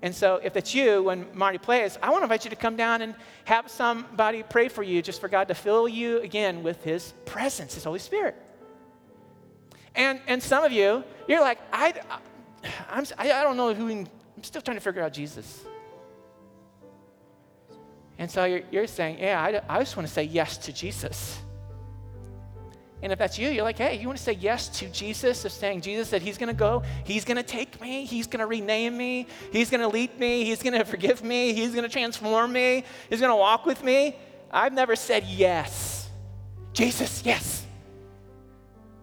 And 0.03 0.15
so, 0.15 0.41
if 0.43 0.53
that's 0.53 0.75
you, 0.75 1.05
when 1.05 1.27
Marty 1.33 1.59
plays, 1.59 1.97
I 2.03 2.11
want 2.11 2.21
to 2.21 2.25
invite 2.25 2.45
you 2.45 2.51
to 2.51 2.57
come 2.57 2.75
down 2.75 3.03
and 3.03 3.15
have 3.45 3.71
somebody 3.71 4.43
pray 4.43 4.69
for 4.69 4.83
you, 4.83 5.01
just 5.01 5.21
for 5.21 5.29
God 5.29 5.49
to 5.49 5.55
fill 5.55 5.87
you 5.87 6.21
again 6.21 6.63
with 6.63 6.83
His 6.83 7.13
presence, 7.25 7.75
His 7.75 7.85
Holy 7.85 8.01
Spirit. 8.01 8.37
And, 9.95 10.21
and 10.27 10.43
some 10.43 10.65
of 10.65 10.73
you, 10.73 11.05
you're 11.29 11.41
like, 11.41 11.59
I, 11.73 11.95
I'm, 12.91 13.07
I 13.19 13.43
don't 13.45 13.57
know 13.57 13.75
who, 13.75 13.91
I'm 13.91 14.09
still 14.43 14.63
trying 14.63 14.77
to 14.77 14.81
figure 14.81 15.03
out 15.03 15.13
Jesus. 15.13 15.65
And 18.23 18.31
so 18.31 18.45
you're, 18.45 18.61
you're 18.71 18.87
saying, 18.87 19.19
Yeah, 19.19 19.43
I, 19.43 19.77
I 19.77 19.81
just 19.81 19.97
want 19.97 20.07
to 20.07 20.15
say 20.15 20.23
yes 20.23 20.57
to 20.59 20.73
Jesus. 20.73 21.41
And 23.03 23.11
if 23.11 23.19
that's 23.19 23.37
you, 23.37 23.49
you're 23.49 23.65
like, 23.65 23.79
hey, 23.79 23.99
you 23.99 24.07
want 24.07 24.17
to 24.17 24.23
say 24.23 24.35
yes 24.35 24.69
to 24.79 24.89
Jesus, 24.91 25.45
of 25.45 25.51
saying 25.51 25.81
Jesus 25.81 26.11
that 26.11 26.23
He's 26.23 26.39
going 26.39 26.47
to 26.47 26.55
go, 26.55 26.85
He's 27.03 27.25
going 27.25 27.37
to 27.37 27.43
take 27.43 27.81
me, 27.81 28.05
He's 28.05 28.29
going 28.29 28.39
to 28.39 28.47
rename 28.47 28.97
me, 28.97 29.27
He's 29.51 29.71
going 29.71 29.81
to 29.81 29.89
lead 29.89 30.21
me, 30.21 30.45
He's 30.45 30.63
going 30.63 30.79
to 30.79 30.85
forgive 30.85 31.25
me, 31.25 31.53
He's 31.53 31.73
going 31.73 31.83
to 31.83 31.89
transform 31.89 32.53
me, 32.53 32.85
He's 33.11 33.19
going 33.19 33.33
to 33.33 33.37
walk 33.37 33.67
with 33.67 33.83
me. 33.83 34.15
I've 34.53 34.73
never 34.73 34.95
said 34.95 35.25
yes. 35.25 36.09
Jesus, 36.73 37.25
yes. 37.25 37.67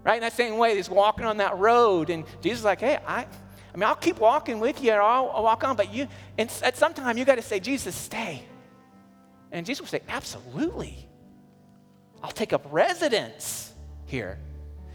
Right? 0.06 0.16
In 0.16 0.22
that 0.22 0.32
same 0.32 0.58
way, 0.58 0.78
He's 0.78 0.90
walking 0.90 1.26
on 1.26 1.36
that 1.38 1.58
road, 1.58 2.10
and 2.10 2.24
Jesus 2.42 2.60
is 2.60 2.66
like, 2.66 2.80
hey, 2.80 3.00
I, 3.06 3.24
I 3.24 3.78
mean, 3.78 3.84
I'll 3.84 3.96
keep 3.96 4.20
walking 4.20 4.62
with 4.62 4.82
you, 4.82 4.94
or 4.94 5.02
I'll, 5.02 5.30
I'll 5.36 5.44
walk 5.44 5.66
on, 5.66 5.76
but 5.76 5.94
you, 5.94 6.08
and 6.38 6.50
at 6.64 6.78
some 6.78 6.94
time, 6.94 7.18
you 7.18 7.26
got 7.26 7.36
to 7.36 7.42
say, 7.42 7.60
Jesus, 7.60 7.94
stay. 7.96 8.46
And 9.52 9.66
Jesus 9.66 9.82
would 9.82 9.90
say, 9.90 10.02
absolutely. 10.08 11.08
I'll 12.22 12.32
take 12.32 12.54
up 12.54 12.66
residence 12.72 13.74
here. 14.06 14.38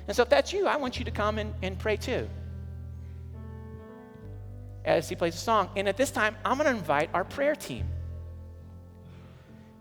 And 0.06 0.16
so 0.16 0.22
if 0.22 0.28
that's 0.28 0.52
you, 0.52 0.66
I 0.66 0.76
want 0.76 0.98
you 0.98 1.04
to 1.06 1.10
come 1.10 1.38
and, 1.38 1.54
and 1.62 1.78
pray 1.78 1.96
too. 1.96 2.28
As 4.84 5.08
he 5.08 5.16
plays 5.16 5.34
a 5.34 5.38
song. 5.38 5.70
And 5.76 5.88
at 5.88 5.96
this 5.96 6.10
time, 6.10 6.36
I'm 6.44 6.58
going 6.58 6.70
to 6.70 6.76
invite 6.76 7.10
our 7.14 7.24
prayer 7.24 7.54
team. 7.54 7.86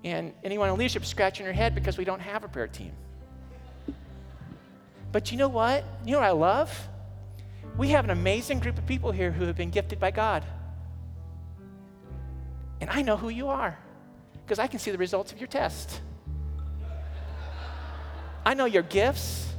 And 0.04 0.34
anyone 0.44 0.70
in 0.70 0.78
leadership 0.78 1.06
scratching 1.06 1.46
their 1.46 1.54
head 1.54 1.76
because 1.76 1.98
we 1.98 2.06
don't 2.06 2.22
have 2.22 2.44
a 2.44 2.48
prayer 2.48 2.68
team. 2.68 2.94
But 5.12 5.32
you 5.32 5.38
know 5.38 5.50
what? 5.50 5.84
You 6.06 6.14
know 6.14 6.20
what 6.20 6.28
I 6.28 6.32
love? 6.32 6.88
We 7.78 7.90
have 7.90 8.06
an 8.06 8.12
amazing 8.12 8.60
group 8.60 8.78
of 8.78 8.86
people 8.86 9.12
here 9.12 9.32
who 9.32 9.46
have 9.46 9.56
been 9.56 9.70
gifted 9.70 10.00
by 10.00 10.12
God. 10.12 10.46
And 12.82 12.90
I 12.90 13.02
know 13.02 13.18
who 13.18 13.30
you 13.30 13.48
are 13.50 13.78
because 14.46 14.60
I 14.60 14.68
can 14.68 14.80
see 14.80 14.92
the 14.92 14.98
results 14.98 15.32
of 15.32 15.40
your 15.40 15.48
test. 15.48 16.02
I 18.46 18.54
know 18.54 18.66
your 18.66 18.84
gifts. 18.84 19.52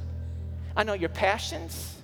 I 0.77 0.83
know 0.83 0.93
your 0.93 1.09
passions. 1.09 1.95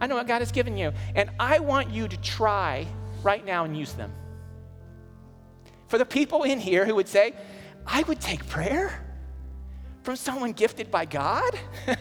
I 0.00 0.06
know 0.06 0.16
what 0.16 0.26
God 0.26 0.40
has 0.40 0.50
given 0.50 0.76
you. 0.76 0.92
And 1.14 1.30
I 1.38 1.60
want 1.60 1.90
you 1.90 2.08
to 2.08 2.16
try 2.18 2.86
right 3.22 3.44
now 3.44 3.64
and 3.64 3.76
use 3.76 3.92
them. 3.92 4.12
For 5.86 5.98
the 5.98 6.04
people 6.04 6.42
in 6.42 6.58
here 6.58 6.84
who 6.84 6.94
would 6.96 7.08
say, 7.08 7.34
I 7.86 8.02
would 8.02 8.20
take 8.20 8.46
prayer 8.48 9.04
from 10.02 10.16
someone 10.16 10.52
gifted 10.52 10.90
by 10.90 11.04
God. 11.04 11.58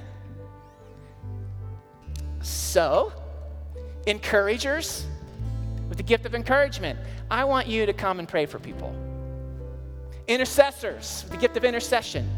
so, 2.41 3.13
encouragers 4.07 5.05
with 5.89 5.97
the 5.97 6.03
gift 6.03 6.25
of 6.25 6.33
encouragement, 6.33 6.97
I 7.29 7.43
want 7.43 7.67
you 7.67 7.85
to 7.85 7.93
come 7.93 8.19
and 8.19 8.27
pray 8.27 8.45
for 8.45 8.59
people. 8.59 8.95
Intercessors 10.27 11.25
the 11.29 11.37
gift 11.37 11.57
of 11.57 11.63
intercession, 11.63 12.29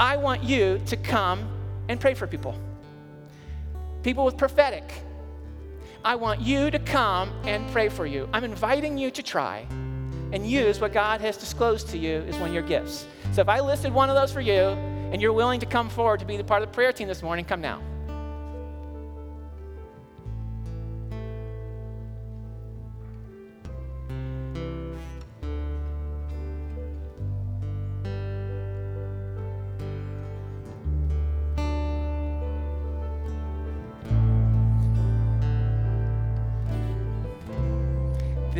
I 0.00 0.16
want 0.16 0.42
you 0.42 0.80
to 0.86 0.96
come 0.96 1.48
and 1.88 2.00
pray 2.00 2.14
for 2.14 2.26
people. 2.26 2.54
People 4.02 4.24
with 4.24 4.36
prophetic, 4.36 4.84
I 6.04 6.14
want 6.14 6.40
you 6.40 6.70
to 6.70 6.78
come 6.78 7.32
and 7.44 7.68
pray 7.72 7.88
for 7.88 8.06
you. 8.06 8.28
I'm 8.32 8.44
inviting 8.44 8.96
you 8.96 9.10
to 9.10 9.22
try 9.22 9.66
and 10.32 10.46
use 10.46 10.80
what 10.80 10.92
God 10.92 11.20
has 11.20 11.36
disclosed 11.36 11.88
to 11.88 11.98
you 11.98 12.18
as 12.28 12.36
one 12.36 12.48
of 12.48 12.54
your 12.54 12.62
gifts. 12.62 13.06
So 13.32 13.40
if 13.40 13.48
I 13.48 13.60
listed 13.60 13.92
one 13.92 14.08
of 14.08 14.16
those 14.16 14.32
for 14.32 14.40
you 14.40 14.54
and 15.12 15.20
you're 15.20 15.32
willing 15.32 15.60
to 15.60 15.66
come 15.66 15.88
forward 15.88 16.20
to 16.20 16.26
be 16.26 16.36
the 16.36 16.44
part 16.44 16.62
of 16.62 16.68
the 16.68 16.74
prayer 16.74 16.92
team 16.92 17.08
this 17.08 17.22
morning, 17.22 17.44
come 17.44 17.60
now. 17.60 17.82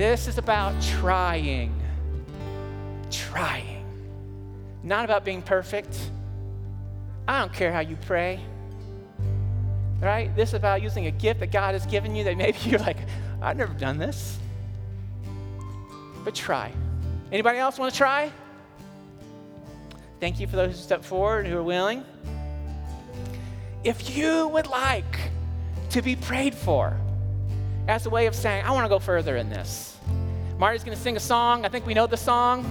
This 0.07 0.29
is 0.29 0.39
about 0.39 0.81
trying. 0.81 1.75
Trying. 3.11 3.85
Not 4.85 5.05
about 5.05 5.25
being 5.25 5.43
perfect. 5.43 5.99
I 7.27 7.41
don't 7.41 7.53
care 7.53 7.73
how 7.73 7.81
you 7.81 7.97
pray. 7.97 8.39
Right? 10.01 10.35
This 10.37 10.51
is 10.51 10.55
about 10.55 10.81
using 10.81 11.07
a 11.07 11.11
gift 11.11 11.41
that 11.41 11.51
God 11.51 11.75
has 11.75 11.85
given 11.87 12.15
you 12.15 12.23
that 12.23 12.37
maybe 12.37 12.57
you're 12.67 12.79
like, 12.79 12.99
I've 13.43 13.57
never 13.57 13.75
done 13.75 13.99
this. 13.99 14.39
But 16.23 16.37
try. 16.37 16.71
Anybody 17.33 17.59
else 17.59 17.77
want 17.77 17.93
to 17.93 17.99
try? 17.99 18.31
Thank 20.21 20.39
you 20.39 20.47
for 20.47 20.55
those 20.55 20.71
who 20.71 20.77
stepped 20.77 21.05
forward 21.05 21.47
and 21.47 21.53
who 21.53 21.59
are 21.59 21.65
willing. 21.65 22.05
If 23.83 24.17
you 24.17 24.47
would 24.47 24.69
like 24.69 25.19
to 25.91 26.01
be 26.01 26.15
prayed 26.15 26.55
for 26.55 26.97
as 27.89 28.07
a 28.07 28.11
way 28.11 28.27
of 28.27 28.37
saying, 28.37 28.65
I 28.65 28.71
want 28.71 28.85
to 28.85 28.89
go 28.89 29.01
further 29.01 29.37
in 29.37 29.51
this, 29.51 29.96
Marty's 30.59 30.83
going 30.83 30.97
to 30.97 31.03
sing 31.03 31.17
a 31.17 31.21
song. 31.21 31.67
I 31.67 31.69
think 31.69 31.85
we 31.85 31.93
know 31.93 32.07
the 32.07 32.17
song. 32.17 32.65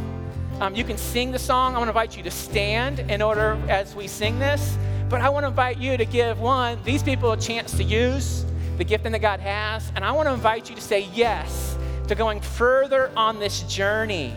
Um, 0.60 0.74
you 0.74 0.84
can 0.84 0.98
sing 0.98 1.32
the 1.32 1.38
song. 1.38 1.76
I 1.76 1.78
want 1.78 1.88
to 1.88 1.92
invite 1.92 2.18
you 2.18 2.24
to 2.24 2.32
stand 2.32 3.00
in 3.00 3.22
order 3.22 3.60
as 3.70 3.94
we 3.96 4.08
sing 4.08 4.40
this. 4.40 4.76
But 5.08 5.22
I 5.22 5.30
want 5.30 5.44
to 5.44 5.50
invite 5.50 5.78
you 5.78 5.96
to 5.96 6.06
give 6.06 6.40
one, 6.40 6.80
these 6.84 7.04
people 7.04 7.32
a 7.32 7.38
chance 7.38 7.78
to 7.78 7.84
use 7.84 8.44
the 8.78 8.84
gifting 8.84 9.12
that 9.12 9.20
God 9.20 9.40
has. 9.40 9.92
And 9.96 10.04
I 10.04 10.14
want 10.14 10.28
to 10.28 10.34
invite 10.34 10.68
you 10.68 10.76
to 10.76 10.82
say 10.82 11.08
yes 11.14 11.78
to 12.08 12.16
going 12.16 12.42
further 12.42 13.12
on 13.16 13.38
this 13.38 13.62
journey 13.64 14.34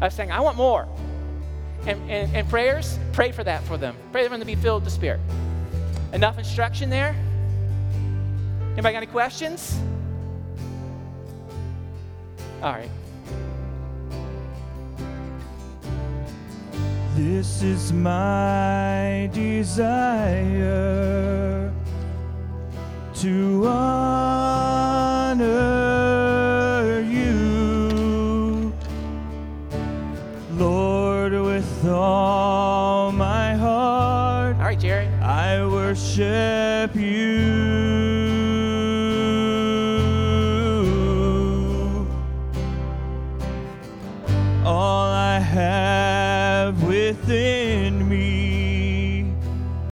of 0.00 0.10
saying, 0.10 0.32
I 0.32 0.40
want 0.40 0.56
more. 0.56 0.88
And, 1.86 2.10
and, 2.10 2.34
and 2.34 2.48
prayers, 2.48 2.98
pray 3.12 3.32
for 3.32 3.44
that 3.44 3.62
for 3.64 3.76
them. 3.76 3.94
Pray 4.12 4.24
for 4.24 4.30
them 4.30 4.40
to 4.40 4.46
be 4.46 4.54
filled 4.54 4.82
with 4.82 4.92
the 4.92 4.96
Spirit. 4.98 5.20
Enough 6.14 6.38
instruction 6.38 6.88
there? 6.88 7.14
Anybody 8.72 8.94
got 8.94 9.02
any 9.02 9.06
questions? 9.06 9.78
All 12.62 12.72
right. 12.72 12.90
This 17.16 17.62
is 17.62 17.90
my 17.90 19.30
desire 19.32 20.12
to 23.14 23.66
honor 23.66 24.20
you, 27.00 28.74
Lord, 30.52 31.32
with 31.32 31.86
all 31.86 33.10
my 33.12 33.54
heart. 33.54 34.56
All 34.56 34.62
right, 34.62 34.78
Jerry. 34.78 35.08
I 35.22 35.64
worship. 35.66 36.59